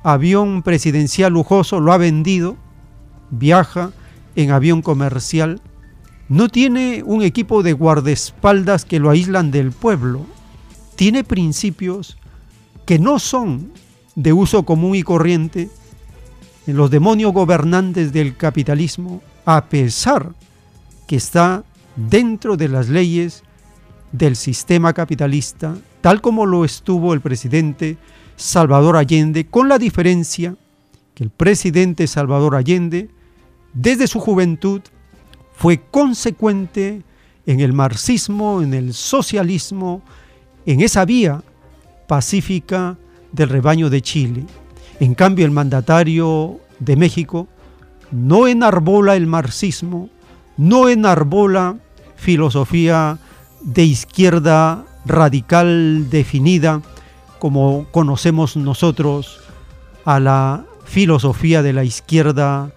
[0.05, 2.57] avión presidencial lujoso, lo ha vendido,
[3.31, 3.91] viaja
[4.35, 5.61] en avión comercial,
[6.29, 10.27] no tiene un equipo de guardaespaldas que lo aíslan del pueblo,
[10.95, 12.17] tiene principios
[12.85, 13.71] que no son
[14.13, 15.69] de uso común y corriente
[16.67, 20.33] en los demonios gobernantes del capitalismo, a pesar
[21.07, 21.63] que está
[21.95, 23.41] dentro de las leyes
[24.11, 27.97] del sistema capitalista, tal como lo estuvo el presidente
[28.35, 30.55] Salvador Allende, con la diferencia
[31.13, 33.09] que el presidente Salvador Allende,
[33.73, 34.81] desde su juventud,
[35.53, 37.01] fue consecuente
[37.45, 40.01] en el marxismo, en el socialismo,
[40.65, 41.43] en esa vía
[42.07, 42.97] pacífica
[43.31, 44.45] del rebaño de Chile.
[44.99, 47.47] En cambio, el mandatario de México
[48.11, 50.09] no enarbola el marxismo,
[50.57, 51.77] no enarbola
[52.15, 53.19] filosofía
[53.61, 56.81] de izquierda radical definida
[57.39, 59.39] como conocemos nosotros
[60.05, 62.71] a la filosofía de la izquierda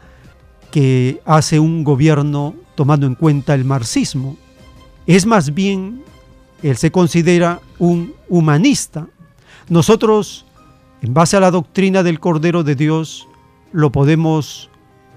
[0.70, 4.36] que hace un gobierno tomando en cuenta el marxismo.
[5.06, 6.02] Es más bien,
[6.62, 9.06] él se considera un humanista.
[9.68, 10.44] Nosotros,
[11.02, 13.26] en base a la doctrina del Cordero de Dios,
[13.72, 14.70] lo podemos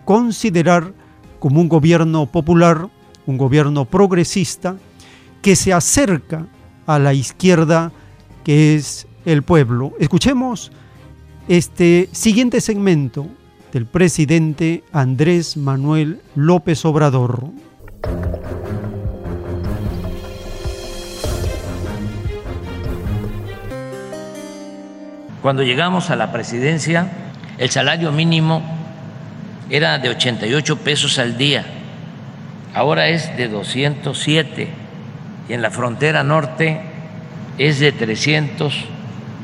[0.06, 0.94] considerar
[1.40, 2.90] como un gobierno popular,
[3.26, 4.76] un gobierno progresista,
[5.42, 6.46] que se acerca
[6.86, 7.92] a la izquierda
[8.44, 9.94] que es el pueblo.
[10.00, 10.72] Escuchemos
[11.48, 13.28] este siguiente segmento
[13.72, 17.46] del presidente Andrés Manuel López Obrador.
[25.42, 27.12] Cuando llegamos a la presidencia,
[27.58, 28.62] el salario mínimo
[29.70, 31.66] era de 88 pesos al día,
[32.74, 34.68] ahora es de 207
[35.50, 36.82] y en la frontera norte
[37.58, 37.92] es de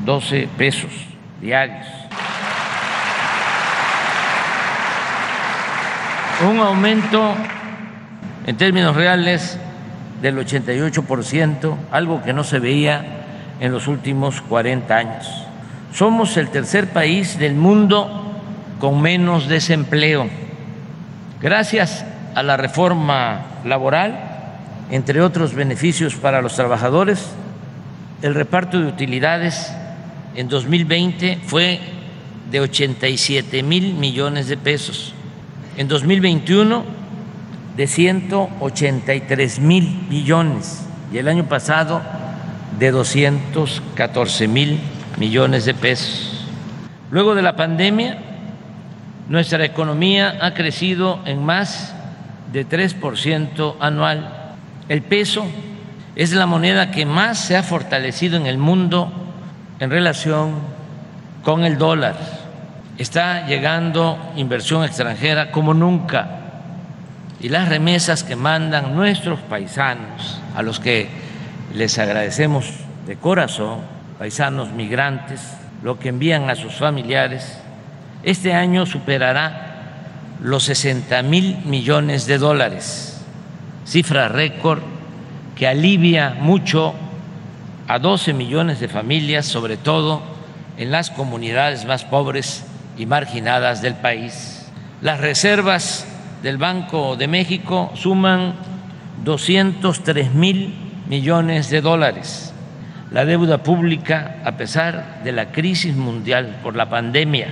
[0.08, 0.90] 312 pesos
[1.38, 1.86] diarios.
[6.48, 7.34] Un aumento
[8.46, 9.58] en términos reales
[10.22, 13.04] del 88%, algo que no se veía
[13.60, 15.46] en los últimos 40 años.
[15.92, 18.32] Somos el tercer país del mundo
[18.80, 20.26] con menos desempleo.
[21.42, 24.18] Gracias a la reforma laboral,
[24.90, 27.30] entre otros beneficios para los trabajadores,
[28.22, 29.70] el reparto de utilidades
[30.34, 31.80] en 2020 fue
[32.50, 35.12] de 87 mil millones de pesos.
[35.76, 36.84] En 2021
[37.76, 42.02] de 183 mil millones y el año pasado
[42.78, 44.78] de 214 mil
[45.18, 46.46] millones de pesos.
[47.10, 48.18] Luego de la pandemia,
[49.28, 51.94] nuestra economía ha crecido en más
[52.52, 54.54] de 3% anual.
[54.88, 55.46] El peso
[56.16, 59.12] es la moneda que más se ha fortalecido en el mundo
[59.80, 60.54] en relación
[61.42, 62.16] con el dólar.
[62.98, 66.28] Está llegando inversión extranjera como nunca.
[67.40, 71.08] Y las remesas que mandan nuestros paisanos, a los que
[71.74, 72.68] les agradecemos
[73.06, 73.80] de corazón,
[74.18, 75.40] paisanos migrantes,
[75.82, 77.58] lo que envían a sus familiares,
[78.24, 79.68] este año superará
[80.42, 83.20] los 60 mil millones de dólares,
[83.84, 84.80] cifra récord
[85.56, 86.94] que alivia mucho
[87.88, 90.20] a 12 millones de familias, sobre todo
[90.76, 92.64] en las comunidades más pobres
[92.98, 94.70] y marginadas del país.
[95.00, 96.06] Las reservas
[96.42, 98.54] del Banco de México suman
[99.24, 100.74] 203 mil
[101.08, 102.52] millones de dólares.
[103.10, 107.48] La deuda pública, a pesar de la crisis mundial por la pandemia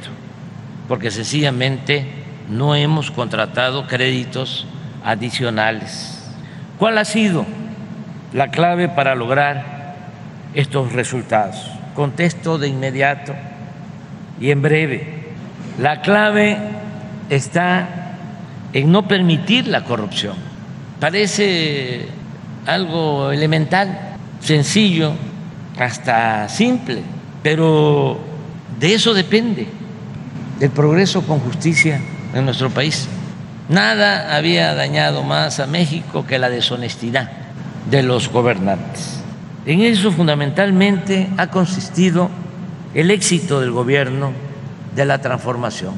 [0.87, 2.07] porque sencillamente
[2.51, 4.67] no hemos contratado créditos
[5.03, 6.31] adicionales.
[6.79, 7.47] ¿Cuál ha sido
[8.35, 9.95] la clave para lograr
[10.53, 11.71] estos resultados?
[11.95, 13.35] Contesto de inmediato
[14.39, 15.25] y en breve.
[15.79, 16.59] La clave
[17.31, 18.04] está
[18.75, 20.35] en no permitir la corrupción.
[21.01, 22.09] Parece
[22.67, 25.13] algo elemental, sencillo,
[25.79, 27.01] hasta simple,
[27.43, 28.19] pero
[28.79, 29.69] de eso depende
[30.61, 32.01] el progreso con justicia
[32.35, 33.09] en nuestro país.
[33.69, 37.31] Nada había dañado más a México que la deshonestidad
[37.91, 39.21] de los gobernantes.
[39.67, 42.29] En eso fundamentalmente ha consistido
[42.93, 44.33] el éxito del gobierno
[44.95, 45.95] de la transformación.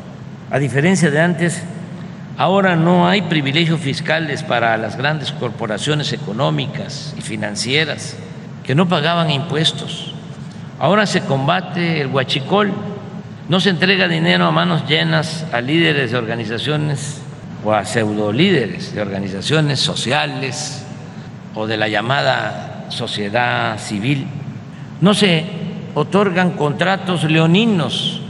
[0.50, 1.62] A diferencia de antes,
[2.36, 8.16] ahora no hay privilegios fiscales para las grandes corporaciones económicas y financieras
[8.64, 10.12] que no pagaban impuestos.
[10.78, 12.72] Ahora se combate el huachicol,
[13.48, 17.22] no se entrega dinero a manos llenas a líderes de organizaciones
[17.64, 20.84] o a pseudo líderes de organizaciones sociales
[21.54, 24.26] o de la llamada sociedad civil.
[25.00, 25.44] No se
[25.94, 28.20] otorgan contratos leoninos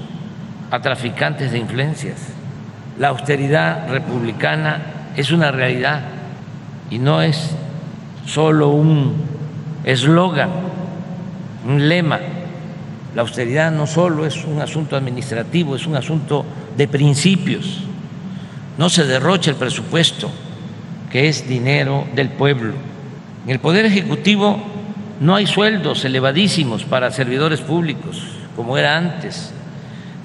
[0.70, 2.35] a traficantes de influencias.
[2.98, 6.00] La austeridad republicana es una realidad
[6.90, 7.50] y no es
[8.24, 9.14] solo un
[9.84, 10.48] eslogan,
[11.66, 12.20] un lema.
[13.14, 16.44] La austeridad no solo es un asunto administrativo, es un asunto
[16.76, 17.82] de principios.
[18.78, 20.30] No se derrocha el presupuesto,
[21.10, 22.72] que es dinero del pueblo.
[23.44, 24.58] En el Poder Ejecutivo
[25.20, 28.22] no hay sueldos elevadísimos para servidores públicos,
[28.54, 29.52] como era antes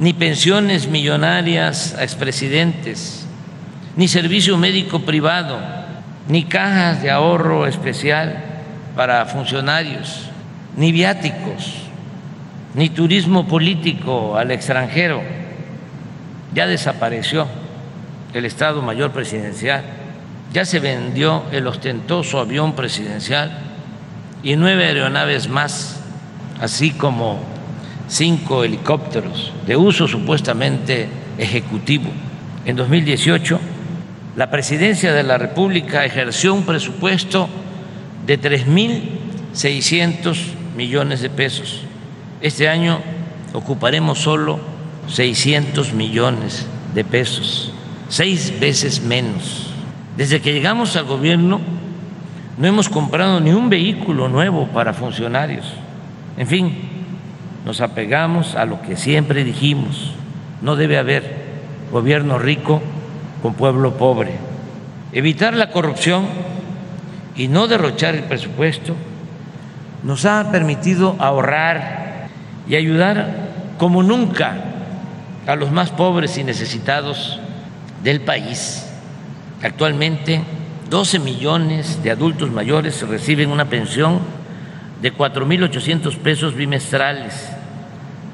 [0.02, 3.28] ni pensiones millonarias a expresidentes,
[3.96, 5.60] ni servicio médico privado,
[6.28, 8.44] ni cajas de ahorro especial
[8.96, 10.28] para funcionarios,
[10.76, 11.84] ni viáticos,
[12.74, 15.22] ni turismo político al extranjero.
[16.56, 17.48] Ya desapareció
[18.34, 19.84] el Estado Mayor Presidencial,
[20.52, 23.56] ya se vendió el ostentoso avión presidencial
[24.42, 26.02] y nueve aeronaves más,
[26.60, 27.61] así como
[28.12, 31.08] cinco helicópteros de uso supuestamente
[31.38, 32.10] ejecutivo.
[32.66, 33.60] En 2018,
[34.36, 37.48] la presidencia de la República ejerció un presupuesto
[38.26, 40.38] de 3.600
[40.76, 41.84] millones de pesos.
[42.42, 43.00] Este año
[43.54, 44.60] ocuparemos solo
[45.08, 47.72] 600 millones de pesos,
[48.10, 49.68] seis veces menos.
[50.18, 51.62] Desde que llegamos al gobierno
[52.58, 55.66] no hemos comprado ni un vehículo nuevo para funcionarios.
[56.38, 56.91] En fin,
[57.66, 60.14] nos apegamos a lo que siempre dijimos,
[60.62, 61.52] no debe haber
[61.92, 62.82] gobierno rico
[63.42, 64.34] con pueblo pobre.
[65.14, 66.26] Evitar la corrupción
[67.36, 68.96] y no derrochar el presupuesto
[70.04, 72.28] nos ha permitido ahorrar
[72.68, 74.56] y ayudar como nunca
[75.48, 77.40] a los más pobres y necesitados
[78.04, 78.88] del país.
[79.62, 80.42] Actualmente,
[80.90, 84.20] 12 millones de adultos mayores reciben una pensión
[85.02, 87.50] de 4.800 pesos bimestrales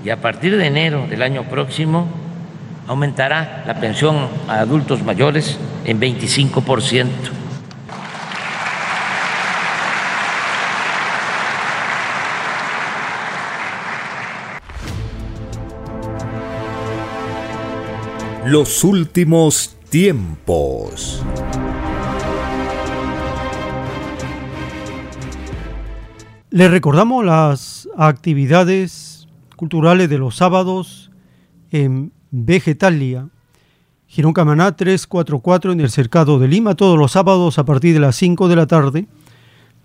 [0.03, 2.07] y a partir de enero del año próximo
[2.88, 7.07] aumentará la pensión a adultos mayores en 25%.
[18.45, 21.22] Los últimos tiempos.
[26.57, 31.11] Le recordamos las actividades culturales de los sábados
[31.69, 33.29] en Vegetalia,
[34.07, 38.15] Girón Camaná 344 en el Cercado de Lima, todos los sábados a partir de las
[38.15, 39.05] 5 de la tarde.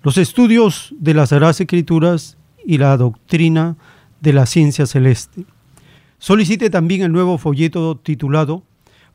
[0.03, 3.77] Los estudios de las Sagradas Escrituras y la doctrina
[4.23, 5.45] de la ciencia celeste.
[6.17, 8.63] Solicite también el nuevo folleto titulado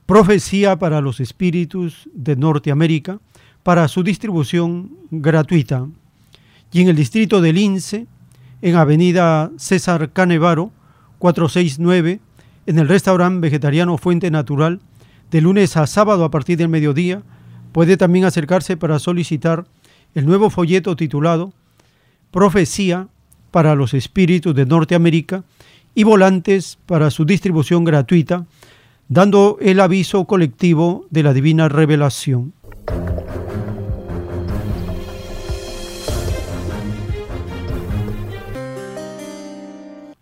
[0.06, 3.20] Profecía para los Espíritus de Norteamérica
[3.64, 5.88] para su distribución gratuita
[6.72, 8.08] y en el distrito de Lince,
[8.62, 10.72] en Avenida César Canevaro,
[11.20, 12.20] 469,
[12.66, 14.80] en el restaurante vegetariano Fuente Natural,
[15.32, 17.22] de lunes a sábado a partir del mediodía.
[17.72, 19.66] Puede también acercarse para solicitar
[20.16, 21.54] el nuevo folleto titulado
[22.32, 23.08] Profecía
[23.52, 25.44] para los Espíritus de Norteamérica
[25.96, 28.46] y volantes para su distribución gratuita
[29.10, 32.54] dando el aviso colectivo de la divina revelación.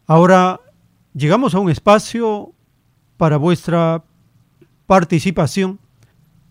[0.08, 0.62] Ahora
[1.16, 2.54] llegamos a un espacio
[3.18, 4.04] para vuestra
[4.86, 5.80] participación,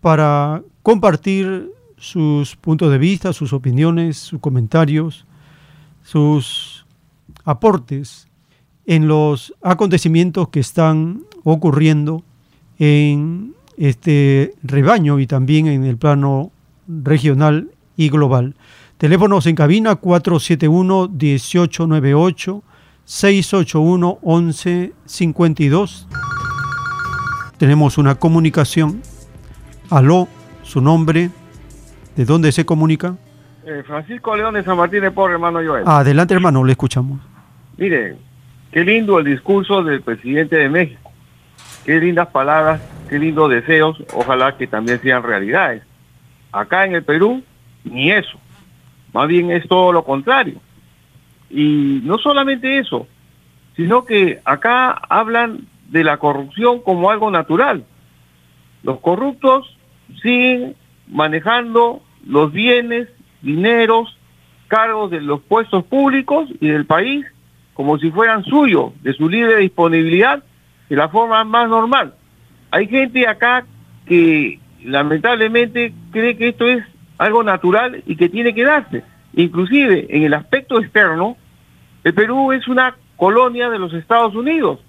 [0.01, 5.25] para compartir sus puntos de vista, sus opiniones, sus comentarios,
[6.03, 6.85] sus
[7.45, 8.27] aportes
[8.85, 12.23] en los acontecimientos que están ocurriendo
[12.77, 16.51] en este rebaño y también en el plano
[16.87, 18.55] regional y global.
[18.97, 19.95] Teléfonos en cabina
[23.05, 26.07] 471-1898, 681-1152.
[27.57, 29.01] Tenemos una comunicación.
[29.89, 30.27] Aló,
[30.63, 31.29] su nombre,
[32.15, 33.15] ¿de dónde se comunica?
[33.65, 35.83] Eh, Francisco León de San Martín de Porres, hermano Joel.
[35.85, 37.19] Adelante, hermano, le escuchamos.
[37.77, 38.15] Mire,
[38.71, 41.11] qué lindo el discurso del presidente de México.
[41.85, 44.03] Qué lindas palabras, qué lindos deseos.
[44.13, 45.83] Ojalá que también sean realidades.
[46.51, 47.43] Acá en el Perú,
[47.83, 48.39] ni eso.
[49.13, 50.59] Más bien es todo lo contrario.
[51.55, 53.07] Y no solamente eso,
[53.77, 57.85] sino que acá hablan de la corrupción como algo natural.
[58.83, 59.77] Los corruptos
[60.21, 60.75] siguen
[61.07, 63.07] manejando los bienes,
[63.41, 64.17] dineros,
[64.67, 67.25] cargos de los puestos públicos y del país
[67.73, 70.43] como si fueran suyos, de su libre disponibilidad,
[70.89, 72.15] de la forma más normal.
[72.71, 73.65] Hay gente acá
[74.05, 76.83] que lamentablemente cree que esto es
[77.17, 79.03] algo natural y que tiene que darse.
[79.35, 81.37] Inclusive en el aspecto externo,
[82.05, 84.79] el Perú es una colonia de los Estados Unidos.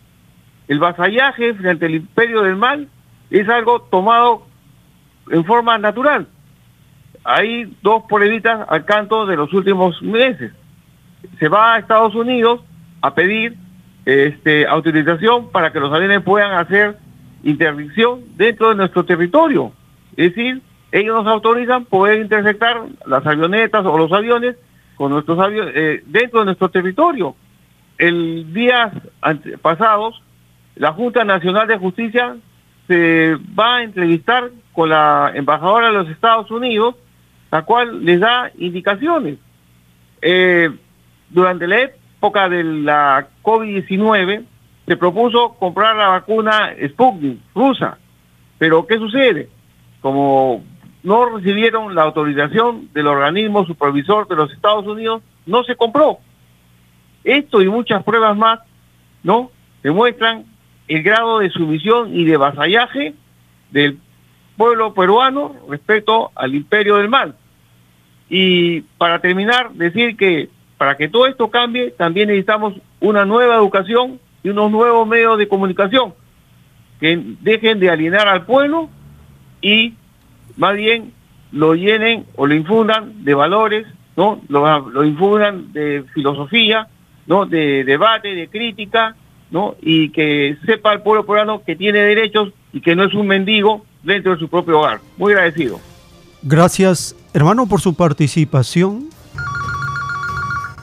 [0.68, 2.88] El vasallaje frente al imperio del mal
[3.30, 4.47] es algo tomado
[5.30, 6.26] en forma natural.
[7.24, 10.52] Hay dos polemitas al canto de los últimos meses.
[11.38, 12.60] Se va a Estados Unidos
[13.01, 13.56] a pedir
[14.05, 16.98] este, autorización para que los aviones puedan hacer
[17.43, 19.72] interdicción dentro de nuestro territorio.
[20.18, 20.60] Es decir,
[20.93, 24.56] ellos nos autorizan poder interceptar las avionetas o los aviones
[24.97, 27.36] con nuestros aviones eh, dentro de nuestro territorio.
[27.98, 28.93] El día
[29.62, 30.23] pasados,
[30.74, 32.36] la Junta Nacional de Justicia
[32.86, 36.94] se va a entrevistar con la embajadora de los Estados Unidos,
[37.51, 39.39] la cual les da indicaciones.
[40.23, 40.70] Eh,
[41.31, 44.44] durante la época de la COVID-19
[44.86, 47.98] se propuso comprar la vacuna Sputnik rusa,
[48.59, 49.48] pero ¿qué sucede?
[50.01, 50.62] Como
[51.07, 56.19] no recibieron la autorización del organismo supervisor de los Estados Unidos, no se compró.
[57.23, 58.59] Esto y muchas pruebas más,
[59.23, 59.53] ¿no?
[59.85, 60.47] Demuestran
[60.89, 63.15] el grado de sumisión y de vasallaje
[63.70, 64.01] del
[64.57, 67.37] pueblo peruano respecto al imperio del mal.
[68.28, 74.19] Y para terminar, decir que para que todo esto cambie, también necesitamos una nueva educación
[74.43, 76.15] y unos nuevos medios de comunicación
[76.99, 78.91] que dejen de alienar al pueblo
[79.62, 79.95] y
[80.57, 81.12] más bien
[81.53, 84.41] lo llenen o lo infundan de valores, ¿no?
[84.49, 86.89] Lo, infundan de filosofía,
[87.27, 87.47] ¿no?
[87.47, 89.16] De debate, de crítica,
[89.51, 89.77] ¿no?
[89.81, 93.85] Y que sepa el pueblo peruano que tiene derechos y que no es un mendigo
[94.03, 95.01] dentro de su propio hogar.
[95.16, 95.81] Muy agradecido.
[96.43, 99.09] Gracias, hermano, por su participación.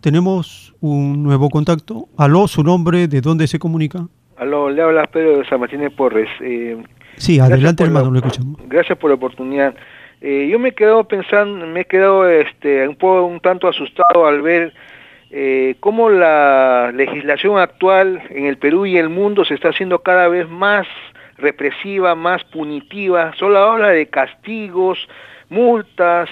[0.01, 2.09] Tenemos un nuevo contacto.
[2.17, 4.07] Aló, su nombre, ¿de dónde se comunica?
[4.37, 6.29] Aló, le habla Pedro de San Martín de Porres.
[6.41, 6.81] Eh,
[7.17, 8.57] sí, adelante, hermano, lo escuchamos.
[8.67, 9.75] Gracias por la oportunidad.
[10.21, 14.25] Eh, yo me he quedado pensando, me he quedado este, un poco, un tanto asustado
[14.25, 14.73] al ver
[15.29, 20.27] eh, cómo la legislación actual en el Perú y el mundo se está haciendo cada
[20.27, 20.87] vez más
[21.37, 24.97] represiva, más punitiva, solo habla de castigos,
[25.49, 26.29] multas,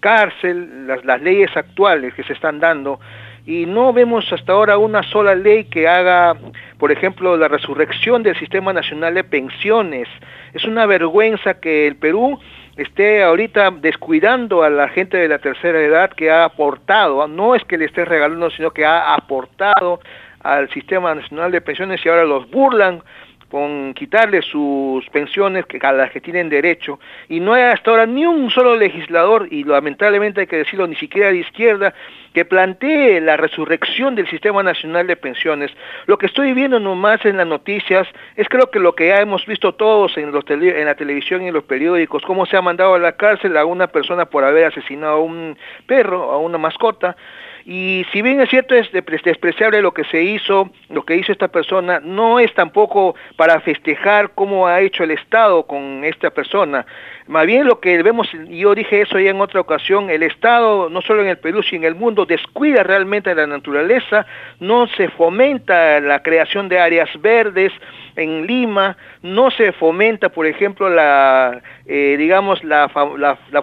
[0.00, 2.98] cárcel, las, las leyes actuales que se están dando,
[3.46, 6.36] y no vemos hasta ahora una sola ley que haga,
[6.78, 10.08] por ejemplo, la resurrección del Sistema Nacional de Pensiones.
[10.52, 12.38] Es una vergüenza que el Perú
[12.76, 17.64] esté ahorita descuidando a la gente de la tercera edad que ha aportado, no es
[17.64, 20.00] que le esté regalando, sino que ha aportado
[20.42, 23.02] al Sistema Nacional de Pensiones y ahora los burlan
[23.50, 28.24] con quitarle sus pensiones a las que tienen derecho y no hay hasta ahora ni
[28.24, 31.92] un solo legislador y lamentablemente hay que decirlo ni siquiera de izquierda
[32.32, 35.72] que plantee la resurrección del Sistema Nacional de Pensiones.
[36.06, 38.06] Lo que estoy viendo nomás en las noticias
[38.36, 41.54] es creo que lo que ya hemos visto todos en, en la televisión y en
[41.54, 45.14] los periódicos, cómo se ha mandado a la cárcel a una persona por haber asesinado
[45.14, 47.16] a un perro, a una mascota,
[47.64, 51.48] y si bien es cierto, es despreciable lo que se hizo, lo que hizo esta
[51.48, 56.86] persona, no es tampoco para festejar cómo ha hecho el Estado con esta persona.
[57.30, 60.90] Más bien lo que vemos, y yo dije eso ya en otra ocasión, el Estado,
[60.90, 64.26] no solo en el Perú, sino en el mundo, descuida realmente la naturaleza,
[64.58, 67.72] no se fomenta la creación de áreas verdes
[68.16, 72.88] en Lima, no se fomenta, por ejemplo, la, eh, digamos, la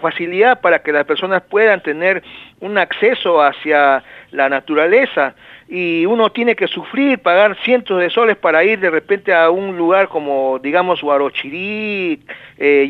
[0.02, 2.24] facilidad para que las personas puedan tener
[2.62, 5.36] un acceso hacia la naturaleza
[5.70, 9.78] y uno tiene que sufrir, pagar cientos de soles para ir de repente a un
[9.78, 12.22] lugar como, digamos, Huarochirí,
[12.58, 12.90] eh,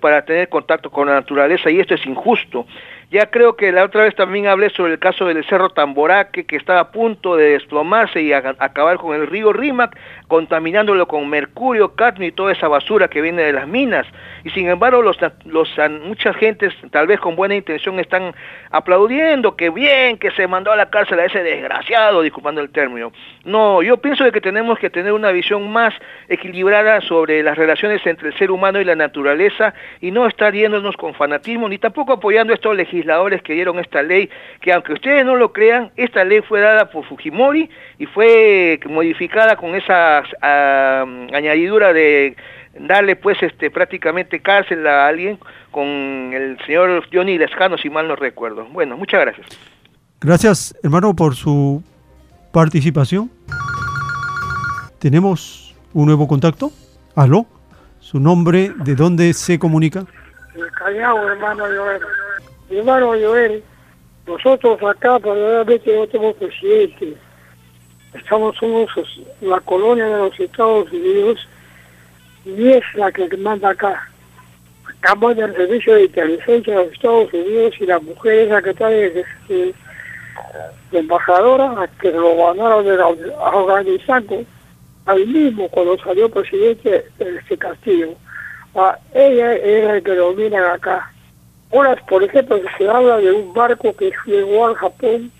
[0.00, 2.66] para tener contacto con la naturaleza, y esto es injusto.
[3.10, 6.56] Ya creo que la otra vez también hablé sobre el caso del Cerro Tamboraque, que
[6.56, 9.98] estaba a punto de desplomarse y acabar con el río Rímac,
[10.32, 14.06] contaminándolo con mercurio, cadmio y toda esa basura que viene de las minas.
[14.44, 15.68] Y sin embargo, los, los,
[16.06, 18.34] muchas gentes, tal vez con buena intención, están
[18.70, 23.12] aplaudiendo que bien que se mandó a la cárcel a ese desgraciado, disculpando el término.
[23.44, 25.92] No, yo pienso que tenemos que tener una visión más
[26.30, 30.96] equilibrada sobre las relaciones entre el ser humano y la naturaleza y no estar yéndonos
[30.96, 34.30] con fanatismo, ni tampoco apoyando estos legisladores que dieron esta ley,
[34.62, 37.68] que aunque ustedes no lo crean, esta ley fue dada por Fujimori
[37.98, 42.36] y fue modificada con esa añadidura de
[42.78, 45.38] darle pues este prácticamente cárcel a alguien
[45.70, 48.64] con el señor Johnny Lescano si mal no recuerdo.
[48.66, 49.46] Bueno, muchas gracias.
[50.20, 51.82] Gracias hermano por su
[52.52, 53.30] participación.
[54.98, 56.70] Tenemos un nuevo contacto.
[57.14, 57.46] Aló,
[57.98, 60.04] su nombre, de dónde se comunica.
[60.54, 62.02] El Callao, hermano Joel.
[62.70, 63.62] Hermano Joel,
[64.26, 67.16] nosotros acá verdaderamente no tenemos presidente
[68.14, 68.90] estamos somos
[69.40, 71.38] la colonia de los Estados Unidos
[72.44, 74.08] y es la que manda acá.
[74.94, 78.62] Estamos en el servicio de inteligencia de los Estados Unidos y la mujer es la
[78.62, 79.24] que está de,
[80.92, 83.02] embajadora que lo ganaron de
[83.42, 84.26] Afganistán
[85.06, 88.14] al mismo cuando salió presidente de este castillo.
[88.74, 91.10] Ah, ella es la que domina acá.
[91.72, 95.30] Ahora, por ejemplo, se habla de un barco que llegó al Japón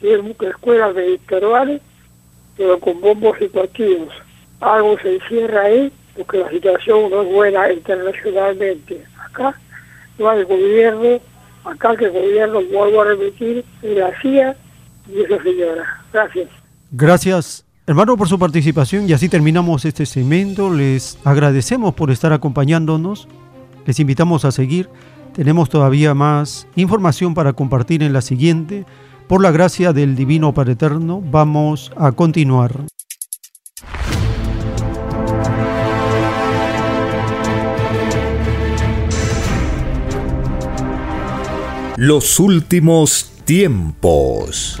[0.00, 1.80] que escuelas mediterráneas,
[2.56, 4.12] pero con bombos y platillos.
[4.60, 9.04] Algo se encierra ahí porque la situación no es buena internacionalmente.
[9.18, 9.58] Acá
[10.18, 11.20] no hay gobierno,
[11.64, 14.56] acá que el gobierno, vuelvo a repetir, es la CIA
[15.12, 16.04] y esa señora.
[16.12, 16.48] Gracias.
[16.90, 20.72] Gracias, hermano, por su participación y así terminamos este segmento.
[20.72, 23.28] Les agradecemos por estar acompañándonos.
[23.84, 24.88] Les invitamos a seguir.
[25.34, 28.86] Tenemos todavía más información para compartir en la siguiente.
[29.28, 32.86] Por la gracia del Divino Padre Eterno, vamos a continuar.
[41.96, 44.80] Los últimos tiempos.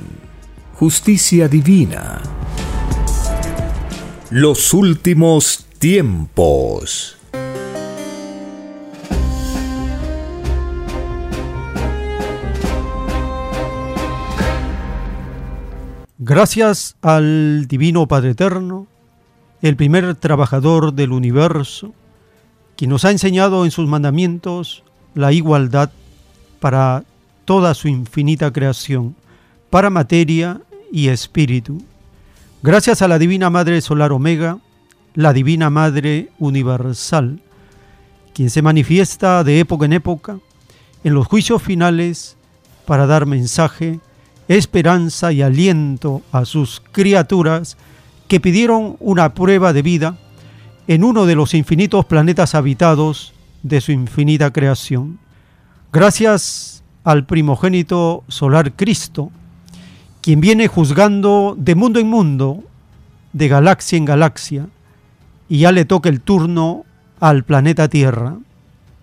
[0.81, 2.19] justicia divina.
[4.31, 7.17] Los últimos tiempos.
[16.17, 18.87] Gracias al Divino Padre Eterno,
[19.61, 21.93] el primer trabajador del universo,
[22.75, 24.83] quien nos ha enseñado en sus mandamientos
[25.13, 25.91] la igualdad
[26.59, 27.03] para
[27.45, 29.15] toda su infinita creación,
[29.69, 30.59] para materia
[30.91, 31.81] y espíritu.
[32.63, 34.59] Gracias a la Divina Madre Solar Omega,
[35.13, 37.41] la Divina Madre Universal,
[38.33, 40.39] quien se manifiesta de época en época
[41.03, 42.37] en los juicios finales
[42.85, 43.99] para dar mensaje,
[44.47, 47.77] esperanza y aliento a sus criaturas
[48.27, 50.17] que pidieron una prueba de vida
[50.87, 55.19] en uno de los infinitos planetas habitados de su infinita creación.
[55.91, 59.31] Gracias al primogénito solar Cristo,
[60.21, 62.63] quien viene juzgando de mundo en mundo,
[63.33, 64.67] de galaxia en galaxia,
[65.49, 66.85] y ya le toca el turno
[67.19, 68.37] al planeta Tierra.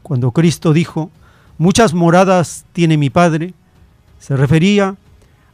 [0.03, 1.11] Cuando Cristo dijo,
[1.59, 3.55] muchas moradas tiene mi Padre,
[4.19, 4.97] se refería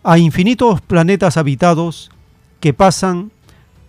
[0.03, 2.11] a infinitos planetas habitados
[2.61, 3.31] que pasan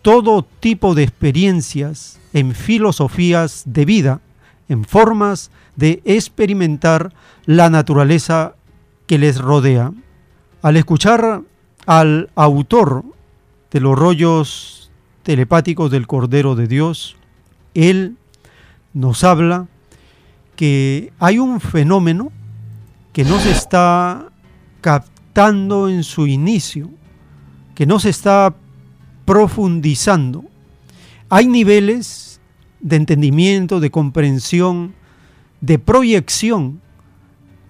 [0.01, 4.21] todo tipo de experiencias en filosofías de vida,
[4.69, 7.13] en formas de experimentar
[7.45, 8.55] la naturaleza
[9.07, 9.91] que les rodea.
[10.61, 11.41] Al escuchar
[11.85, 13.03] al autor
[13.71, 14.91] de los rollos
[15.23, 17.15] telepáticos del Cordero de Dios,
[17.73, 18.17] él
[18.93, 19.67] nos habla
[20.55, 22.31] que hay un fenómeno
[23.11, 24.29] que no se está
[24.81, 26.89] captando en su inicio,
[27.73, 28.55] que no se está
[29.25, 30.45] profundizando.
[31.29, 32.39] Hay niveles
[32.79, 34.93] de entendimiento, de comprensión,
[35.61, 36.81] de proyección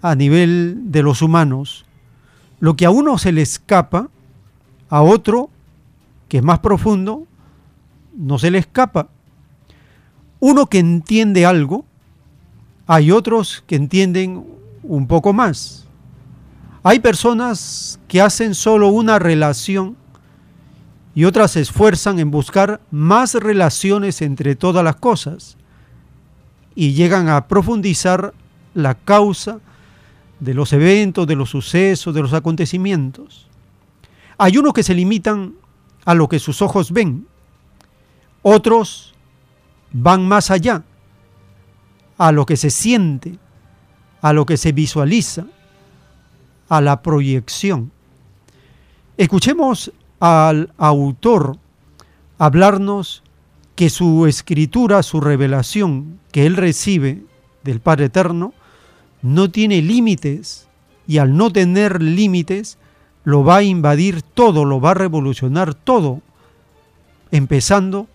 [0.02, 1.86] a nivel de los humanos
[2.60, 4.10] lo que a uno se le escapa,
[4.90, 5.50] a otro,
[6.28, 7.28] que es más profundo,
[8.16, 9.10] no se le escapa.
[10.40, 11.86] Uno que entiende algo,
[12.88, 14.46] hay otros que entienden
[14.84, 15.86] un poco más.
[16.84, 19.98] Hay personas que hacen solo una relación
[21.16, 25.58] y otras se esfuerzan en buscar más relaciones entre todas las cosas
[26.76, 28.34] y llegan a profundizar
[28.74, 29.60] la causa
[30.40, 33.48] de los eventos, de los sucesos, de los acontecimientos.
[34.38, 35.56] Hay unos que se limitan
[36.04, 37.28] a lo que sus ojos ven,
[38.42, 39.14] otros
[39.92, 40.84] van más allá,
[42.18, 43.38] a lo que se siente,
[44.22, 45.46] a lo que se visualiza,
[46.70, 47.92] a la proyección.
[49.18, 51.58] Escuchemos al autor
[52.38, 53.24] hablarnos
[53.76, 57.24] que su escritura, su revelación que él recibe
[57.64, 58.54] del Padre Eterno,
[59.22, 60.68] no tiene límites
[61.08, 62.78] y al no tener límites
[63.24, 66.22] lo va a invadir todo, lo va a revolucionar todo,
[67.32, 68.08] empezando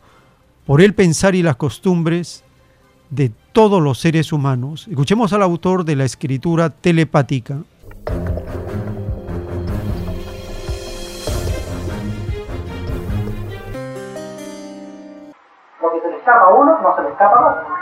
[0.67, 2.45] por el pensar y las costumbres
[3.11, 4.87] de todos los seres humanos.
[4.89, 7.55] Escuchemos al autor de la escritura telepática.
[15.83, 17.80] Lo que se le escapa a uno no se le escapa a otro.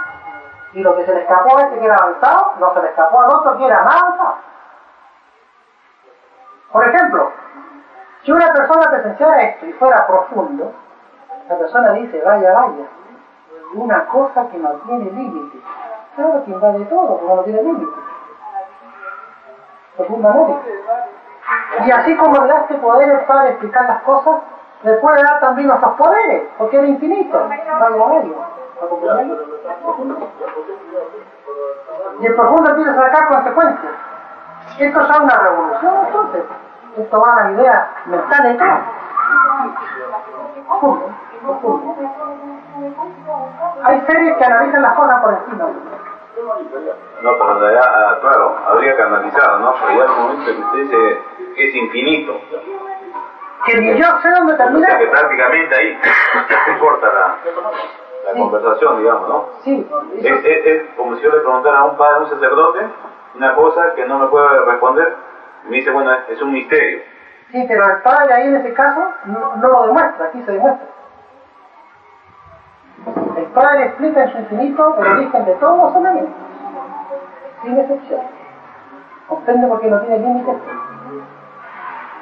[0.72, 3.20] Y lo que se le escapó a este que era avanzado, no se le escapó
[3.20, 4.34] al otro que era más avanzado.
[6.72, 7.32] Por ejemplo,
[8.22, 10.72] si una persona presenciara esto y fuera profundo,
[11.48, 12.84] la persona dice, vaya, vaya,
[13.74, 15.58] una cosa que no tiene límite.
[16.14, 17.92] Claro que invade todo, como no tiene límite.
[19.96, 20.84] Profundamente.
[21.86, 24.42] Y así como le da este poder para explicar las cosas,
[24.82, 27.48] le puede dar también nuestros poderes, porque es infinito.
[32.20, 33.92] Y el profundo empieza a sacar consecuencias.
[34.78, 36.44] Esto es una revolución entonces.
[36.96, 37.50] Esto va a
[38.50, 38.68] y todo.
[40.68, 41.10] Profundo,
[41.42, 41.94] profundo.
[43.84, 45.64] Hay series que analizan las cosas por encima.
[47.22, 49.74] No, pero realidad, ah, claro, habría que analizar, ¿no?
[49.74, 51.22] Pero ya el momento que usted dice
[51.56, 52.40] que es infinito.
[53.64, 54.98] Que ni yo sé dónde O sea termina.
[54.98, 56.00] que prácticamente ahí
[56.64, 57.36] se corta la,
[58.32, 59.44] la conversación, digamos, ¿no?
[59.62, 59.86] Sí,
[60.16, 62.80] Es, es- es como si yo le preguntara a un padre, a un sacerdote,
[63.34, 65.14] una cosa que no me puede responder,
[65.64, 67.00] y me dice, bueno, es, es un misterio.
[67.50, 70.86] sí, pero el padre ahí en ese caso no, no lo demuestra, aquí se demuestra.
[73.36, 76.34] El padre explica en su infinito el origen de todos los elementos,
[77.62, 78.20] sin excepción.
[79.28, 80.56] Comprende por qué no tiene límites.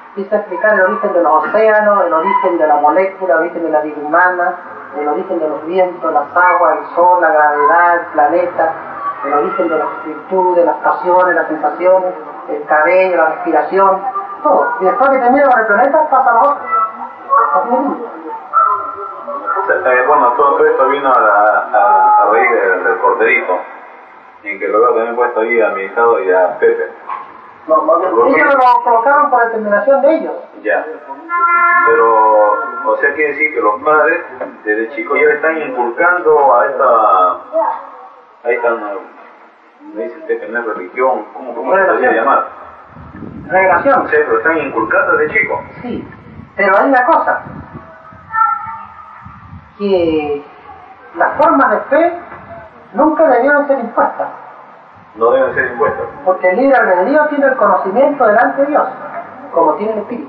[0.09, 3.63] Empieza a explicar el origen de los océanos, el origen de la molécula, el origen
[3.65, 4.55] de la vida humana,
[4.99, 8.73] el origen de los vientos, las aguas, el sol, la gravedad, el planeta,
[9.25, 12.15] el origen de las virtudes, las pasiones, las sensaciones,
[12.49, 14.03] el cabello, la respiración,
[14.43, 14.77] todo.
[14.81, 16.63] Y después que termina con el planeta, pasa la otra.
[19.69, 23.59] Eh, bueno, todo esto vino a, la, a, del, del corderito,
[24.45, 26.93] en que luego también he puesto ahí a mi hijado y a Pepe.
[27.69, 30.35] Ellos lo colocaron por determinación de ellos.
[30.63, 30.87] Ya.
[31.87, 32.53] Pero,
[32.85, 34.25] o sea, quiere decir que los padres
[34.65, 37.33] desde chicos ya le están inculcando a esta,
[38.45, 38.71] a esta,
[39.95, 42.47] me dice usted que no es religión, ¿cómo, cómo se podría llamar?
[43.49, 44.09] Revelación.
[44.09, 45.61] Sí, lo están inculcando desde chicos.
[45.83, 46.09] Sí,
[46.57, 47.43] pero hay una cosa,
[49.79, 50.45] que
[51.17, 52.19] las formas de fe
[52.95, 54.29] nunca debieron ser impuestas,
[55.19, 56.07] No deben ser impuestos.
[56.25, 58.89] porque el libre albedrío tiene el conocimiento delante de Dios,
[59.55, 60.29] como tiene el Espíritu.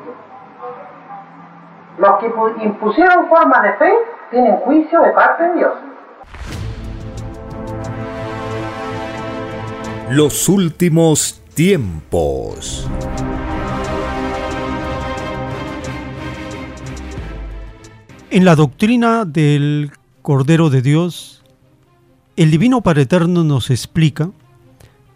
[1.98, 3.94] Los que pu- impusieron formas de fe
[4.32, 5.74] tienen juicio de parte de Dios.
[10.10, 12.88] Los últimos tiempos.
[18.30, 19.92] En la doctrina del
[20.22, 21.44] Cordero de Dios,
[22.36, 24.30] el Divino Padre Eterno nos explica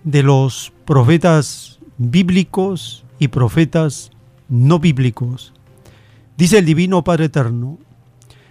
[0.03, 4.11] de los profetas bíblicos y profetas
[4.49, 5.53] no bíblicos.
[6.37, 7.77] Dice el Divino Padre Eterno,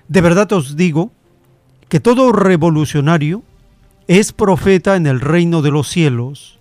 [0.09, 1.11] de verdad os digo
[1.89, 3.43] que todo revolucionario
[4.07, 6.59] es profeta en el reino de los cielos.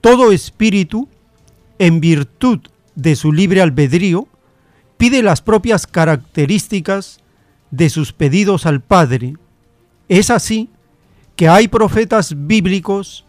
[0.00, 1.08] Todo espíritu,
[1.78, 2.60] en virtud
[2.94, 4.28] de su libre albedrío,
[4.96, 7.20] pide las propias características
[7.70, 9.34] de sus pedidos al Padre.
[10.08, 10.70] Es así
[11.36, 13.24] que hay profetas bíblicos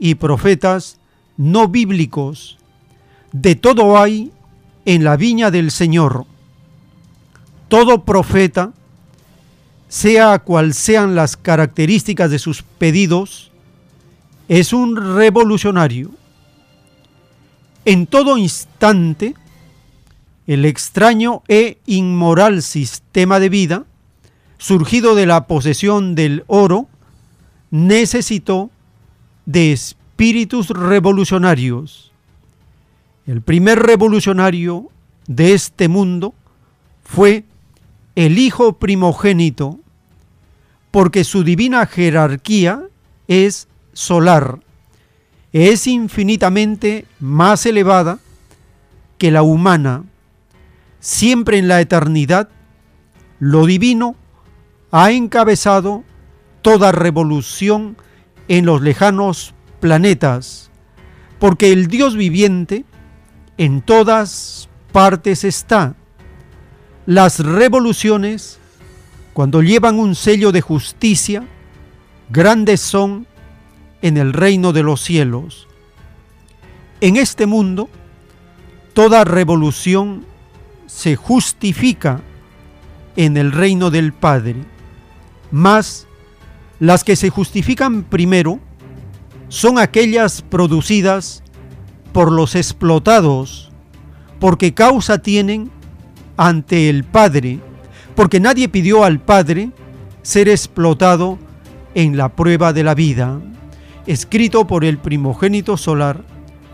[0.00, 0.98] y profetas
[1.36, 2.58] no bíblicos.
[3.30, 4.32] De todo hay
[4.86, 6.24] en la viña del Señor.
[7.68, 8.72] Todo profeta,
[9.88, 13.52] sea cual sean las características de sus pedidos,
[14.48, 16.10] es un revolucionario.
[17.84, 19.34] En todo instante,
[20.46, 23.84] el extraño e inmoral sistema de vida,
[24.58, 26.88] surgido de la posesión del oro,
[27.70, 28.70] necesitó
[29.50, 32.12] de espíritus revolucionarios.
[33.26, 34.90] El primer revolucionario
[35.26, 36.34] de este mundo
[37.02, 37.44] fue
[38.14, 39.80] el Hijo primogénito,
[40.92, 42.82] porque su divina jerarquía
[43.26, 44.60] es solar,
[45.52, 48.20] es infinitamente más elevada
[49.18, 50.04] que la humana.
[51.00, 52.48] Siempre en la eternidad,
[53.40, 54.14] lo divino
[54.92, 56.04] ha encabezado
[56.62, 57.96] toda revolución
[58.50, 60.72] en los lejanos planetas,
[61.38, 62.84] porque el Dios viviente
[63.58, 65.94] en todas partes está.
[67.06, 68.58] Las revoluciones,
[69.34, 71.46] cuando llevan un sello de justicia,
[72.28, 73.28] grandes son
[74.02, 75.68] en el reino de los cielos.
[77.00, 77.88] En este mundo,
[78.94, 80.26] toda revolución
[80.88, 82.20] se justifica
[83.14, 84.56] en el reino del Padre,
[85.52, 86.08] mas
[86.80, 88.58] las que se justifican primero
[89.48, 91.42] son aquellas producidas
[92.12, 93.70] por los explotados,
[94.40, 95.70] porque causa tienen
[96.36, 97.60] ante el Padre,
[98.16, 99.70] porque nadie pidió al Padre
[100.22, 101.38] ser explotado
[101.94, 103.40] en la prueba de la vida,
[104.06, 106.24] escrito por el primogénito solar,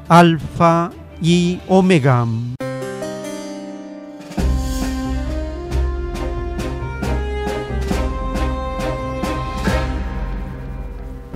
[0.09, 2.27] Alfa y Omega.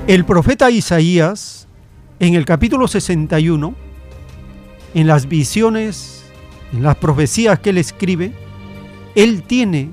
[0.07, 1.69] El profeta Isaías,
[2.19, 3.75] en el capítulo 61,
[4.95, 6.25] en las visiones,
[6.73, 8.33] en las profecías que él escribe,
[9.15, 9.91] él tiene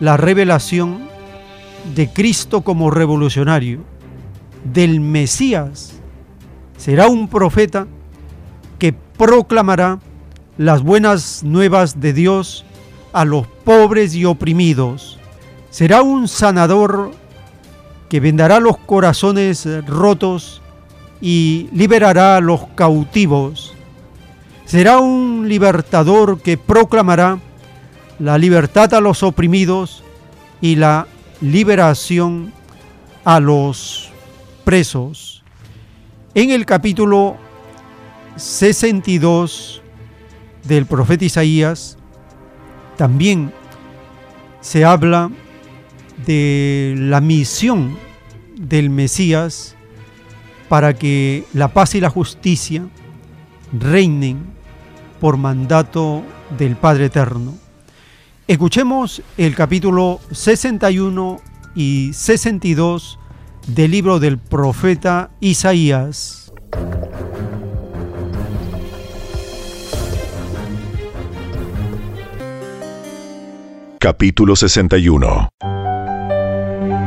[0.00, 1.00] la revelación
[1.94, 3.80] de Cristo como revolucionario,
[4.72, 6.00] del Mesías.
[6.76, 7.86] Será un profeta
[8.78, 10.00] que proclamará
[10.56, 12.64] las buenas nuevas de Dios
[13.12, 15.18] a los pobres y oprimidos.
[15.70, 17.12] Será un sanador
[18.08, 20.62] que vendará los corazones rotos
[21.20, 23.74] y liberará a los cautivos.
[24.64, 27.38] Será un libertador que proclamará
[28.18, 30.02] la libertad a los oprimidos
[30.60, 31.06] y la
[31.40, 32.52] liberación
[33.24, 34.10] a los
[34.64, 35.42] presos.
[36.34, 37.36] En el capítulo
[38.36, 39.82] 62
[40.64, 41.96] del profeta Isaías
[42.96, 43.52] también
[44.60, 45.45] se habla de
[46.28, 47.96] la misión
[48.56, 49.76] del Mesías
[50.68, 52.86] para que la paz y la justicia
[53.72, 54.38] reinen
[55.20, 56.22] por mandato
[56.58, 57.54] del Padre Eterno.
[58.48, 61.40] Escuchemos el capítulo 61
[61.74, 63.18] y 62
[63.66, 66.52] del libro del profeta Isaías.
[73.98, 75.75] Capítulo 61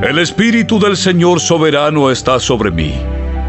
[0.01, 2.93] el Espíritu del Señor soberano está sobre mí,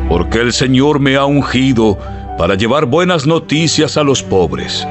[0.08, 1.96] porque el Señor me ha ungido
[2.36, 4.84] para llevar buenas noticias a los pobres.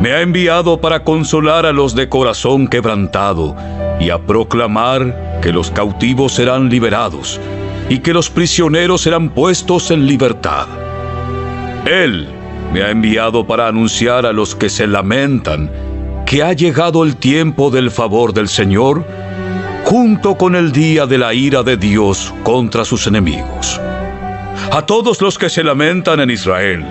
[0.00, 3.54] Me ha enviado para consolar a los de corazón quebrantado
[4.00, 7.38] y a proclamar que los cautivos serán liberados
[7.90, 10.66] y que los prisioneros serán puestos en libertad.
[11.84, 12.26] Él
[12.72, 15.70] me ha enviado para anunciar a los que se lamentan
[16.24, 19.04] que ha llegado el tiempo del favor del Señor
[19.94, 23.80] junto con el día de la ira de Dios contra sus enemigos.
[24.72, 26.84] A todos los que se lamentan en Israel,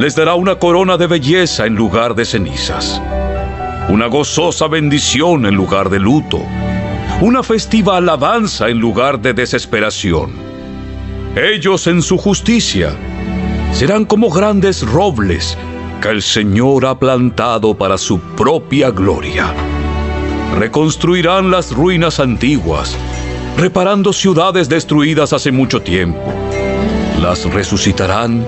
[0.00, 3.00] les dará una corona de belleza en lugar de cenizas,
[3.88, 6.42] una gozosa bendición en lugar de luto,
[7.20, 10.32] una festiva alabanza en lugar de desesperación.
[11.36, 12.96] Ellos en su justicia
[13.72, 15.56] serán como grandes robles
[16.02, 19.54] que el Señor ha plantado para su propia gloria
[20.54, 22.96] reconstruirán las ruinas antiguas,
[23.56, 26.32] reparando ciudades destruidas hace mucho tiempo.
[27.20, 28.44] Las resucitarán,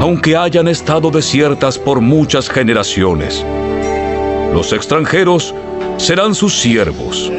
[0.00, 3.44] aunque hayan estado desiertas por muchas generaciones.
[4.52, 5.54] Los extranjeros
[5.98, 7.30] serán sus siervos.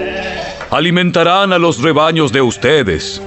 [0.70, 3.22] Alimentarán a los rebaños de ustedes,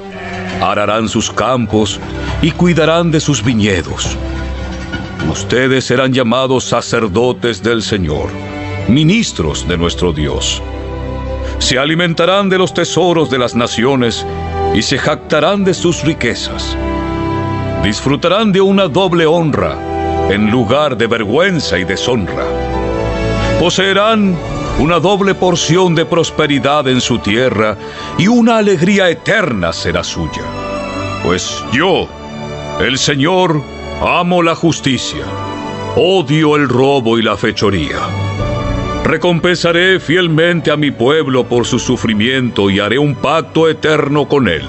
[0.60, 2.00] ararán sus campos
[2.42, 4.16] y cuidarán de sus viñedos.
[5.30, 8.30] Ustedes serán llamados sacerdotes del Señor
[8.90, 10.60] ministros de nuestro Dios.
[11.60, 14.26] Se alimentarán de los tesoros de las naciones
[14.74, 16.76] y se jactarán de sus riquezas.
[17.84, 19.76] Disfrutarán de una doble honra
[20.30, 22.44] en lugar de vergüenza y deshonra.
[23.60, 24.36] Poseerán
[24.78, 27.76] una doble porción de prosperidad en su tierra
[28.16, 30.42] y una alegría eterna será suya.
[31.22, 32.08] Pues yo,
[32.80, 33.62] el Señor,
[34.00, 35.24] amo la justicia,
[35.96, 37.98] odio el robo y la fechoría.
[39.04, 44.64] Recompensaré fielmente a mi pueblo por su sufrimiento y haré un pacto eterno con él.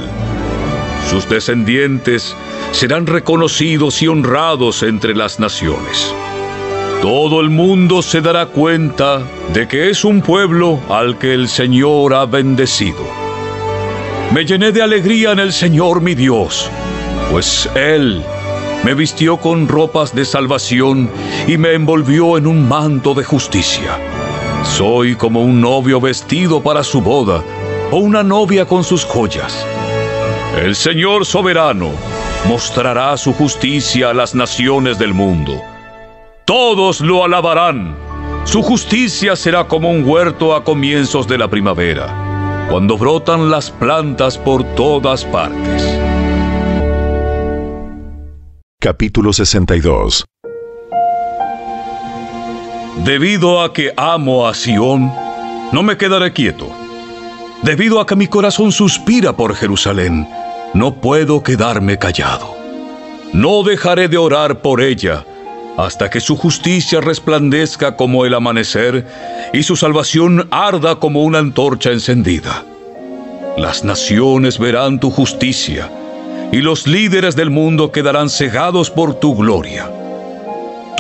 [1.09, 2.35] Sus descendientes
[2.71, 6.13] serán reconocidos y honrados entre las naciones.
[7.01, 9.21] Todo el mundo se dará cuenta
[9.53, 13.05] de que es un pueblo al que el Señor ha bendecido.
[14.33, 16.69] Me llené de alegría en el Señor mi Dios,
[17.29, 18.23] pues Él
[18.83, 21.09] me vistió con ropas de salvación
[21.47, 23.99] y me envolvió en un manto de justicia.
[24.63, 27.43] Soy como un novio vestido para su boda
[27.91, 29.65] o una novia con sus joyas.
[30.61, 31.91] El Señor soberano
[32.47, 35.61] mostrará su justicia a las naciones del mundo.
[36.45, 37.95] Todos lo alabarán.
[38.43, 44.38] Su justicia será como un huerto a comienzos de la primavera, cuando brotan las plantas
[44.38, 45.99] por todas partes.
[48.79, 50.25] Capítulo 62
[52.97, 55.11] Debido a que amo a Sión,
[55.72, 56.69] no me quedaré quieto.
[57.63, 60.27] Debido a que mi corazón suspira por Jerusalén,
[60.73, 62.53] no puedo quedarme callado.
[63.34, 65.26] No dejaré de orar por ella
[65.77, 69.07] hasta que su justicia resplandezca como el amanecer
[69.53, 72.65] y su salvación arda como una antorcha encendida.
[73.57, 75.89] Las naciones verán tu justicia
[76.51, 79.89] y los líderes del mundo quedarán cegados por tu gloria.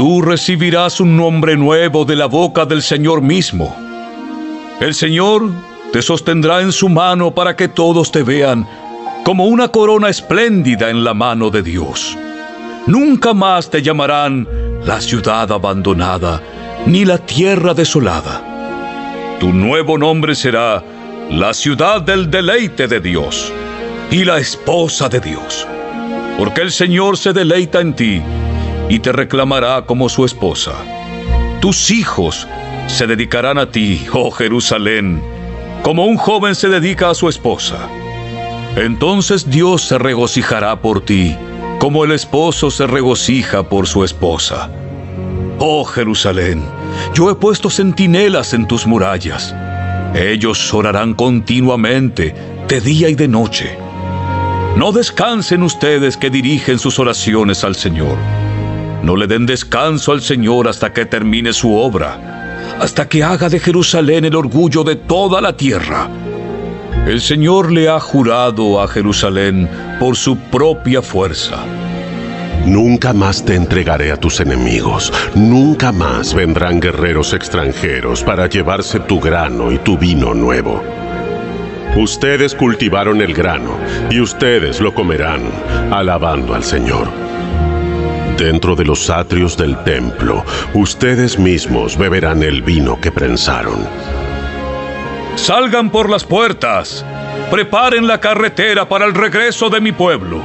[0.01, 3.75] Tú recibirás un nombre nuevo de la boca del Señor mismo.
[4.79, 5.51] El Señor
[5.93, 8.67] te sostendrá en su mano para que todos te vean
[9.23, 12.17] como una corona espléndida en la mano de Dios.
[12.87, 14.47] Nunca más te llamarán
[14.83, 16.41] la ciudad abandonada
[16.87, 19.37] ni la tierra desolada.
[19.39, 20.83] Tu nuevo nombre será
[21.29, 23.53] la ciudad del deleite de Dios
[24.09, 25.67] y la esposa de Dios.
[26.39, 28.23] Porque el Señor se deleita en ti
[28.89, 30.73] y te reclamará como su esposa.
[31.59, 32.47] Tus hijos
[32.87, 35.21] se dedicarán a ti, oh Jerusalén,
[35.83, 37.87] como un joven se dedica a su esposa.
[38.75, 41.35] Entonces Dios se regocijará por ti
[41.81, 44.69] como el esposo se regocija por su esposa.
[45.57, 46.63] Oh Jerusalén,
[47.15, 49.55] yo he puesto centinelas en tus murallas.
[50.13, 52.35] Ellos orarán continuamente,
[52.67, 53.79] de día y de noche.
[54.75, 58.15] No descansen ustedes que dirigen sus oraciones al Señor.
[59.03, 63.59] No le den descanso al Señor hasta que termine su obra, hasta que haga de
[63.59, 66.09] Jerusalén el orgullo de toda la tierra.
[67.07, 69.67] El Señor le ha jurado a Jerusalén
[69.99, 71.65] por su propia fuerza.
[72.65, 79.19] Nunca más te entregaré a tus enemigos, nunca más vendrán guerreros extranjeros para llevarse tu
[79.19, 80.83] grano y tu vino nuevo.
[81.97, 83.77] Ustedes cultivaron el grano
[84.11, 85.41] y ustedes lo comerán,
[85.91, 87.30] alabando al Señor.
[88.41, 93.87] Dentro de los atrios del templo, ustedes mismos beberán el vino que prensaron.
[95.35, 97.05] Salgan por las puertas.
[97.51, 100.41] Preparen la carretera para el regreso de mi pueblo.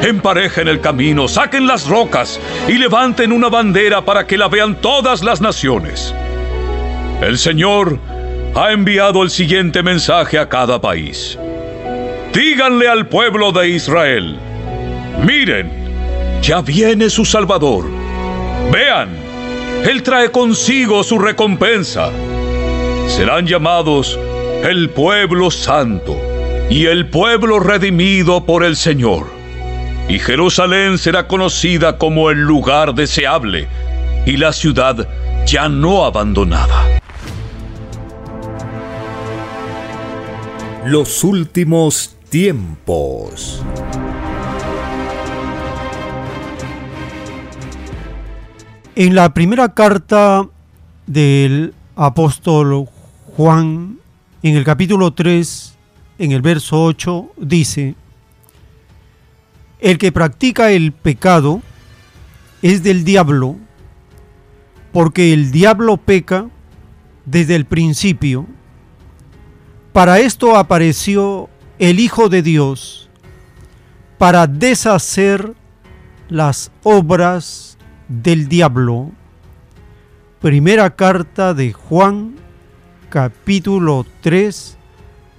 [0.00, 5.22] Emparejen el camino, saquen las rocas y levanten una bandera para que la vean todas
[5.22, 6.14] las naciones.
[7.20, 7.98] El Señor
[8.54, 11.38] ha enviado el siguiente mensaje a cada país.
[12.32, 14.38] Díganle al pueblo de Israel,
[15.22, 15.75] miren,
[16.46, 17.86] ya viene su Salvador.
[18.70, 19.08] Vean,
[19.84, 22.12] Él trae consigo su recompensa
[23.08, 24.18] serán llamados
[24.64, 26.16] el pueblo santo
[26.68, 29.26] y el pueblo redimido por el Señor.
[30.08, 33.68] Y Jerusalén será conocida como el lugar deseable
[34.26, 35.08] y la ciudad
[35.46, 37.00] ya no abandonada.
[40.84, 43.62] Los últimos tiempos.
[48.98, 50.48] En la primera carta
[51.06, 52.88] del apóstol
[53.36, 53.98] Juan
[54.42, 55.76] en el capítulo 3,
[56.18, 57.94] en el verso 8, dice,
[59.80, 61.60] el que practica el pecado
[62.62, 63.56] es del diablo,
[64.94, 66.46] porque el diablo peca
[67.26, 68.46] desde el principio.
[69.92, 73.10] Para esto apareció el Hijo de Dios,
[74.16, 75.52] para deshacer
[76.30, 77.75] las obras
[78.08, 79.10] del diablo.
[80.40, 82.36] Primera carta de Juan
[83.08, 84.76] capítulo 3,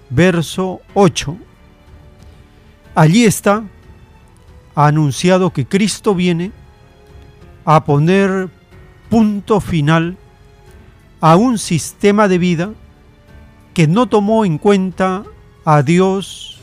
[0.10, 1.38] verso 8.
[2.96, 3.64] Allí está
[4.76, 6.52] anunciado que Cristo viene
[7.66, 8.50] a poner
[9.10, 10.18] punto final
[11.20, 12.70] a un sistema de vida
[13.74, 15.24] que no tomó en cuenta
[15.64, 16.60] a Dios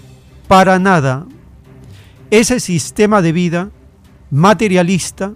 [0.49, 1.27] para nada.
[2.31, 3.71] Ese sistema de vida
[4.31, 5.35] materialista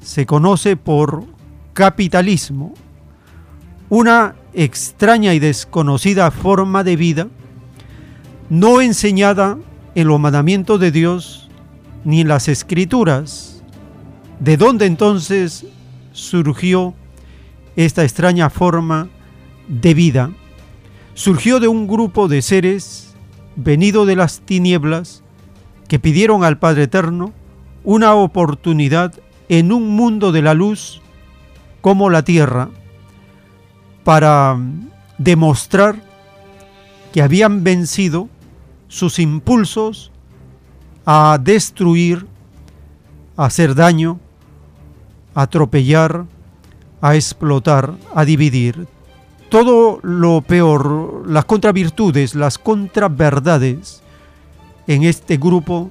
[0.00, 1.24] se conoce por
[1.72, 2.74] capitalismo,
[3.88, 7.28] una extraña y desconocida forma de vida,
[8.50, 9.58] no enseñada
[9.94, 11.48] en los mandamientos de Dios
[12.04, 13.62] ni en las escrituras.
[14.40, 15.66] ¿De dónde entonces
[16.12, 16.94] surgió
[17.76, 19.08] esta extraña forma
[19.68, 20.30] de vida?
[21.14, 23.14] Surgió de un grupo de seres
[23.56, 25.22] venido de las tinieblas
[25.88, 27.32] que pidieron al Padre Eterno
[27.82, 29.14] una oportunidad
[29.48, 31.00] en un mundo de la luz
[31.80, 32.68] como la tierra
[34.04, 34.58] para
[35.18, 35.96] demostrar
[37.12, 38.28] que habían vencido
[38.88, 40.10] sus impulsos
[41.04, 42.26] a destruir,
[43.36, 44.20] a hacer daño,
[45.34, 46.24] a atropellar,
[47.00, 48.86] a explotar, a dividir.
[49.48, 54.02] Todo lo peor, las contravirtudes, las contraverdades
[54.86, 55.90] en este grupo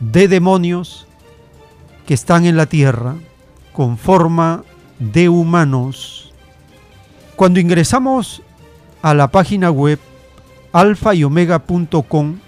[0.00, 1.05] de demonios
[2.06, 3.16] que están en la tierra
[3.72, 4.64] con forma
[4.98, 6.26] de humanos
[7.36, 8.42] cuando ingresamos
[9.02, 9.98] a la página web
[10.72, 12.38] alfa y omega.com,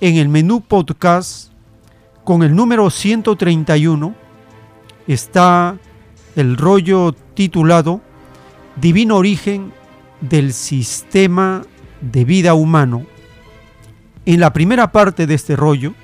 [0.00, 1.50] en el menú podcast,
[2.22, 4.14] con el número 131,
[5.08, 5.76] está
[6.36, 8.00] el rollo titulado
[8.76, 9.72] Divino Origen
[10.20, 11.62] del Sistema
[12.00, 13.04] de Vida Humano.
[14.26, 15.94] en la primera parte de este rollo,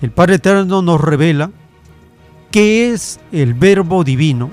[0.00, 1.50] el Padre Eterno nos revela
[2.50, 4.50] qué es el verbo divino.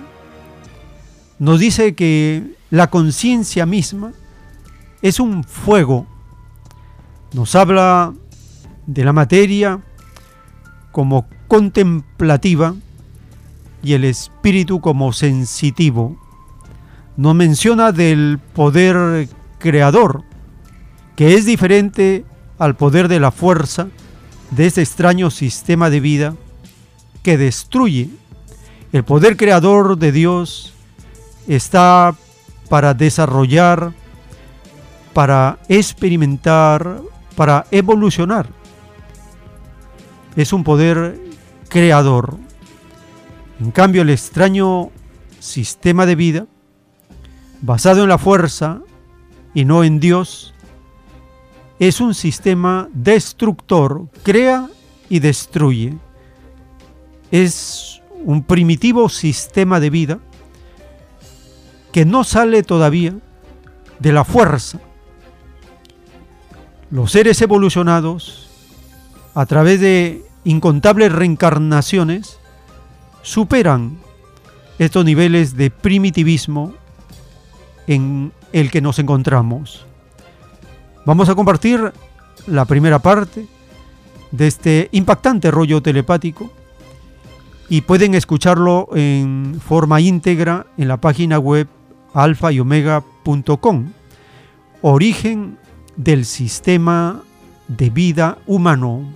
[1.38, 4.14] Nos dice que la conciencia misma
[5.02, 6.08] es un fuego.
[7.34, 8.14] Nos habla
[8.88, 9.82] de la materia
[10.92, 12.74] como contemplativa
[13.84, 16.18] y el espíritu como sensitivo.
[17.18, 20.24] Nos menciona del poder creador,
[21.16, 22.26] que es diferente
[22.58, 23.90] al poder de la fuerza
[24.52, 26.36] de este extraño sistema de vida
[27.24, 28.10] que destruye.
[28.92, 30.74] El poder creador de Dios
[31.48, 32.16] está
[32.70, 33.94] para desarrollar,
[35.14, 37.02] para experimentar,
[37.36, 38.48] para evolucionar.
[40.36, 41.20] Es un poder
[41.70, 42.38] creador.
[43.60, 44.92] En cambio, el extraño
[45.40, 46.48] sistema de vida,
[47.62, 48.82] basado en la fuerza
[49.54, 50.55] y no en Dios,
[51.80, 54.70] es un sistema destructor, crea
[55.10, 55.98] y destruye.
[57.32, 60.20] Es un primitivo sistema de vida
[61.92, 63.16] que no sale todavía
[64.00, 64.80] de la fuerza.
[66.92, 68.50] Los seres evolucionados,
[69.34, 72.40] a través de incontables reencarnaciones,
[73.22, 73.98] superan
[74.78, 76.74] estos niveles de primitivismo
[77.88, 79.86] en el que nos encontramos.
[81.06, 81.94] Vamos a compartir
[82.48, 83.46] la primera parte
[84.32, 86.50] de este impactante rollo telepático
[87.70, 91.68] y pueden escucharlo en forma íntegra en la página web
[92.14, 93.92] alfa y omega.com.
[94.82, 95.60] Origen
[95.96, 97.22] del sistema
[97.68, 99.14] de vida humano.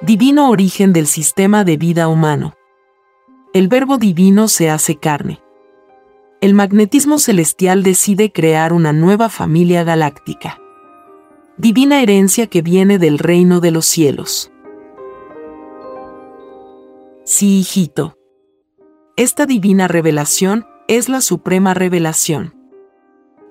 [0.00, 2.54] Divino origen del sistema de vida humano
[3.54, 5.40] el verbo divino se hace carne.
[6.40, 10.60] El magnetismo celestial decide crear una nueva familia galáctica.
[11.56, 14.50] Divina herencia que viene del reino de los cielos.
[17.24, 18.18] Sí, hijito.
[19.16, 22.56] Esta divina revelación es la suprema revelación.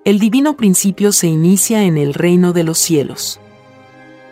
[0.04, 3.40] El divino principio se inicia en el reino de los cielos.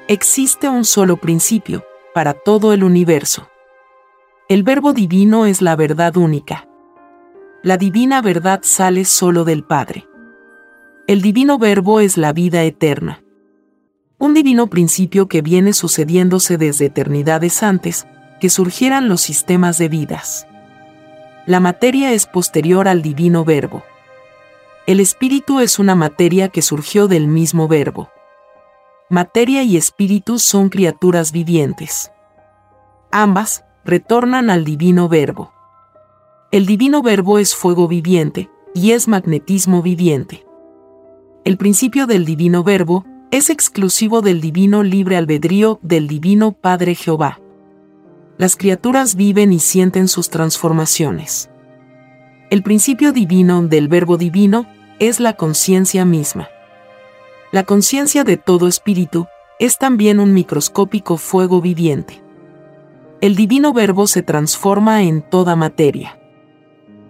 [0.10, 3.48] Existe un solo principio para todo el universo.
[4.52, 6.68] El verbo divino es la verdad única.
[7.64, 10.10] La divina verdad sale solo del Padre.
[11.08, 13.24] El divino verbo es la vida eterna.
[14.18, 18.06] Un divino principio que viene sucediéndose desde eternidades antes
[18.42, 20.46] que surgieran los sistemas de vidas.
[21.46, 23.84] La materia es posterior al divino verbo.
[24.86, 28.10] El espíritu es una materia que surgió del mismo verbo.
[29.10, 32.12] Materia y espíritu son criaturas vivientes.
[33.12, 35.52] Ambas, retornan al divino verbo.
[36.52, 40.46] El divino verbo es fuego viviente y es magnetismo viviente.
[41.44, 47.40] El principio del divino verbo es exclusivo del divino libre albedrío del divino Padre Jehová.
[48.38, 51.50] Las criaturas viven y sienten sus transformaciones.
[52.50, 54.68] El principio divino del verbo divino
[55.00, 56.50] es la conciencia misma.
[57.52, 59.26] La conciencia de todo espíritu
[59.60, 62.21] es también un microscópico fuego viviente
[63.22, 66.20] el divino verbo se transforma en toda materia.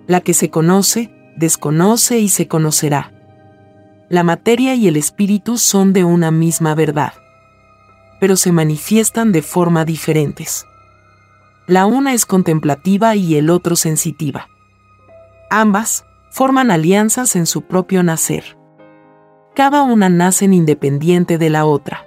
[0.07, 3.13] La que se conoce, desconoce y se conocerá.
[4.09, 7.13] La materia y el espíritu son de una misma verdad,
[8.19, 10.65] pero se manifiestan de forma diferentes.
[11.65, 14.49] La una es contemplativa y el otro sensitiva.
[15.49, 18.57] Ambas forman alianzas en su propio nacer.
[19.55, 22.05] Cada una nace independiente de la otra.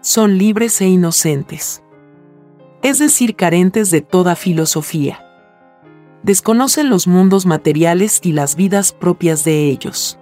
[0.00, 1.82] Son libres e inocentes
[2.82, 5.24] es decir, carentes de toda filosofía.
[6.22, 10.18] Desconocen los mundos materiales y las vidas propias de ellos.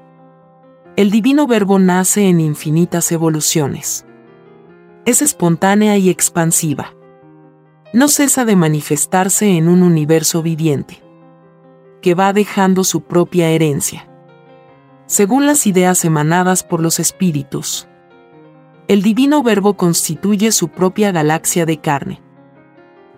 [0.96, 4.04] El divino verbo nace en infinitas evoluciones.
[5.04, 6.94] Es espontánea y expansiva.
[7.92, 11.02] No cesa de manifestarse en un universo viviente,
[12.02, 14.08] que va dejando su propia herencia.
[15.06, 17.88] Según las ideas emanadas por los espíritus,
[18.88, 22.20] el divino verbo constituye su propia galaxia de carne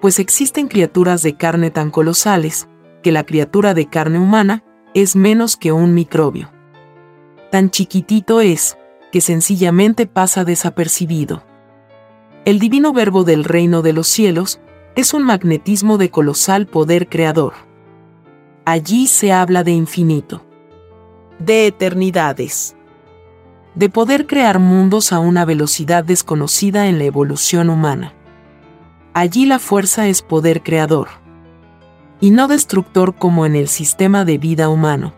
[0.00, 2.68] pues existen criaturas de carne tan colosales,
[3.02, 4.64] que la criatura de carne humana
[4.94, 6.50] es menos que un microbio.
[7.50, 8.76] Tan chiquitito es,
[9.12, 11.42] que sencillamente pasa desapercibido.
[12.44, 14.60] El divino verbo del reino de los cielos
[14.96, 17.52] es un magnetismo de colosal poder creador.
[18.64, 20.44] Allí se habla de infinito,
[21.38, 22.76] de eternidades,
[23.74, 28.14] de poder crear mundos a una velocidad desconocida en la evolución humana.
[29.12, 31.08] Allí la fuerza es poder creador.
[32.20, 35.14] y no destructor como en el sistema de vida humano.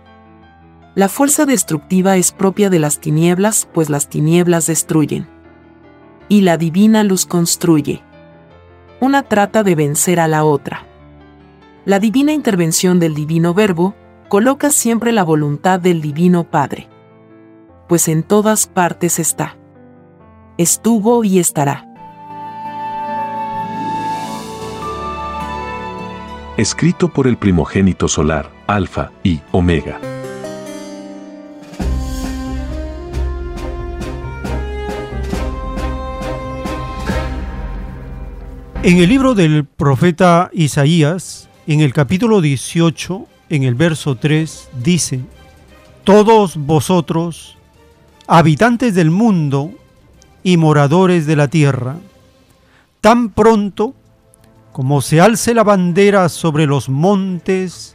[0.95, 5.27] La fuerza destructiva es propia de las tinieblas, pues las tinieblas destruyen.
[6.29, 8.03] Y la divina luz construye.
[9.01, 10.87] Una trata de vencer a la otra.
[11.85, 13.97] La divina intervención del divino verbo
[14.29, 16.89] coloca siempre la voluntad del divino Padre.
[17.89, 19.57] Pues en todas partes está.
[20.57, 21.92] Estuvo y estará.
[26.59, 29.99] Escrito por el primogénito solar, Alfa y Omega.
[38.83, 45.21] En el libro del profeta Isaías, en el capítulo 18, en el verso 3, dice,
[46.05, 47.57] Todos vosotros,
[48.27, 49.71] habitantes del mundo
[50.43, 51.97] y moradores de la tierra,
[53.01, 53.95] tan pronto
[54.73, 57.95] como se alce la bandera sobre los montes,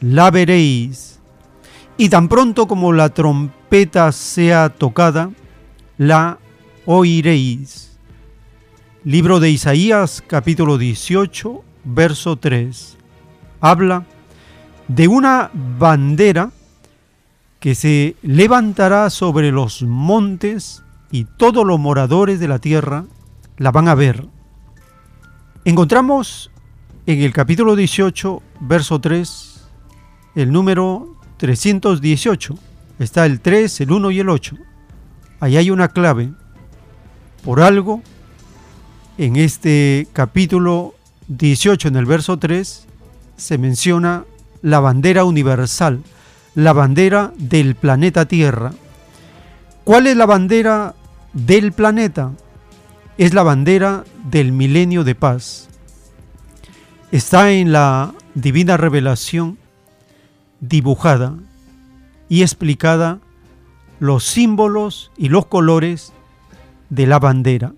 [0.00, 1.20] la veréis,
[1.96, 5.30] y tan pronto como la trompeta sea tocada,
[5.98, 6.38] la
[6.86, 7.98] oiréis.
[9.04, 12.96] Libro de Isaías capítulo 18, verso 3.
[13.60, 14.04] Habla
[14.88, 16.50] de una bandera
[17.60, 23.04] que se levantará sobre los montes y todos los moradores de la tierra
[23.58, 24.26] la van a ver.
[25.66, 26.50] Encontramos
[27.04, 29.60] en el capítulo 18, verso 3,
[30.34, 32.54] el número 318.
[32.98, 34.56] Está el 3, el 1 y el 8.
[35.38, 36.32] Ahí hay una clave.
[37.44, 38.00] Por algo
[39.18, 40.94] en este capítulo
[41.28, 42.86] 18, en el verso 3,
[43.36, 44.24] se menciona
[44.62, 46.02] la bandera universal,
[46.54, 48.72] la bandera del planeta Tierra.
[49.84, 50.94] ¿Cuál es la bandera
[51.34, 52.32] del planeta?
[53.18, 55.68] Es la bandera del milenio de paz.
[57.12, 59.58] Está en la divina revelación
[60.60, 61.34] dibujada
[62.28, 63.18] y explicada
[63.98, 66.12] los símbolos y los colores
[66.88, 67.74] de la bandera.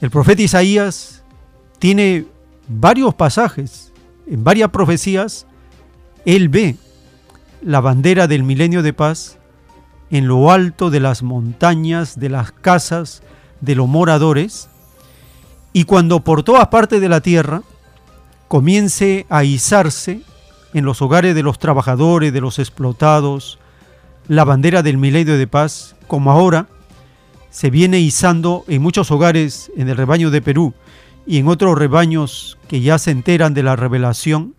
[0.00, 1.24] El profeta Isaías
[1.78, 2.26] tiene
[2.68, 3.92] varios pasajes,
[4.26, 5.46] en varias profecías,
[6.24, 6.76] él ve
[7.62, 9.38] la bandera del milenio de paz
[10.10, 13.22] en lo alto de las montañas, de las casas,
[13.60, 14.68] de los moradores,
[15.72, 17.62] y cuando por todas partes de la tierra
[18.48, 20.22] comience a izarse
[20.74, 23.58] en los hogares de los trabajadores, de los explotados,
[24.26, 26.66] la bandera del milenio de paz, como ahora,
[27.50, 30.74] se viene izando en muchos hogares en el rebaño de Perú
[31.26, 34.54] y en otros rebaños que ya se enteran de la revelación,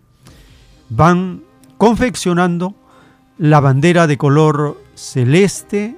[0.88, 1.42] van
[1.78, 2.74] confeccionando
[3.38, 5.96] la bandera de color celeste,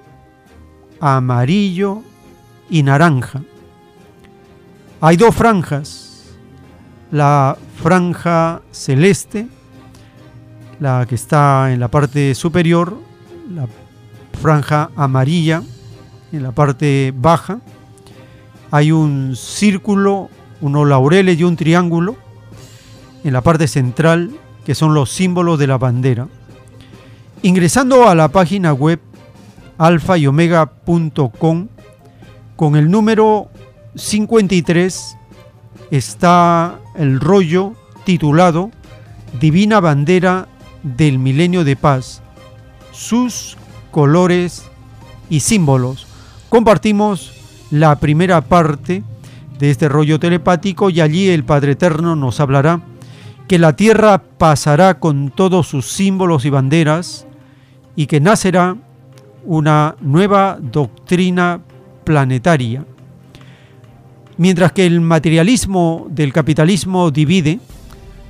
[1.00, 2.02] amarillo
[2.72, 3.42] y naranja.
[5.02, 6.24] Hay dos franjas,
[7.10, 9.46] la franja celeste,
[10.80, 12.96] la que está en la parte superior,
[13.54, 13.68] la
[14.40, 15.62] franja amarilla,
[16.32, 17.60] en la parte baja.
[18.70, 20.30] Hay un círculo,
[20.62, 22.16] unos laureles y un triángulo
[23.22, 24.30] en la parte central,
[24.64, 26.26] que son los símbolos de la bandera.
[27.42, 28.98] Ingresando a la página web
[29.76, 31.68] alfa y omega.com,
[32.56, 33.48] con el número
[33.94, 35.16] 53
[35.90, 37.74] está el rollo
[38.04, 38.70] titulado
[39.40, 40.48] Divina Bandera
[40.82, 42.22] del Milenio de Paz,
[42.92, 43.56] sus
[43.90, 44.64] colores
[45.30, 46.06] y símbolos.
[46.48, 47.32] Compartimos
[47.70, 49.02] la primera parte
[49.58, 52.82] de este rollo telepático y allí el Padre Eterno nos hablará
[53.48, 57.26] que la tierra pasará con todos sus símbolos y banderas
[57.96, 58.76] y que nacerá
[59.44, 61.60] una nueva doctrina
[62.04, 62.84] planetaria.
[64.36, 67.60] Mientras que el materialismo del capitalismo divide,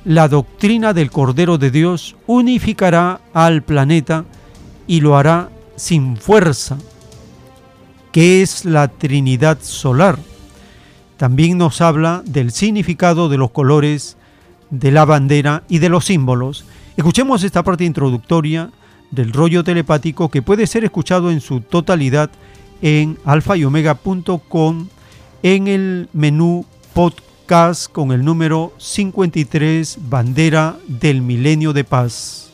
[0.05, 4.25] la doctrina del Cordero de Dios unificará al planeta
[4.85, 6.77] y lo hará sin fuerza,
[8.13, 10.19] ¿Qué es la Trinidad solar?
[11.17, 14.17] También nos habla del significado de los colores
[14.69, 16.63] de la bandera y de los símbolos.
[16.95, 18.69] Escuchemos esta parte introductoria
[19.09, 22.29] del rollo telepático que puede ser escuchado en su totalidad
[22.83, 24.87] en alfa y omega.com
[25.41, 32.51] en el menú podcast con el número 53 Bandera del Milenio de Paz.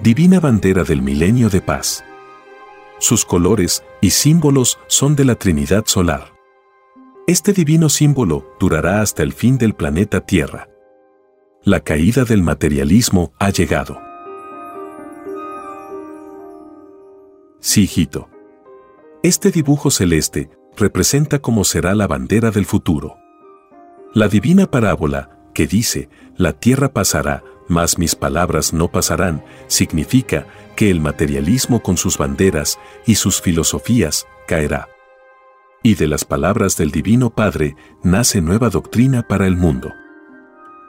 [0.00, 2.02] Divina bandera del milenio de paz.
[2.98, 6.32] Sus colores y símbolos son de la Trinidad solar.
[7.26, 10.68] Este divino símbolo durará hasta el fin del planeta Tierra.
[11.68, 14.00] La caída del materialismo ha llegado.
[17.60, 18.30] Sí, hijito.
[19.22, 20.48] Este dibujo celeste
[20.78, 23.18] representa cómo será la bandera del futuro.
[24.14, 30.90] La divina parábola, que dice, la tierra pasará, mas mis palabras no pasarán, significa que
[30.90, 34.88] el materialismo con sus banderas y sus filosofías caerá.
[35.82, 39.92] Y de las palabras del Divino Padre nace nueva doctrina para el mundo.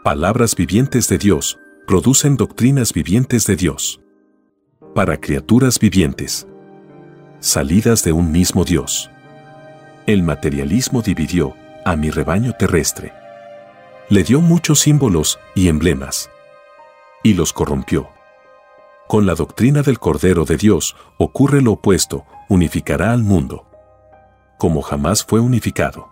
[0.03, 3.99] Palabras vivientes de Dios producen doctrinas vivientes de Dios.
[4.95, 6.47] Para criaturas vivientes.
[7.41, 9.11] Salidas de un mismo Dios.
[10.05, 11.53] El materialismo dividió
[11.83, 13.11] a mi rebaño terrestre.
[14.07, 16.29] Le dio muchos símbolos y emblemas.
[17.21, 18.07] Y los corrompió.
[19.09, 23.67] Con la doctrina del Cordero de Dios ocurre lo opuesto, unificará al mundo.
[24.57, 26.07] Como jamás fue unificado.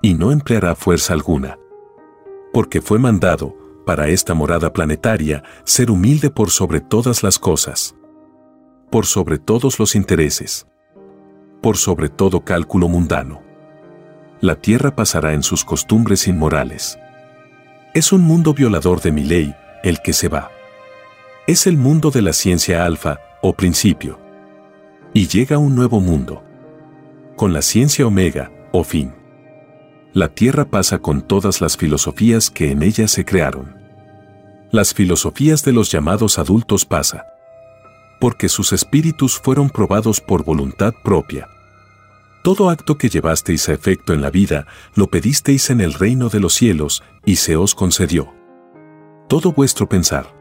[0.00, 1.58] Y no empleará fuerza alguna.
[2.56, 3.54] Porque fue mandado,
[3.84, 7.94] para esta morada planetaria, ser humilde por sobre todas las cosas.
[8.90, 10.66] Por sobre todos los intereses.
[11.60, 13.42] Por sobre todo cálculo mundano.
[14.40, 16.98] La tierra pasará en sus costumbres inmorales.
[17.92, 20.50] Es un mundo violador de mi ley, el que se va.
[21.46, 24.18] Es el mundo de la ciencia alfa, o principio.
[25.12, 26.42] Y llega un nuevo mundo.
[27.36, 29.12] Con la ciencia omega, o fin.
[30.16, 33.76] La Tierra pasa con todas las filosofías que en ella se crearon.
[34.70, 37.26] Las filosofías de los llamados adultos pasa.
[38.18, 41.48] Porque sus espíritus fueron probados por voluntad propia.
[42.42, 46.40] Todo acto que llevasteis a efecto en la vida, lo pedisteis en el reino de
[46.40, 48.32] los cielos, y se os concedió.
[49.28, 50.34] Todo vuestro pensar.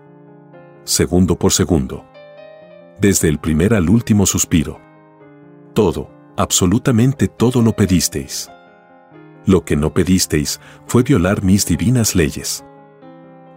[0.86, 2.06] Segundo por segundo.
[3.02, 4.80] Desde el primer al último suspiro.
[5.74, 8.50] Todo, absolutamente todo lo pedisteis.
[9.46, 12.66] Lo que no pedisteis fue violar mis divinas leyes.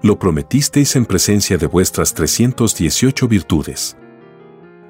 [0.03, 3.97] Lo prometisteis en presencia de vuestras 318 virtudes.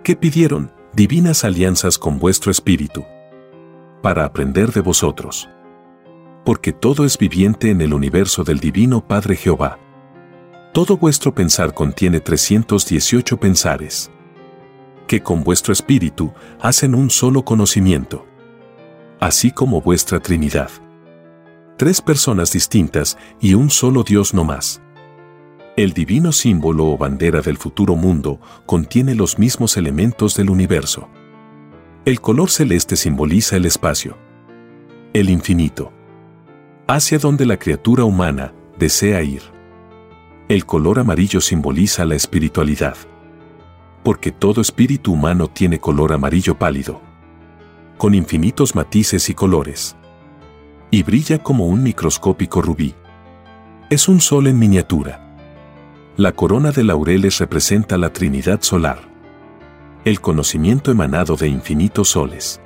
[0.02, 0.72] ¿Qué pidieron?
[0.92, 3.04] Divinas alianzas con vuestro espíritu.
[4.02, 5.48] Para aprender de vosotros.
[6.44, 9.78] Porque todo es viviente en el universo del Divino Padre Jehová.
[10.72, 14.10] Todo vuestro pensar contiene 318 pensares,
[15.06, 18.26] que con vuestro espíritu hacen un solo conocimiento,
[19.20, 20.70] así como vuestra Trinidad.
[21.78, 24.82] Tres personas distintas y un solo Dios no más.
[25.76, 31.08] El divino símbolo o bandera del futuro mundo contiene los mismos elementos del universo.
[32.04, 34.16] El color celeste simboliza el espacio,
[35.12, 35.92] el infinito,
[36.88, 39.42] hacia donde la criatura humana desea ir.
[40.48, 42.96] El color amarillo simboliza la espiritualidad.
[44.02, 47.00] Porque todo espíritu humano tiene color amarillo pálido.
[47.98, 49.94] Con infinitos matices y colores.
[50.90, 52.94] Y brilla como un microscópico rubí.
[53.90, 55.36] Es un sol en miniatura.
[56.16, 58.98] La corona de laureles representa la Trinidad solar.
[60.06, 62.60] El conocimiento emanado de infinitos soles.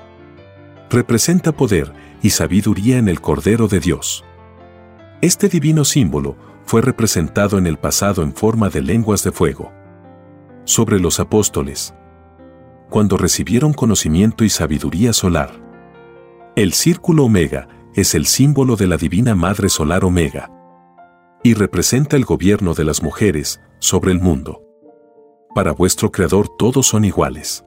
[0.88, 1.92] Representa poder
[2.22, 4.24] y sabiduría en el Cordero de Dios.
[5.20, 9.72] Este divino símbolo fue representado en el pasado en forma de lenguas de fuego.
[10.64, 11.92] Sobre los apóstoles.
[12.88, 15.50] Cuando recibieron conocimiento y sabiduría solar.
[16.54, 20.50] El círculo omega es el símbolo de la Divina Madre Solar Omega.
[21.42, 24.62] Y representa el gobierno de las mujeres sobre el mundo.
[25.54, 27.64] Para vuestro Creador todos son iguales.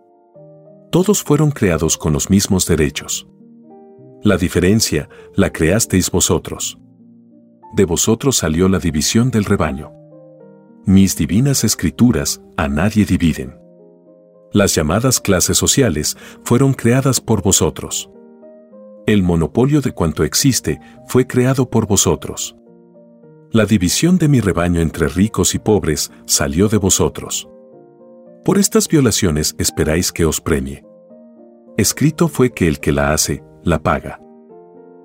[0.92, 3.28] Todos fueron creados con los mismos derechos.
[4.24, 6.80] La diferencia la creasteis vosotros
[7.76, 9.92] de vosotros salió la división del rebaño.
[10.86, 13.60] Mis divinas escrituras a nadie dividen.
[14.54, 18.10] Las llamadas clases sociales fueron creadas por vosotros.
[19.08, 22.56] El monopolio de cuanto existe fue creado por vosotros.
[23.52, 27.48] La división de mi rebaño entre ricos y pobres salió de vosotros.
[28.44, 30.84] Por estas violaciones esperáis que os premie.
[31.78, 34.20] Escrito fue que el que la hace, la paga.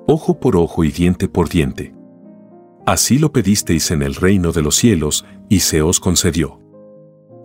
[0.06, 1.94] Ojo por ojo y diente por diente.
[2.86, 6.59] Así lo pedisteis en el reino de los cielos, y se os concedió.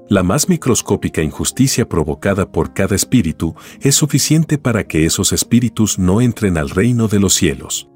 [0.07, 6.21] La más microscópica injusticia provocada por cada espíritu es suficiente para que esos espíritus no
[6.21, 7.89] entren al reino de los cielos.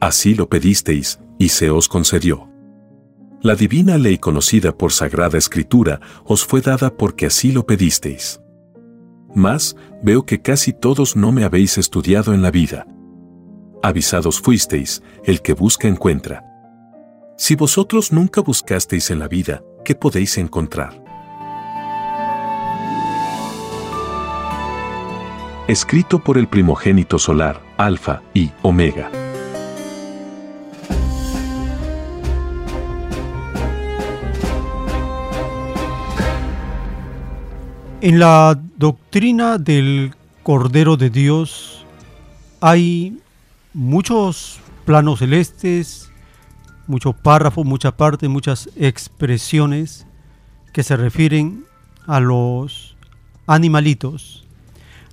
[0.00, 2.50] Así lo pedisteis, y se os concedió.
[3.40, 8.40] La divina ley conocida por Sagrada Escritura os fue dada porque así lo pedisteis.
[9.34, 12.86] Mas, veo que casi todos no me habéis estudiado en la vida
[13.84, 16.42] avisados fuisteis, el que busca encuentra.
[17.36, 21.03] Si vosotros nunca buscasteis en la vida, ¿qué podéis encontrar?
[25.66, 29.10] Escrito por el primogénito solar, Alfa y Omega.
[38.02, 41.86] En la doctrina del Cordero de Dios
[42.60, 43.18] hay
[43.72, 46.12] muchos planos celestes,
[46.86, 50.06] muchos párrafos, muchas partes, muchas expresiones
[50.74, 51.64] que se refieren
[52.06, 52.96] a los
[53.46, 54.43] animalitos.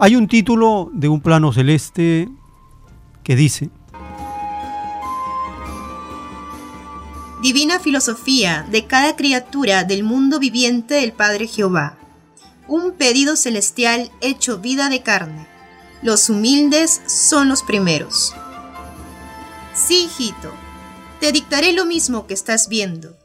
[0.04, 2.28] Hay un título de un plano celeste
[3.24, 3.70] que dice,
[7.44, 12.00] Divina filosofía de cada criatura del mundo viviente del Padre Jehová.
[12.68, 15.46] Un pedido celestial hecho vida de carne.
[16.02, 18.34] Los humildes son los primeros.
[19.76, 20.52] Sí, hijito,
[21.20, 23.16] te dictaré lo mismo que estás viendo,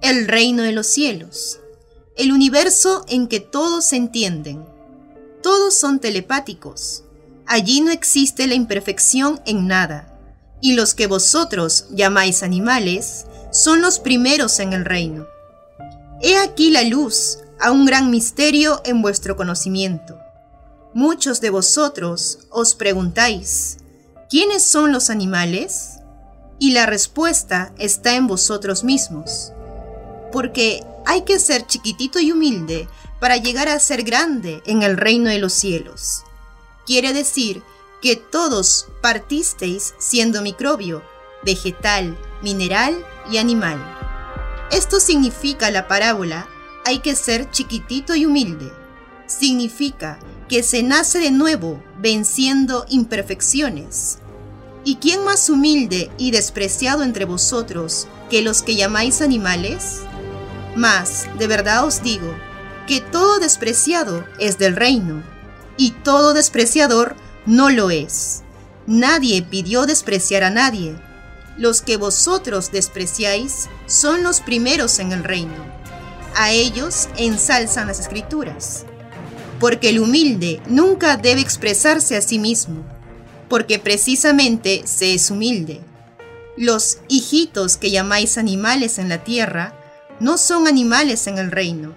[0.00, 1.58] el reino de los cielos,
[2.16, 4.69] el universo en que todos se entienden.
[5.42, 7.04] Todos son telepáticos.
[7.46, 10.18] Allí no existe la imperfección en nada,
[10.60, 15.26] y los que vosotros llamáis animales son los primeros en el reino.
[16.22, 20.18] He aquí la luz a un gran misterio en vuestro conocimiento.
[20.92, 23.78] Muchos de vosotros os preguntáis,
[24.28, 26.00] ¿quiénes son los animales?
[26.58, 29.52] Y la respuesta está en vosotros mismos.
[30.30, 32.86] Porque hay que ser chiquitito y humilde
[33.20, 36.22] para llegar a ser grande en el reino de los cielos.
[36.86, 37.62] Quiere decir
[38.02, 41.02] que todos partisteis siendo microbio,
[41.44, 42.96] vegetal, mineral
[43.30, 43.78] y animal.
[44.72, 46.48] Esto significa la parábola,
[46.84, 48.72] hay que ser chiquitito y humilde.
[49.26, 50.18] Significa
[50.48, 54.18] que se nace de nuevo venciendo imperfecciones
[54.82, 60.00] ¿Y quién más humilde y despreciado entre vosotros que los que llamáis animales?
[60.74, 62.34] Mas, de verdad os digo,
[62.98, 65.22] todo despreciado es del reino,
[65.76, 67.14] y todo despreciador
[67.46, 68.42] no lo es.
[68.88, 70.96] Nadie pidió despreciar a nadie.
[71.56, 75.64] Los que vosotros despreciáis son los primeros en el reino.
[76.34, 78.84] A ellos ensalzan las escrituras.
[79.60, 82.84] Porque el humilde nunca debe expresarse a sí mismo
[83.50, 85.80] porque precisamente se es humilde.
[86.56, 89.74] Los hijitos que llamáis animales en la tierra
[90.20, 91.92] no son animales en el reino,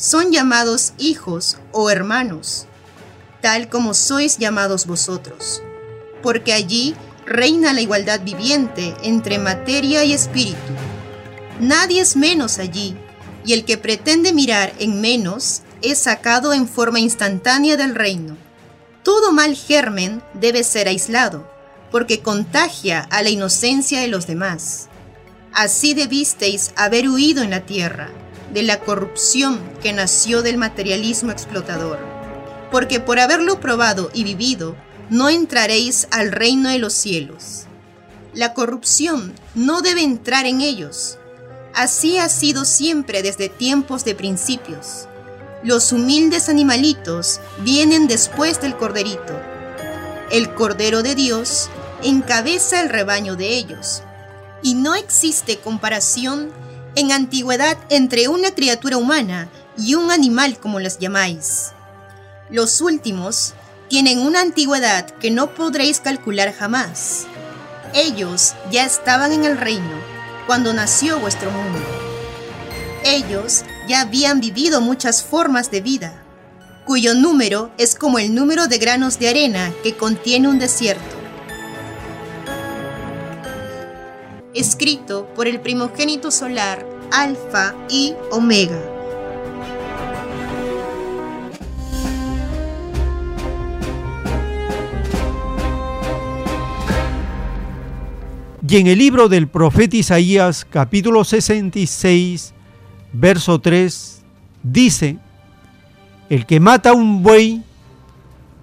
[0.00, 2.66] son llamados hijos o hermanos,
[3.42, 5.62] tal como sois llamados vosotros,
[6.22, 6.94] porque allí
[7.26, 10.72] reina la igualdad viviente entre materia y espíritu.
[11.60, 12.96] Nadie es menos allí,
[13.44, 18.36] y el que pretende mirar en menos es sacado en forma instantánea del reino
[19.02, 21.50] todo mal germen debe ser aislado,
[21.90, 24.88] porque contagia a la inocencia de los demás.
[25.52, 28.10] Así debisteis haber huido en la tierra,
[28.52, 31.98] de la corrupción que nació del materialismo explotador,
[32.70, 34.76] porque por haberlo probado y vivido,
[35.08, 37.66] no entraréis al reino de los cielos.
[38.32, 41.18] La corrupción no debe entrar en ellos.
[41.74, 45.08] Así ha sido siempre desde tiempos de principios
[45.62, 49.38] los humildes animalitos vienen después del corderito.
[50.30, 51.68] El Cordero de Dios
[52.02, 54.02] encabeza el rebaño de ellos.
[54.62, 56.50] Y no existe comparación
[56.94, 61.72] en antigüedad entre una criatura humana y un animal como las llamáis.
[62.50, 63.54] Los últimos
[63.88, 67.26] tienen una antigüedad que no podréis calcular jamás.
[67.94, 70.00] Ellos ya estaban en el reino
[70.46, 71.78] cuando nació vuestro mundo.
[73.04, 76.22] Ellos ya habían vivido muchas formas de vida,
[76.84, 81.19] cuyo número es como el número de granos de arena que contiene un desierto.
[84.60, 88.78] Escrito por el primogénito solar, Alfa y Omega.
[98.68, 102.52] Y en el libro del profeta Isaías, capítulo 66,
[103.14, 104.22] verso 3,
[104.62, 105.16] dice,
[106.28, 107.62] el que mata a un buey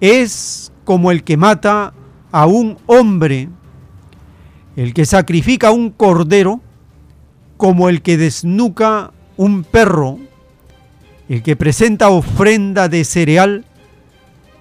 [0.00, 1.92] es como el que mata
[2.30, 3.48] a un hombre,
[4.78, 6.60] el que sacrifica un cordero
[7.56, 10.20] como el que desnuca un perro,
[11.28, 13.64] el que presenta ofrenda de cereal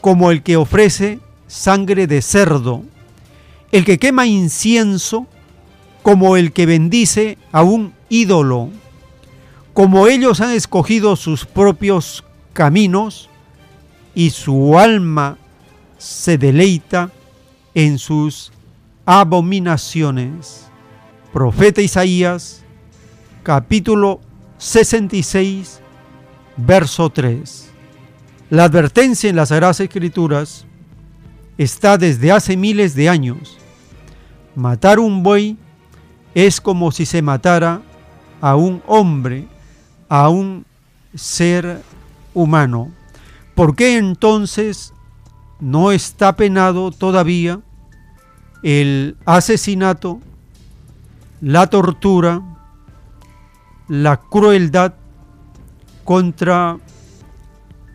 [0.02, 2.82] como el que ofrece sangre de cerdo,
[3.72, 5.28] el que quema incienso
[6.02, 8.72] como el que bendice a un ídolo
[9.74, 12.24] como ellos han escogido sus propios
[12.54, 13.30] caminos
[14.16, 15.38] y su alma
[16.00, 17.12] se deleita
[17.76, 18.52] en sus
[19.08, 20.68] abominaciones.
[21.32, 22.62] Profeta Isaías,
[23.42, 24.20] capítulo
[24.58, 25.80] 66,
[26.58, 27.70] verso 3.
[28.50, 30.66] La advertencia en las Sagradas Escrituras
[31.58, 33.58] está desde hace miles de años.
[34.56, 35.56] Matar un buey
[36.36, 37.82] es como si se matara
[38.42, 39.48] a un hombre
[40.10, 40.66] a un
[41.16, 41.82] ser
[42.34, 42.92] humano.
[43.56, 44.94] ¿Por qué entonces
[45.62, 47.62] no está penado todavía
[48.64, 50.20] el asesinato,
[51.42, 52.42] la tortura,
[53.88, 54.94] la crueldad
[56.04, 56.78] contra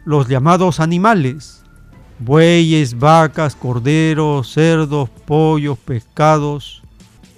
[0.04, 1.62] los llamados animales,
[2.18, 6.82] bueyes, vacas, corderos, cerdos, pollos, pescados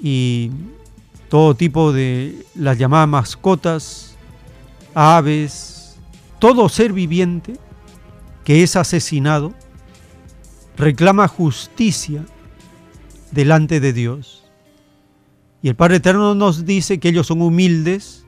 [0.03, 0.51] y
[1.29, 4.17] todo tipo de las llamadas mascotas,
[4.95, 5.97] aves,
[6.39, 7.57] todo ser viviente
[8.45, 9.55] que es asesinado
[10.77, 12.25] reclama justicia
[13.35, 14.45] delante de Dios.
[15.63, 18.25] Y el Padre Eterno nos dice que ellos son humildes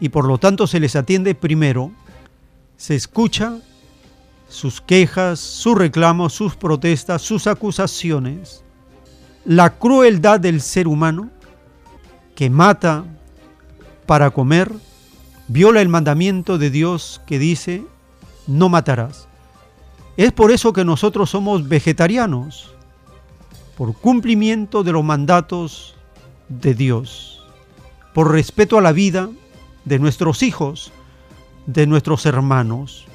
[0.00, 1.92] y por lo tanto se les atiende primero,
[2.76, 3.58] se escucha
[4.48, 8.62] sus quejas, sus reclamos, sus protestas, sus acusaciones,
[9.44, 11.30] la crueldad del ser humano
[12.34, 13.04] que mata
[14.06, 14.72] para comer,
[15.48, 17.84] viola el mandamiento de Dios que dice,
[18.46, 19.28] no matarás.
[20.16, 22.73] Es por eso que nosotros somos vegetarianos,
[23.76, 25.94] por cumplimiento de los mandatos
[26.48, 27.44] de Dios,
[28.12, 29.30] por respeto a la vida
[29.84, 30.92] de nuestros hijos,
[31.66, 33.06] de nuestros hermanos,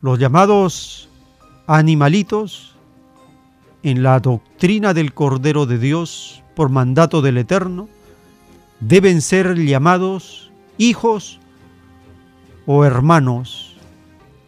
[0.00, 1.08] los llamados
[1.66, 2.74] animalitos
[3.82, 7.88] en la doctrina del Cordero de Dios por mandato del Eterno,
[8.80, 11.38] deben ser llamados hijos
[12.66, 13.76] o hermanos.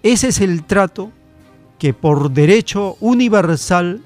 [0.02, 1.12] Ese es el trato
[1.78, 4.00] que por derecho universal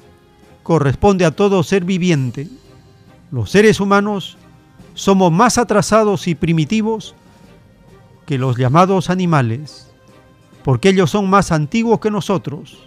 [0.69, 2.47] corresponde a todo ser viviente.
[3.31, 4.37] Los seres humanos
[4.93, 7.15] somos más atrasados y primitivos
[8.27, 9.91] que los llamados animales,
[10.63, 12.87] porque ellos son más antiguos que nosotros.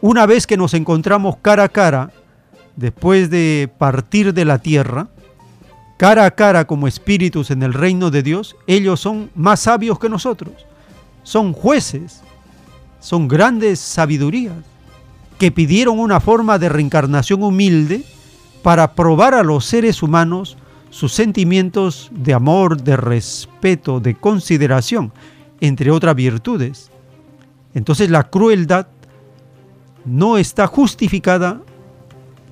[0.00, 2.12] Una vez que nos encontramos cara a cara,
[2.76, 5.08] después de partir de la tierra,
[5.96, 10.08] cara a cara como espíritus en el reino de Dios, ellos son más sabios que
[10.08, 10.52] nosotros.
[11.24, 12.22] Son jueces,
[13.00, 14.69] son grandes sabidurías
[15.40, 18.04] que pidieron una forma de reencarnación humilde
[18.62, 20.58] para probar a los seres humanos
[20.90, 25.12] sus sentimientos de amor, de respeto, de consideración,
[25.62, 26.90] entre otras virtudes.
[27.72, 28.88] Entonces la crueldad
[30.04, 31.62] no está justificada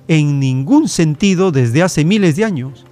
[0.07, 2.85] en ningún sentido desde hace miles de años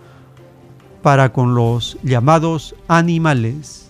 [1.01, 3.89] para con los llamados animales.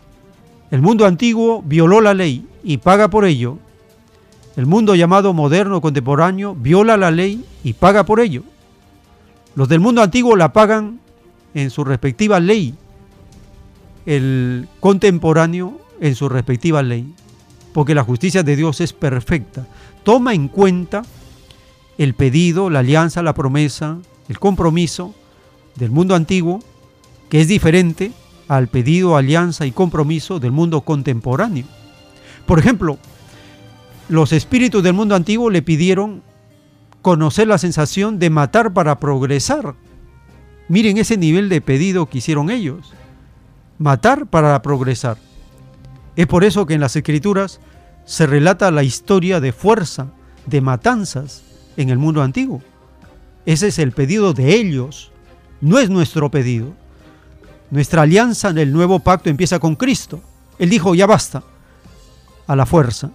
[0.72, 3.58] El mundo antiguo violó la ley y paga por ello.
[4.58, 8.42] El mundo llamado moderno contemporáneo viola la ley y paga por ello.
[9.54, 11.00] Los del mundo antiguo la pagan
[11.54, 12.74] en su respectiva ley,
[14.08, 17.14] el contemporáneo en su respectiva ley,
[17.72, 19.68] porque la justicia de Dios es perfecta.
[20.04, 21.04] Toma en cuenta
[22.00, 25.14] el pedido, la alianza, la promesa, el compromiso
[25.76, 26.64] del mundo antiguo,
[27.30, 28.12] que es diferente
[28.48, 31.66] al pedido, alianza y compromiso del mundo contemporáneo.
[32.48, 32.98] Por ejemplo,
[34.10, 36.24] los espíritus del mundo antiguo le pidieron
[37.02, 39.76] conocer la sensación de matar para progresar.
[40.70, 42.94] Miren ese nivel de pedido que hicieron ellos.
[43.78, 45.18] Matar para progresar.
[46.16, 47.60] Es por eso que en las escrituras
[48.06, 50.08] se relata la historia de fuerza,
[50.46, 51.44] de matanzas
[51.76, 52.62] en el mundo antiguo.
[53.46, 55.12] Ese es el pedido de ellos,
[55.62, 56.74] no es nuestro pedido.
[57.70, 60.22] Nuestra alianza en el nuevo pacto empieza con Cristo.
[60.58, 61.44] Él dijo, ya basta,
[62.48, 63.12] a la fuerza.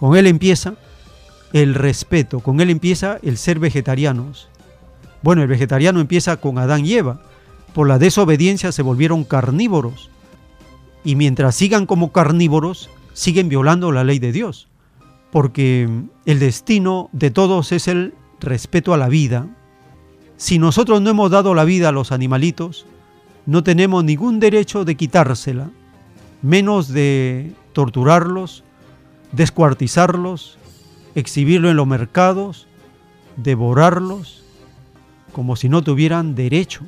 [0.00, 0.76] Con Él empieza
[1.52, 4.48] el respeto, con Él empieza el ser vegetarianos.
[5.20, 7.20] Bueno, el vegetariano empieza con Adán y Eva.
[7.74, 10.08] Por la desobediencia se volvieron carnívoros.
[11.04, 14.68] Y mientras sigan como carnívoros, siguen violando la ley de Dios.
[15.30, 15.86] Porque
[16.24, 19.48] el destino de todos es el respeto a la vida.
[20.38, 22.86] Si nosotros no hemos dado la vida a los animalitos,
[23.44, 25.68] no tenemos ningún derecho de quitársela,
[26.40, 28.64] menos de torturarlos,
[29.32, 30.58] descuartizarlos,
[31.14, 32.66] exhibirlo en los mercados,
[33.36, 34.44] devorarlos,
[35.32, 36.82] como si no tuvieran derecho.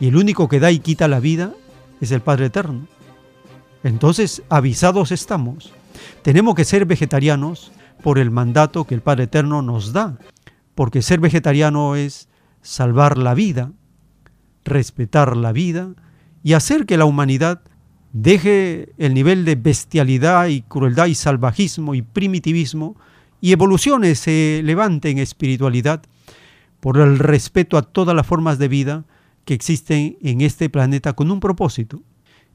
[0.00, 1.52] Y el único que da y quita la vida
[2.00, 2.86] es el Padre Eterno.
[3.82, 5.72] Entonces, avisados estamos.
[6.22, 10.18] Tenemos que ser vegetarianos por el mandato que el Padre Eterno nos da,
[10.74, 12.28] porque ser vegetariano es
[12.62, 13.72] salvar la vida,
[14.64, 15.94] respetar la vida
[16.42, 17.62] y hacer que la humanidad
[18.22, 22.96] deje el nivel de bestialidad y crueldad y salvajismo y primitivismo
[23.42, 26.02] y evolucione, se levante en espiritualidad
[26.80, 29.04] por el respeto a todas las formas de vida
[29.44, 32.00] que existen en este planeta con un propósito.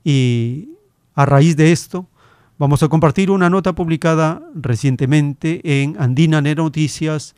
[0.03, 0.69] Y
[1.14, 2.07] a raíz de esto,
[2.57, 7.35] vamos a compartir una nota publicada recientemente en Andina Noticias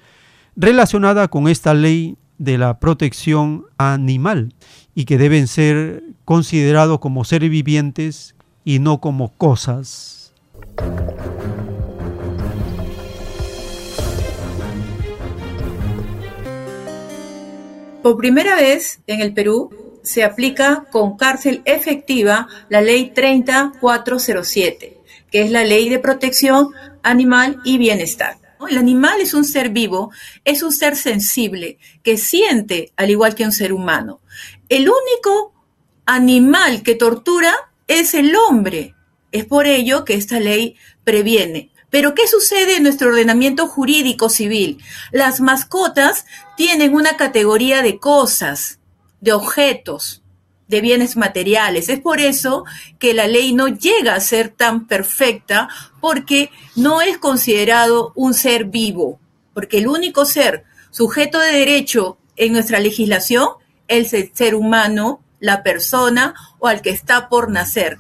[0.56, 4.53] relacionada con esta ley de la protección animal
[4.95, 10.34] y que deben ser considerados como seres vivientes y no como cosas.
[18.02, 19.70] Por primera vez en el Perú
[20.03, 24.98] se aplica con cárcel efectiva la ley 30407,
[25.32, 26.70] que es la ley de protección
[27.02, 28.43] animal y bienestar.
[28.67, 30.11] El animal es un ser vivo,
[30.43, 34.22] es un ser sensible, que siente al igual que un ser humano.
[34.69, 35.53] El único
[36.06, 37.53] animal que tortura
[37.88, 38.95] es el hombre.
[39.32, 41.72] Es por ello que esta ley previene.
[41.90, 44.83] Pero ¿qué sucede en nuestro ordenamiento jurídico civil?
[45.11, 46.25] Las mascotas
[46.58, 48.80] tienen una categoría de cosas,
[49.22, 50.23] de objetos,
[50.74, 51.88] de bienes materiales.
[51.90, 52.66] Es por eso
[52.98, 55.69] que la ley no llega a ser tan perfecta
[56.02, 59.19] porque no es considerado un ser vivo,
[59.53, 63.50] porque el único ser sujeto de derecho en nuestra legislación
[63.88, 68.00] es el ser humano, la persona o al que está por nacer.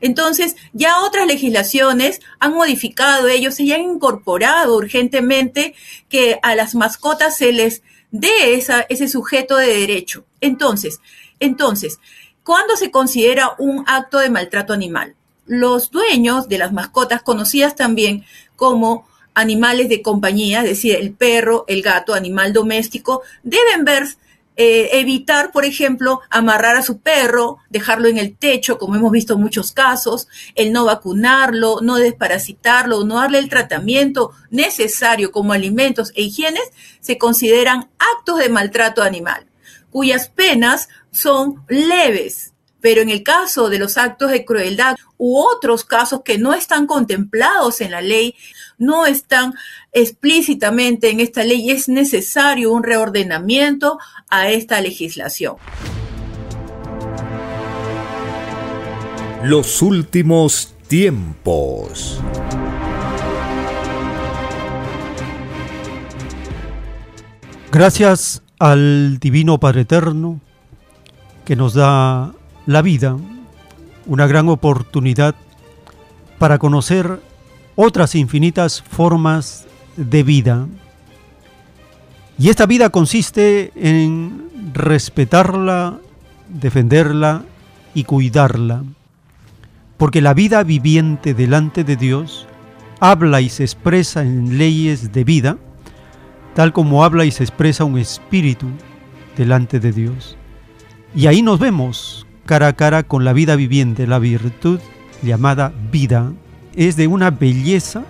[0.00, 5.74] Entonces, ya otras legislaciones han modificado ellos y han incorporado urgentemente
[6.08, 10.24] que a las mascotas se les dé esa, ese sujeto de derecho.
[10.40, 11.00] Entonces,
[11.44, 11.98] entonces,
[12.42, 15.14] ¿cuándo se considera un acto de maltrato animal?
[15.46, 18.24] Los dueños de las mascotas, conocidas también
[18.56, 24.06] como animales de compañía, es decir, el perro, el gato, animal doméstico, deben ver
[24.56, 29.34] eh, evitar, por ejemplo, amarrar a su perro, dejarlo en el techo, como hemos visto
[29.34, 36.12] en muchos casos, el no vacunarlo, no desparasitarlo, no darle el tratamiento necesario como alimentos
[36.14, 36.64] e higienes,
[37.00, 39.46] se consideran actos de maltrato animal,
[39.90, 42.52] cuyas penas son leves.
[42.80, 46.88] Pero en el caso de los actos de crueldad u otros casos que no están
[46.88, 48.34] contemplados en la ley,
[48.76, 49.54] no están
[49.92, 55.56] explícitamente en esta ley, es necesario un reordenamiento a esta legislación.
[59.44, 62.20] Los últimos tiempos.
[67.70, 70.41] Gracias al Divino Padre Eterno
[71.44, 72.32] que nos da
[72.66, 73.16] la vida,
[74.06, 75.34] una gran oportunidad
[76.38, 77.20] para conocer
[77.76, 80.66] otras infinitas formas de vida.
[82.38, 85.98] Y esta vida consiste en respetarla,
[86.48, 87.42] defenderla
[87.94, 88.82] y cuidarla.
[89.96, 92.48] Porque la vida viviente delante de Dios
[92.98, 95.58] habla y se expresa en leyes de vida,
[96.54, 98.66] tal como habla y se expresa un espíritu
[99.36, 100.36] delante de Dios.
[101.14, 104.80] Y ahí nos vemos cara a cara con la vida viviente, la virtud
[105.22, 106.32] llamada vida,
[106.74, 108.04] es de una belleza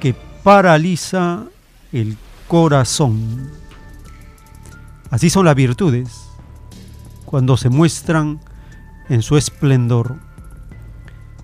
[0.00, 1.44] que paraliza
[1.92, 2.16] el
[2.48, 3.50] corazón.
[5.10, 6.28] Así son las virtudes
[7.24, 8.40] cuando se muestran
[9.08, 10.16] en su esplendor.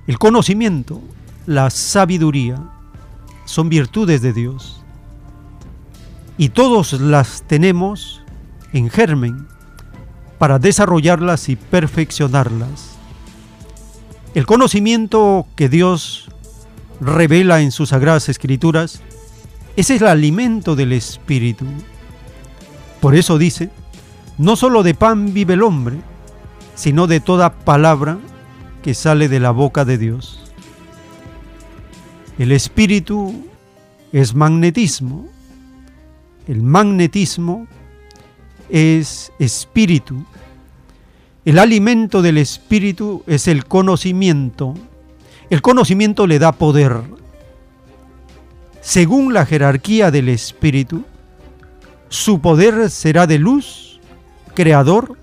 [0.07, 1.00] El conocimiento,
[1.47, 2.58] la sabiduría,
[3.44, 4.82] son virtudes de Dios.
[6.39, 8.23] Y todos las tenemos
[8.73, 9.47] en germen
[10.43, 12.97] para desarrollarlas y perfeccionarlas.
[14.35, 16.33] El conocimiento que Dios
[17.01, 19.03] revela en sus sagradas escrituras,
[19.77, 21.65] es el alimento del espíritu.
[23.01, 23.71] Por eso dice,
[24.37, 25.99] no solo de pan vive el hombre,
[26.75, 28.19] sino de toda palabra
[28.83, 30.41] que sale de la boca de Dios.
[32.41, 33.47] El espíritu
[34.11, 35.29] es magnetismo.
[36.49, 37.69] El magnetismo
[38.69, 40.25] es espíritu.
[41.45, 44.75] El alimento del espíritu es el conocimiento.
[45.51, 47.03] El conocimiento le da poder.
[48.81, 51.05] Según la jerarquía del espíritu,
[52.09, 54.01] su poder será de luz,
[54.55, 55.17] creador,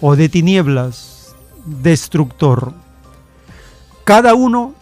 [0.00, 1.34] o de tinieblas,
[1.64, 2.74] destructor.
[4.04, 4.74] Cada uno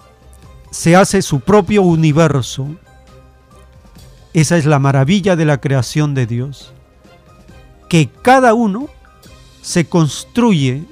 [0.70, 2.66] se hace su propio universo.
[4.32, 6.72] Esa es la maravilla de la creación de Dios
[7.92, 8.88] que cada uno
[9.62, 10.82] se construye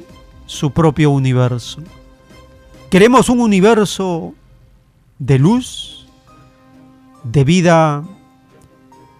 [0.46, 1.82] su propio universo.
[2.88, 4.34] Queremos un universo
[5.18, 6.06] de luz,
[7.24, 8.02] de vida,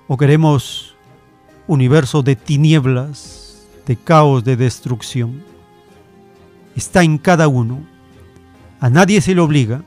[0.08, 0.94] o queremos
[1.66, 5.42] universo de tinieblas, de caos, de destrucción.
[6.74, 7.80] Está en cada uno.
[8.80, 9.82] A nadie se le obliga.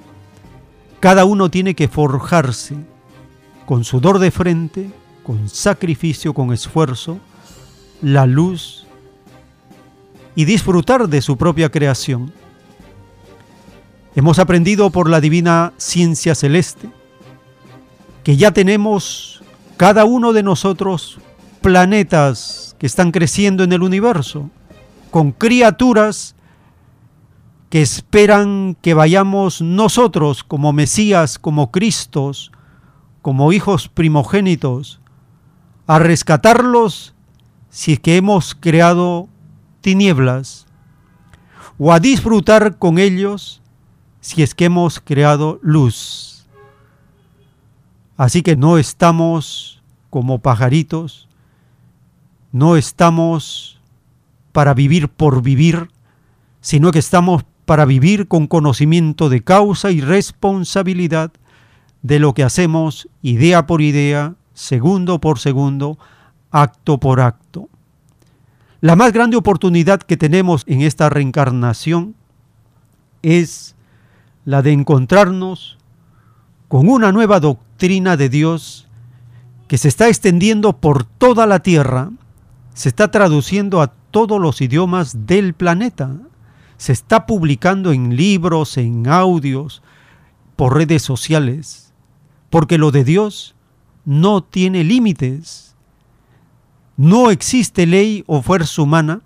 [1.00, 2.75] Cada uno tiene que forjarse
[3.66, 4.92] con sudor de frente,
[5.24, 7.19] con sacrificio, con esfuerzo,
[8.01, 8.83] la luz
[10.36, 12.34] y disfrutar de su propia creación.
[14.16, 16.90] Hemos aprendido por la divina ciencia celeste
[18.24, 19.44] que ya tenemos
[19.78, 21.20] cada uno de nosotros
[21.62, 24.50] planetas que están creciendo en el universo,
[25.12, 26.36] con criaturas
[27.70, 32.52] que esperan que vayamos nosotros como Mesías, como Cristos,
[33.22, 35.02] como hijos primogénitos,
[35.88, 37.16] a rescatarlos
[37.70, 39.28] si es que hemos creado
[39.84, 40.66] tinieblas,
[41.78, 43.62] o a disfrutar con ellos
[44.22, 46.48] si es que hemos creado luz.
[48.18, 51.28] Así que no estamos como pajaritos,
[52.52, 53.82] no estamos
[54.52, 55.90] para vivir por vivir,
[56.62, 61.34] sino que estamos para vivir con conocimiento de causa y responsabilidad
[62.02, 65.98] de lo que hacemos idea por idea, segundo por segundo,
[66.52, 67.70] acto por acto.
[68.84, 72.16] La más grande oportunidad que tenemos en esta reencarnación
[73.22, 73.78] es
[74.44, 75.78] la de encontrarnos
[76.68, 78.90] con una nueva doctrina de Dios
[79.70, 82.12] que se está extendiendo por toda la tierra,
[82.74, 86.18] se está traduciendo a todos los idiomas del planeta,
[86.76, 89.82] se está publicando en libros, en audios,
[90.58, 91.94] por redes sociales,
[92.50, 93.56] porque lo de Dios
[94.03, 95.73] no tiene límites.
[96.98, 99.22] No existe ley o fuerza humana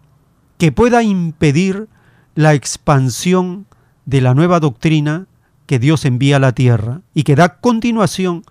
[0.57, 1.87] que pueda impedir
[2.35, 3.65] la expansión
[4.05, 5.27] de la nueva doctrina
[5.65, 8.43] que Dios envía a la tierra y que da continuación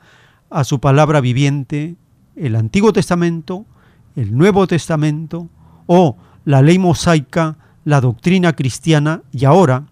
[0.51, 1.97] a su palabra viviente,
[2.37, 3.65] el Antiguo Testamento,
[4.17, 5.49] el Nuevo Testamento
[5.87, 9.87] o la ley mosaica la doctrina cristiana y ahora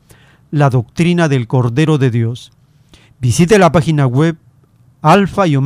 [0.51, 2.53] la doctrina del Cordero de Dios.
[3.20, 4.36] Visite la página web
[5.01, 5.57] alfa y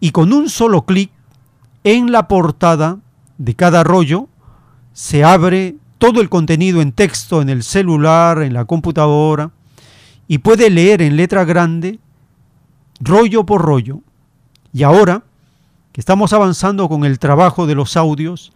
[0.00, 1.10] y con un solo clic
[1.84, 2.98] en la portada
[3.38, 4.28] de cada rollo
[4.92, 9.52] se abre todo el contenido en texto en el celular, en la computadora
[10.28, 11.98] y puede leer en letra grande
[13.00, 14.00] rollo por rollo.
[14.72, 15.24] Y ahora
[15.92, 18.52] que estamos avanzando con el trabajo de los audios,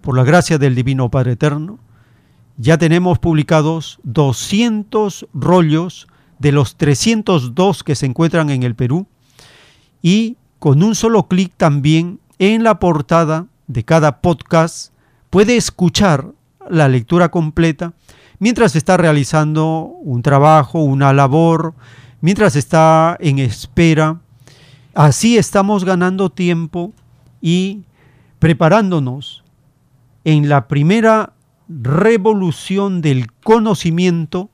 [0.00, 1.78] por la gracia del Divino Padre Eterno,
[2.56, 6.06] ya tenemos publicados 200 rollos
[6.38, 9.06] de los 302 que se encuentran en el Perú
[10.02, 12.20] y con un solo clic también
[12.52, 14.92] en la portada de cada podcast
[15.30, 16.32] puede escuchar
[16.68, 17.94] la lectura completa
[18.38, 21.72] mientras está realizando un trabajo, una labor,
[22.20, 24.20] mientras está en espera.
[24.94, 26.92] Así estamos ganando tiempo
[27.40, 27.84] y
[28.40, 29.42] preparándonos
[30.24, 31.32] en la primera
[31.66, 34.50] revolución del conocimiento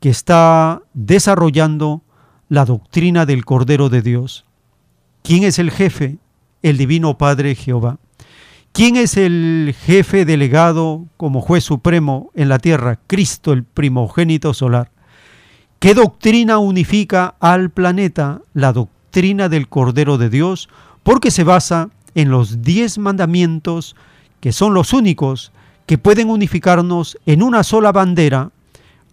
[0.00, 2.02] que está desarrollando
[2.48, 4.44] la doctrina del Cordero de Dios.
[5.22, 6.18] ¿Quién es el jefe?
[6.66, 7.98] El Divino Padre Jehová.
[8.72, 12.98] ¿Quién es el jefe delegado como juez supremo en la tierra?
[13.06, 14.90] Cristo, el primogénito solar.
[15.78, 18.40] ¿Qué doctrina unifica al planeta?
[18.52, 20.68] La doctrina del Cordero de Dios,
[21.04, 23.94] porque se basa en los diez mandamientos
[24.40, 25.52] que son los únicos
[25.86, 28.50] que pueden unificarnos en una sola bandera,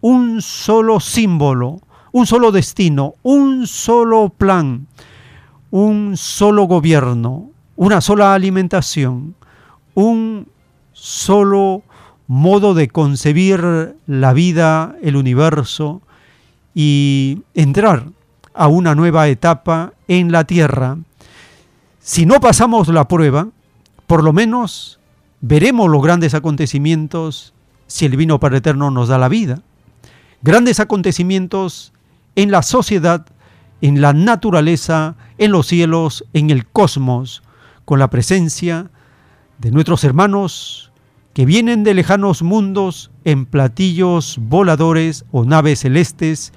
[0.01, 4.88] un solo símbolo, un solo destino, un solo plan,
[5.74, 9.34] un solo gobierno, una sola alimentación,
[9.95, 10.48] un
[10.92, 11.82] solo
[12.27, 16.03] modo de concebir la vida, el universo
[16.76, 18.06] y entrar
[18.53, 21.00] a una nueva etapa en la tierra.
[22.00, 23.48] Si no pasamos la prueba,
[24.06, 25.00] por lo menos
[25.42, 27.56] veremos los grandes acontecimientos
[27.88, 29.64] si el Divino Padre Eterno nos da la vida.
[30.43, 31.93] Grandes acontecimientos
[32.35, 33.26] en la sociedad,
[33.82, 37.43] en la naturaleza, en los cielos, en el cosmos,
[37.85, 38.91] con la presencia
[39.57, 40.91] de nuestros hermanos
[41.33, 46.53] que vienen de lejanos mundos en platillos voladores o naves celestes,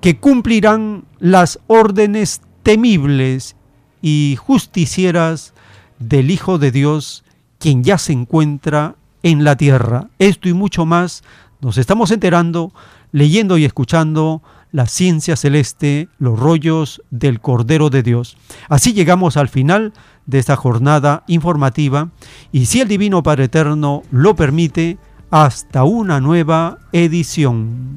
[0.00, 3.56] que cumplirán las órdenes temibles
[4.02, 5.54] y justicieras
[5.98, 7.24] del Hijo de Dios
[7.58, 10.08] quien ya se encuentra en la tierra.
[10.18, 11.24] Esto y mucho más
[11.60, 12.72] nos estamos enterando
[13.12, 14.42] leyendo y escuchando
[14.76, 18.36] la ciencia celeste, los rollos del Cordero de Dios.
[18.68, 19.94] Así llegamos al final
[20.26, 22.10] de esta jornada informativa
[22.52, 24.98] y si el Divino Padre Eterno lo permite,
[25.30, 27.96] hasta una nueva edición.